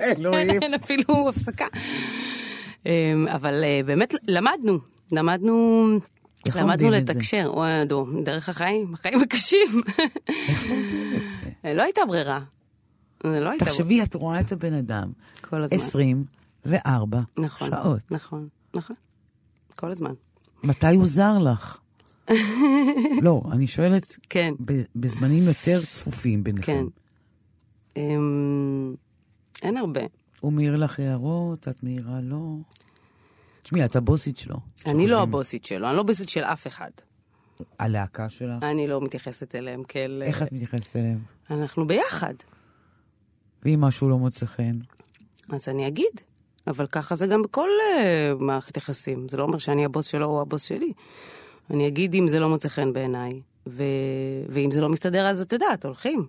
אלוהים. 0.00 0.62
אין 0.62 0.74
אפילו 0.74 1.28
הפסקה. 1.28 1.66
אמ, 2.86 2.90
אבל 3.28 3.64
אה, 3.64 3.80
באמת 3.86 4.14
למדנו, 4.28 4.78
למדנו, 5.12 5.86
איך 6.48 6.56
למדנו? 6.56 6.90
לתקשר. 6.90 7.50
וואי, 7.54 7.84
דו, 7.84 8.06
דרך 8.24 8.48
החיים, 8.48 8.94
החיים 8.94 9.20
הקשים. 9.22 9.82
איך 10.28 10.66
לומדים 10.68 11.12
את 11.14 11.28
זה? 11.30 11.50
אה, 11.64 11.74
לא 11.74 11.82
הייתה 11.82 12.00
ברירה. 12.08 12.40
זה 13.22 13.40
לא 13.40 13.50
הייתה 13.50 13.64
ברירה. 13.64 13.78
תחשבי, 13.78 14.02
את 14.02 14.14
רואה 14.14 14.40
את 14.40 14.52
הבן 14.52 14.72
אדם 14.72 15.12
כל 15.40 15.62
הזמן. 15.62 15.78
24 15.78 17.20
נכון, 17.38 17.70
שעות. 17.70 18.12
נכון, 18.12 18.48
נכון. 18.76 18.96
כל 19.76 19.90
הזמן. 19.90 20.12
מתי 20.64 20.94
הוא 20.94 21.06
זר 21.06 21.38
לך? 21.38 21.78
לא, 23.22 23.42
אני 23.52 23.66
שואלת, 23.66 24.16
כן, 24.30 24.54
בזמנים 24.96 25.44
יותר 25.44 25.80
צפופים 25.84 26.38
כן. 26.38 26.44
ביניכם. 26.44 26.86
אמ, 27.96 28.94
אין 29.62 29.76
הרבה. 29.76 30.00
הוא 30.40 30.52
מעיר 30.52 30.76
לך 30.76 31.00
הערות, 31.00 31.68
את 31.68 31.82
מעירה 31.82 32.20
לו. 32.20 32.60
תשמעי, 33.68 33.84
את 33.84 33.96
הבוסית 33.96 34.38
שלו. 34.38 34.56
אני 34.86 35.06
לא 35.06 35.22
הבוסית 35.22 35.64
שלו, 35.64 35.88
אני 35.88 35.96
לא 35.96 36.02
בוסית 36.02 36.28
של 36.28 36.44
אף 36.44 36.66
אחד. 36.66 36.90
הלהקה 37.78 38.28
שלך? 38.28 38.62
אני 38.62 38.86
לא 38.86 39.00
מתייחסת 39.00 39.54
אליהם 39.54 39.82
כאל... 39.84 40.22
איך 40.26 40.42
את 40.42 40.52
מתייחסת 40.52 40.96
אליהם? 40.96 41.18
אנחנו 41.50 41.86
ביחד. 41.86 42.34
ואם 43.62 43.80
משהו 43.80 44.08
לא 44.08 44.18
מוצא 44.18 44.46
חן? 44.46 44.78
אז 45.52 45.68
אני 45.68 45.86
אגיד. 45.86 46.20
אבל 46.66 46.86
ככה 46.86 47.16
זה 47.16 47.26
גם 47.26 47.42
בכל 47.42 47.68
uh, 47.68 48.42
מערכת 48.42 48.76
יחסים. 48.76 49.28
זה 49.28 49.36
לא 49.36 49.42
אומר 49.42 49.58
שאני 49.58 49.84
הבוס 49.84 50.06
שלו 50.06 50.26
או 50.26 50.40
הבוס 50.40 50.62
שלי. 50.62 50.92
אני 51.70 51.88
אגיד 51.88 52.14
אם 52.14 52.28
זה 52.28 52.40
לא 52.40 52.48
מוצא 52.48 52.68
חן 52.68 52.92
בעיניי, 52.92 53.40
ו... 53.66 53.84
ואם 54.48 54.70
זה 54.70 54.80
לא 54.80 54.88
מסתדר 54.88 55.26
אז 55.26 55.40
את 55.40 55.52
יודעת, 55.52 55.84
הולכים. 55.84 56.26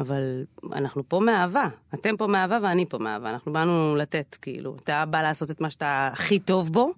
אבל 0.00 0.44
אנחנו 0.72 1.08
פה 1.08 1.20
מאהבה, 1.20 1.68
אתם 1.94 2.16
פה 2.16 2.26
מאהבה 2.26 2.58
ואני 2.62 2.86
פה 2.86 2.98
מאהבה, 2.98 3.30
אנחנו 3.30 3.52
באנו 3.52 3.96
לתת, 3.96 4.36
כאילו, 4.42 4.76
אתה 4.84 5.04
בא 5.10 5.22
לעשות 5.22 5.50
את 5.50 5.60
מה 5.60 5.70
שאתה 5.70 6.08
הכי 6.12 6.38
טוב 6.38 6.72
בו, 6.72 6.92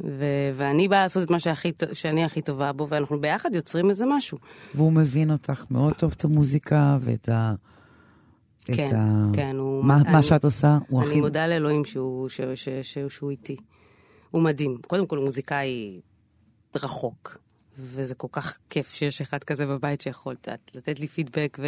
ו- 0.00 0.24
ואני 0.54 0.88
באה 0.88 1.02
לעשות 1.02 1.22
את 1.22 1.30
מה 1.30 1.40
שהכי, 1.40 1.72
שאני 1.92 2.24
הכי 2.24 2.42
טובה 2.42 2.72
בו, 2.72 2.88
ואנחנו 2.88 3.20
ביחד 3.20 3.54
יוצרים 3.54 3.90
איזה 3.90 4.04
משהו. 4.08 4.38
והוא 4.74 4.92
מבין 4.92 5.30
אותך 5.30 5.64
מאוד 5.70 5.94
טוב, 5.94 6.14
את 6.16 6.24
המוזיקה 6.24 6.98
ואת 7.00 7.28
ה... 7.28 7.54
את 8.60 8.66
כן, 8.76 8.96
ה... 8.96 9.26
כן, 9.32 9.56
הוא... 9.58 9.84
מה, 9.84 9.96
אני- 9.96 10.12
מה 10.12 10.22
שאת 10.22 10.44
עושה, 10.44 10.78
הוא 10.88 11.00
אני 11.02 11.10
הכי... 11.10 11.20
מודה 11.20 11.46
לאלוהים 11.46 11.84
שהוא, 11.84 12.28
ש- 12.28 12.40
ש- 12.54 12.68
ש- 12.82 12.98
שהוא 13.08 13.30
איתי. 13.30 13.56
הוא 14.30 14.42
מדהים. 14.42 14.76
קודם 14.86 15.06
כל, 15.06 15.16
הוא 15.16 15.24
מוזיקאי 15.24 16.00
רחוק, 16.76 17.38
וזה 17.78 18.14
כל 18.14 18.28
כך 18.32 18.58
כיף 18.70 18.94
שיש 18.94 19.20
אחד 19.20 19.44
כזה 19.44 19.66
בבית 19.66 20.00
שיכול 20.00 20.36
לתת 20.74 21.00
לי 21.00 21.08
פידבק, 21.08 21.58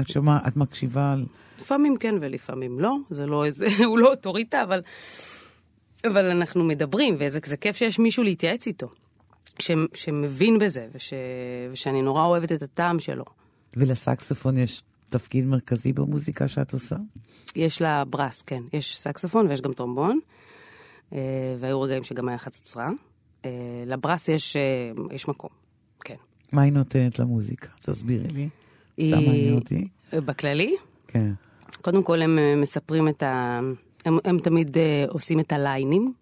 את 0.00 0.08
שומעת, 0.08 0.46
את 0.46 0.56
מקשיבה 0.56 1.12
על... 1.12 1.24
ולפעמים 1.58 1.96
כן 1.96 2.14
ולפעמים 2.20 2.80
לא, 2.80 2.96
זה 3.10 3.26
לא 3.26 3.44
איזה, 3.44 3.66
הוא 3.86 3.98
לא 3.98 4.10
אוטוריטה, 4.10 4.62
אבל, 4.62 4.82
אבל 6.06 6.24
אנחנו 6.24 6.64
מדברים, 6.64 7.16
וזה 7.18 7.38
זה 7.44 7.56
כיף 7.56 7.76
שיש 7.76 7.98
מישהו 7.98 8.22
להתייעץ 8.22 8.66
איתו, 8.66 8.90
ש, 9.58 9.70
שמבין 9.94 10.58
בזה, 10.58 10.88
וש, 10.94 11.12
ושאני 11.70 12.02
נורא 12.02 12.24
אוהבת 12.24 12.52
את 12.52 12.62
הטעם 12.62 13.00
שלו. 13.00 13.24
ולסקסופון 13.76 14.58
יש 14.58 14.82
תפקיד 15.10 15.44
מרכזי 15.46 15.92
במוזיקה 15.92 16.48
שאת 16.48 16.72
עושה? 16.72 16.96
יש 17.56 17.82
לה 17.82 18.04
ברס, 18.04 18.42
כן. 18.42 18.62
יש 18.72 18.98
סקסופון 18.98 19.46
ויש 19.46 19.60
גם 19.60 19.72
טרומבון, 19.72 20.20
אה, 21.12 21.18
והיו 21.60 21.80
רגעים 21.80 22.04
שגם 22.04 22.28
היה 22.28 22.38
חצוצרה. 22.38 22.90
אה, 23.46 23.50
לברס 23.86 24.28
יש, 24.28 24.56
אה, 24.56 24.62
יש 25.12 25.28
מקום, 25.28 25.50
כן. 26.04 26.14
מה 26.52 26.62
היא 26.62 26.72
נותנת 26.72 27.18
למוזיקה? 27.18 27.68
תסבירי 27.80 28.28
לי. 28.28 28.48
סתם 29.00 29.24
מעניין 29.24 29.54
אותי. 29.54 29.88
בכללי, 30.12 30.76
כן. 31.08 31.32
קודם 31.82 32.02
כל 32.02 32.22
הם 32.22 32.38
אה, 32.38 32.54
מספרים 32.56 33.08
את 33.08 33.22
ה... 33.22 33.60
הם, 34.04 34.18
הם 34.24 34.38
תמיד 34.38 34.76
עושים 35.08 35.40
את 35.40 35.52
הליינים, 35.52 36.12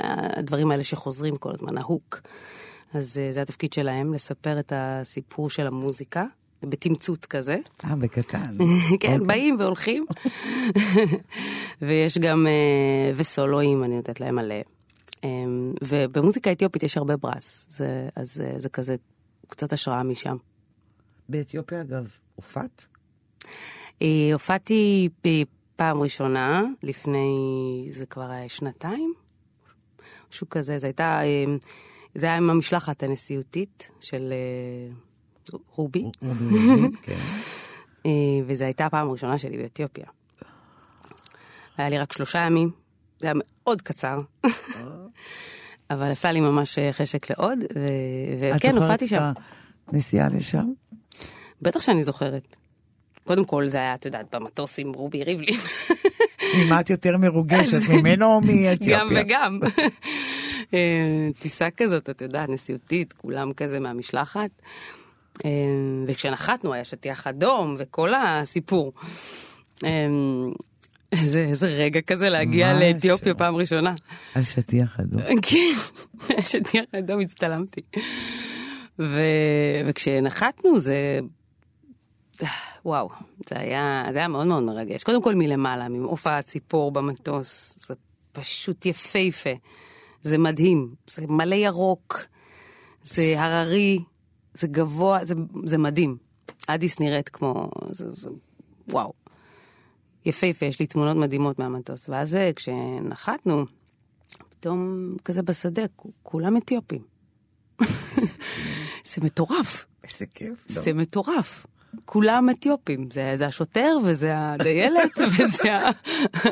הדברים 0.00 0.70
האלה 0.70 0.84
שחוזרים 0.84 1.36
כל 1.36 1.50
הזמן, 1.54 1.78
ההוק. 1.78 2.20
אז 2.94 3.20
זה 3.30 3.42
התפקיד 3.42 3.72
שלהם, 3.72 4.14
לספר 4.14 4.58
את 4.58 4.72
הסיפור 4.76 5.50
של 5.50 5.66
המוזיקה, 5.66 6.24
בתמצות 6.62 7.26
כזה. 7.26 7.56
אה, 7.84 7.96
בקטן. 7.96 8.42
כן, 9.00 9.20
אוקיי. 9.20 9.26
באים 9.26 9.56
והולכים. 9.58 10.04
ויש 11.82 12.18
גם, 12.18 12.46
וסולואים, 13.14 13.84
אני 13.84 13.96
נותנת 13.96 14.20
להם 14.20 14.34
מלא. 14.34 14.54
אה, 15.26 15.76
ובמוזיקה 15.84 16.52
אתיופית 16.52 16.82
יש 16.82 16.96
הרבה 16.96 17.16
ברס, 17.16 17.66
זה, 17.68 18.08
אז 18.16 18.40
אה, 18.40 18.60
זה 18.60 18.68
כזה 18.68 18.96
קצת 19.48 19.72
השראה 19.72 20.02
משם. 20.02 20.36
באתיופיה, 21.28 21.80
אגב, 21.80 22.10
הופעת? 22.34 22.86
אה, 24.02 24.30
הופעתי 24.32 25.08
פעם 25.76 26.00
ראשונה, 26.00 26.62
לפני, 26.82 27.86
זה 27.88 28.06
כבר 28.06 28.30
היה 28.30 28.48
שנתיים, 28.48 29.14
משהו 30.32 30.48
כזה, 30.48 30.78
זה 30.78 30.86
הייתה, 30.86 31.20
אה, 31.22 31.44
זה 32.14 32.26
היה 32.26 32.36
עם 32.36 32.50
המשלחת 32.50 33.02
הנשיאותית 33.02 33.90
של 34.00 34.32
רובי, 35.74 36.04
כן. 37.02 37.18
וזו 38.46 38.64
הייתה 38.64 38.86
הפעם 38.86 39.08
הראשונה 39.08 39.38
שלי 39.38 39.56
באתיופיה. 39.56 40.06
היה 41.76 41.88
לי 41.88 41.98
רק 41.98 42.12
שלושה 42.12 42.38
ימים, 42.38 42.70
זה 43.18 43.26
היה 43.26 43.34
מאוד 43.36 43.82
קצר, 43.82 44.20
אבל 45.90 46.10
עשה 46.10 46.32
לי 46.32 46.40
ממש 46.40 46.78
אה, 46.78 46.92
חשק 46.92 47.30
לעוד, 47.30 47.58
את 47.64 47.70
וכן, 48.56 48.72
זוכרת 48.72 48.82
הופעתי 48.82 49.08
שם. 49.08 49.32
את 49.36 49.94
הנסיעה 49.94 50.28
לשם? 50.28 50.66
בטח 51.62 51.80
שאני 51.80 52.04
זוכרת. 52.04 52.56
קודם 53.24 53.44
כל 53.44 53.66
זה 53.66 53.78
היה, 53.78 53.94
את 53.94 54.04
יודעת, 54.04 54.34
במטוס 54.34 54.78
עם 54.78 54.92
רובי 54.92 55.24
ריבלין. 55.24 55.60
ממה 56.58 56.80
את 56.80 56.90
יותר 56.90 57.16
מרוגשת, 57.16 57.78
ממנו 57.94 58.26
או 58.26 58.40
מאתיופיה? 58.40 58.98
גם 58.98 59.08
וגם. 59.16 59.60
אה, 60.74 61.28
טיסה 61.38 61.70
כזאת, 61.70 62.10
את 62.10 62.22
יודעת, 62.22 62.48
נשיאותית, 62.48 63.12
כולם 63.12 63.52
כזה 63.52 63.80
מהמשלחת. 63.80 64.50
אה, 65.44 65.50
וכשנחתנו 66.06 66.72
היה 66.72 66.84
שטיח 66.84 67.26
אדום 67.26 67.76
וכל 67.78 68.12
הסיפור. 68.14 68.92
איזה, 71.12 71.40
איזה 71.40 71.66
רגע 71.66 72.00
כזה 72.00 72.28
להגיע. 72.28 72.80
לאתיופיה 72.80 73.34
פעם 73.34 73.56
ראשונה. 73.56 73.94
על 74.34 74.42
שטיח 74.42 75.00
אדום. 75.00 75.20
כן, 75.42 76.36
שטיח 76.50 76.84
אדום 76.98 77.20
הצטלמתי. 77.20 77.80
ו... 78.98 79.20
וכשנחתנו 79.86 80.78
זה... 80.78 81.20
וואו, 82.84 83.08
זה 83.48 83.58
היה, 83.58 84.04
זה 84.12 84.18
היה 84.18 84.28
מאוד 84.28 84.46
מאוד 84.46 84.62
מרגש. 84.62 85.02
קודם 85.02 85.22
כל 85.22 85.34
מלמעלה, 85.34 85.88
מעוף 85.88 86.26
הציפור 86.26 86.92
במטוס, 86.92 87.74
זה 87.86 87.94
פשוט 88.32 88.86
יפהפה. 88.86 89.50
זה 90.22 90.38
מדהים, 90.38 90.94
זה 91.06 91.26
מלא 91.28 91.54
ירוק, 91.54 92.26
זה 93.02 93.34
הררי, 93.38 93.98
זה 94.54 94.66
גבוה, 94.66 95.24
זה, 95.24 95.34
זה 95.64 95.78
מדהים. 95.78 96.16
אדיס 96.66 97.00
נראית 97.00 97.28
כמו... 97.28 97.70
זה, 97.90 98.12
זה, 98.12 98.30
וואו. 98.88 99.12
יפהפה, 100.26 100.66
יש 100.66 100.80
לי 100.80 100.86
תמונות 100.86 101.16
מדהימות 101.16 101.58
מהמטוס. 101.58 102.08
ואז 102.08 102.34
אה, 102.34 102.50
כשנחתנו, 102.56 103.64
פתאום 104.50 105.10
כזה 105.24 105.42
בשדה, 105.42 105.82
כולם 106.22 106.56
אתיופים. 106.56 107.02
זה 109.10 109.20
מטורף, 109.22 109.86
איזה 110.04 110.26
כיף. 110.26 110.64
זה 110.66 110.92
מטורף. 110.92 111.66
כולם 112.04 112.50
אתיופים, 112.50 113.08
זה, 113.12 113.32
זה 113.34 113.46
השוטר 113.46 113.96
וזה 114.04 114.32
הדיילת 114.36 115.18
וזה 115.38 115.74
ה... 115.74 115.90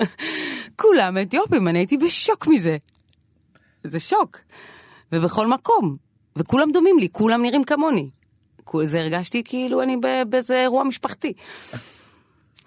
כולם 0.82 1.18
אתיופים, 1.22 1.68
אני 1.68 1.78
הייתי 1.78 1.96
בשוק 1.96 2.46
מזה. 2.46 2.76
זה 3.84 4.00
שוק. 4.00 4.38
ובכל 5.12 5.46
מקום. 5.46 5.96
וכולם 6.36 6.70
דומים 6.72 6.98
לי, 6.98 7.08
כולם 7.12 7.42
נראים 7.42 7.64
כמוני. 7.64 8.10
זה 8.82 9.00
הרגשתי 9.00 9.42
כאילו 9.44 9.82
אני 9.82 9.96
באיזה 10.28 10.60
אירוע 10.62 10.84
משפחתי. 10.84 11.32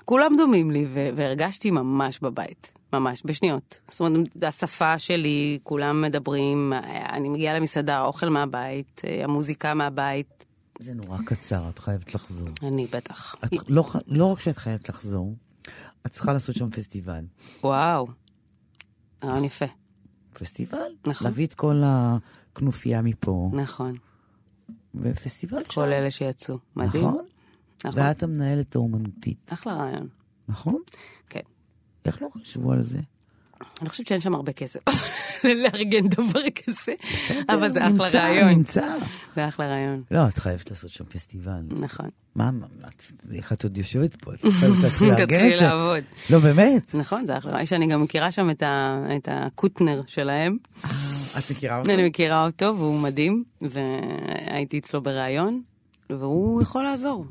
כולם 0.08 0.32
דומים 0.38 0.72
לי, 0.72 0.86
והרגשתי 0.92 1.72
ממש 1.72 2.20
בבית. 2.20 2.72
ממש, 2.94 3.22
בשניות. 3.26 3.80
זאת 3.92 4.00
אומרת, 4.00 4.44
השפה 4.44 5.00
שלי, 5.00 5.60
כולם 5.64 6.02
מדברים, 6.02 6.74
אני 7.10 7.30
מגיעה 7.30 7.60
למסעדה, 7.60 8.02
אוכל 8.02 8.30
מהבית, 8.30 9.02
המוזיקה 9.24 9.74
מהבית, 9.74 10.46
זה 10.80 10.94
נורא 10.94 11.18
קצר, 11.26 11.70
את 11.70 11.80
חייבת 11.80 12.16
לחזור. 12.16 12.50
אני 12.64 12.86
בטח. 12.86 13.36
את 13.46 13.52
לא, 13.68 13.84
לא 14.08 14.26
רק 14.26 14.40
שאת 14.40 14.58
חייבת 14.58 14.90
לחזור, 14.90 15.36
את 16.06 16.12
צריכה 16.12 16.34
לעשות 16.34 16.56
שם 16.56 16.70
פסטיבל. 16.70 17.26
וואו, 17.64 18.08
רעיון 19.24 19.44
יפה, 19.44 19.66
פסטיבל? 20.34 20.92
נכון. 21.08 21.28
להביא 21.28 21.48
את 21.48 21.54
כל 21.54 21.82
הכנופיה 21.86 23.02
מפה, 23.02 23.52
נכון. 23.54 23.96
ופסטיבל 24.96 25.60
שם. 25.60 25.82
כל 25.82 25.92
אלה 25.92 26.12
שיצאו, 26.12 26.58
מדהים. 26.76 27.04
נכון? 27.08 27.26
נכון. 27.88 28.02
ואת 28.02 28.24
המנהלת 28.24 28.76
האומנותית, 28.76 29.52
אחלה 29.54 29.74
רעיון. 29.74 30.08
נכון? 30.50 30.82
כן. 31.30 31.40
איך 32.06 32.22
לא 32.22 32.28
חשבו 32.42 32.72
על 32.72 32.82
זה? 32.82 33.00
אני 33.82 33.90
חושבת 33.90 34.08
שאין 34.08 34.22
שם 34.22 34.36
הרבה 34.36 34.52
כסף 34.52 34.80
לארגן 35.64 36.08
דבר 36.08 36.42
כזה, 36.66 36.94
אבל 37.50 37.72
זה 37.72 37.80
אחלה 37.80 37.90
נמצא, 37.90 38.18
רעיון. 38.18 38.50
נמצא. 38.50 38.88
זה 39.36 39.48
אחלה 39.48 39.68
רעיון, 39.68 40.04
לא, 40.12 40.28
את 40.28 40.40
חייבת 40.40 40.70
לעשות 40.70 40.90
שם 40.90 41.06
פסטיבל. 41.06 41.62
נכון. 41.70 42.10
מה, 42.36 42.50
איך 43.34 43.54
את 43.54 43.64
עוד 43.64 43.78
יושבת 43.78 44.16
פה? 44.16 44.34
את 44.34 44.40
חייבת 44.42 44.78
להתחיל 44.84 45.08
לארגן 45.08 45.52
את 45.54 45.58
זה. 45.58 45.66
לעבוד. 45.68 46.04
לא, 46.30 46.40
באמת. 46.40 46.96
נכון, 46.96 47.26
זה 47.26 47.38
אחלה 47.38 47.52
רעיון. 47.52 47.66
שאני 47.66 47.88
גם 47.88 48.02
מכירה 48.04 48.32
שם 48.32 48.50
את 48.50 49.28
הקוטנר 49.32 50.02
שלהם. 50.08 50.58
את 51.38 51.52
מכירה 51.52 51.78
אותו? 51.78 51.92
אני 51.92 52.08
מכירה 52.10 52.46
אותו, 52.46 52.76
והוא 52.78 53.00
מדהים, 53.00 53.44
והייתי 53.62 54.80
אצלו 54.80 55.02
בריאיון, 55.02 55.62
והוא 56.10 56.62
יכול 56.62 56.84
לעזור. 56.84 57.26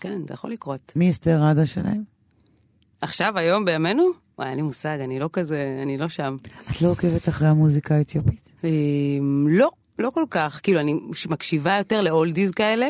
כן, 0.00 0.20
זה 0.28 0.34
יכול 0.34 0.50
לקרות. 0.50 0.92
מי 0.96 1.10
אסתר 1.10 1.42
ראדה 1.42 1.66
שלהם? 1.66 2.02
עכשיו, 3.00 3.38
היום, 3.38 3.64
בימינו? 3.64 4.10
וואי, 4.38 4.48
אין 4.48 4.56
לי 4.56 4.62
מושג, 4.62 4.98
אני 5.00 5.18
לא 5.18 5.30
כזה, 5.32 5.80
אני 5.82 5.98
לא 5.98 6.08
שם. 6.08 6.36
את 6.70 6.82
לא 6.82 6.88
עוקבת 6.88 7.28
אחרי 7.28 7.48
המוזיקה 7.48 7.94
האתיופית? 7.94 8.50
אמ, 8.64 9.46
לא, 9.50 9.70
לא 9.98 10.10
כל 10.10 10.24
כך. 10.30 10.60
כאילו, 10.62 10.80
אני 10.80 10.94
מקשיבה 11.28 11.76
יותר 11.78 12.00
לאולדיז 12.00 12.50
כאלה, 12.50 12.88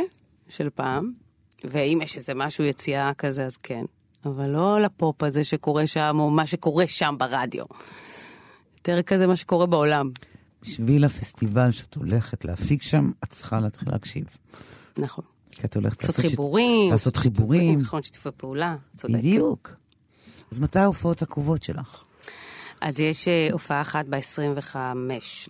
של 0.49 0.71
פעם, 0.71 1.13
ואם 1.65 1.99
יש 2.03 2.17
איזה 2.17 2.35
משהו 2.35 2.65
יציאה 2.65 3.15
כזה, 3.15 3.45
אז 3.47 3.57
כן. 3.57 3.85
אבל 4.25 4.51
לא 4.51 4.81
לפופ 4.81 5.23
הזה 5.23 5.45
שקורה 5.45 5.87
שם, 5.87 6.17
או 6.21 6.31
מה 6.31 6.47
שקורה 6.47 6.87
שם 6.87 7.15
ברדיו. 7.19 7.65
יותר 8.77 9.03
כזה 9.03 9.27
מה 9.27 9.37
שקורה 9.37 9.67
בעולם. 9.67 10.11
בשביל 10.63 11.05
הפסטיבל 11.05 11.71
שאת 11.71 11.95
הולכת 11.95 12.45
להפיק 12.45 12.83
שם, 12.83 13.11
את 13.25 13.31
צריכה 13.31 13.61
להתחיל 13.61 13.89
להקשיב. 13.93 14.25
נכון. 14.99 15.25
כי 15.57 15.67
את 15.67 15.77
הולכת 15.77 16.03
לעשות 16.03 16.17
חיבורים. 16.17 16.93
לעשות 16.93 17.17
חיבורים. 17.17 17.79
נכון, 17.79 18.03
שיתופי 18.03 18.29
פעולה, 18.37 18.77
צודק. 18.97 19.15
בדיוק. 19.15 19.75
אז 20.53 20.61
מתי 20.61 20.79
ההופעות 20.79 21.23
הקרובות 21.23 21.63
שלך? 21.63 22.05
אז 22.81 23.01
יש 23.01 23.29
אה, 23.29 23.49
הופעה 23.53 23.81
אחת 23.81 24.07
ב-25 24.09 24.77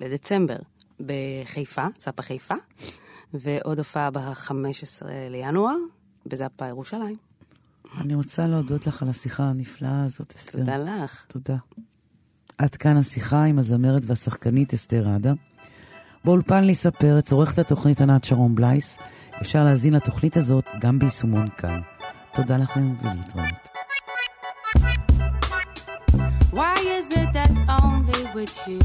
לדצמבר, 0.00 0.56
בחיפה, 1.00 1.86
זאפה 2.00 2.22
חיפה, 2.22 2.54
ועוד 3.34 3.78
הופעה 3.78 4.10
ב-15 4.10 4.52
לינואר, 5.30 5.76
בזאפה 6.26 6.68
ירושלים. 6.68 7.16
אני 8.00 8.14
רוצה 8.14 8.46
להודות 8.46 8.86
לך 8.86 9.02
על 9.02 9.08
השיחה 9.08 9.42
הנפלאה 9.42 10.04
הזאת, 10.04 10.34
אסתר. 10.36 10.58
תודה 10.58 10.76
לך. 10.76 11.24
תודה. 11.28 11.56
עד 12.58 12.76
כאן 12.76 12.96
השיחה 12.96 13.44
עם 13.44 13.58
הזמרת 13.58 14.02
והשחקנית 14.06 14.74
אסתר 14.74 15.08
עדה. 15.08 15.32
באולפן 16.24 16.64
ליסה 16.64 16.90
פרץ, 16.90 17.32
עורכת 17.32 17.58
התוכנית 17.58 18.00
ענת 18.00 18.24
שרון 18.24 18.54
בלייס. 18.54 18.98
אפשר 19.41 19.63
להזין 19.63 19.93
לתוכנית 19.93 20.37
הזאת 20.37 20.65
גם 20.79 20.99
ביישומון 20.99 21.47
כאן. 21.57 21.81
תודה 22.33 22.57
לכם 22.57 22.93
ולהתראות. 23.01 23.69
Why 26.53 26.75
is 26.99 27.11
it 27.21 27.29
that 27.37 27.53
only 27.81 28.23
with 28.35 28.55
you 28.67 28.79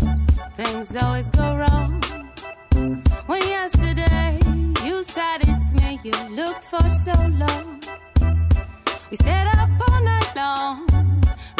things 0.58 0.94
always 1.02 1.28
go 1.30 1.48
wrong? 1.60 1.90
When 3.30 3.42
yesterday 3.56 4.38
you 4.86 4.96
said 5.14 5.38
it's 5.50 5.68
me 5.78 5.98
you 6.06 6.14
looked 6.40 6.64
for 6.72 6.84
so 7.04 7.16
long. 7.42 7.66
We 9.10 9.16
stayed 9.16 9.48
up 9.62 9.70
all 9.88 10.00
night 10.12 10.30
long, 10.42 10.76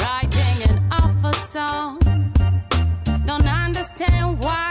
writing 0.03 0.57
an 0.69 0.77
awful 1.01 1.37
song. 1.55 1.93
Don't 3.29 3.49
understand 3.67 4.25
why 4.45 4.65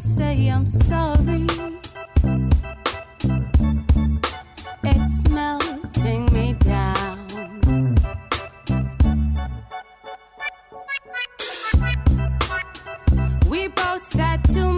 say 0.00 0.48
I'm 0.48 0.66
sorry, 0.66 1.46
it's 4.82 5.28
melting 5.28 6.24
me 6.32 6.54
down. 6.54 7.26
We 13.46 13.68
both 13.68 14.02
said 14.02 14.42
too 14.48 14.69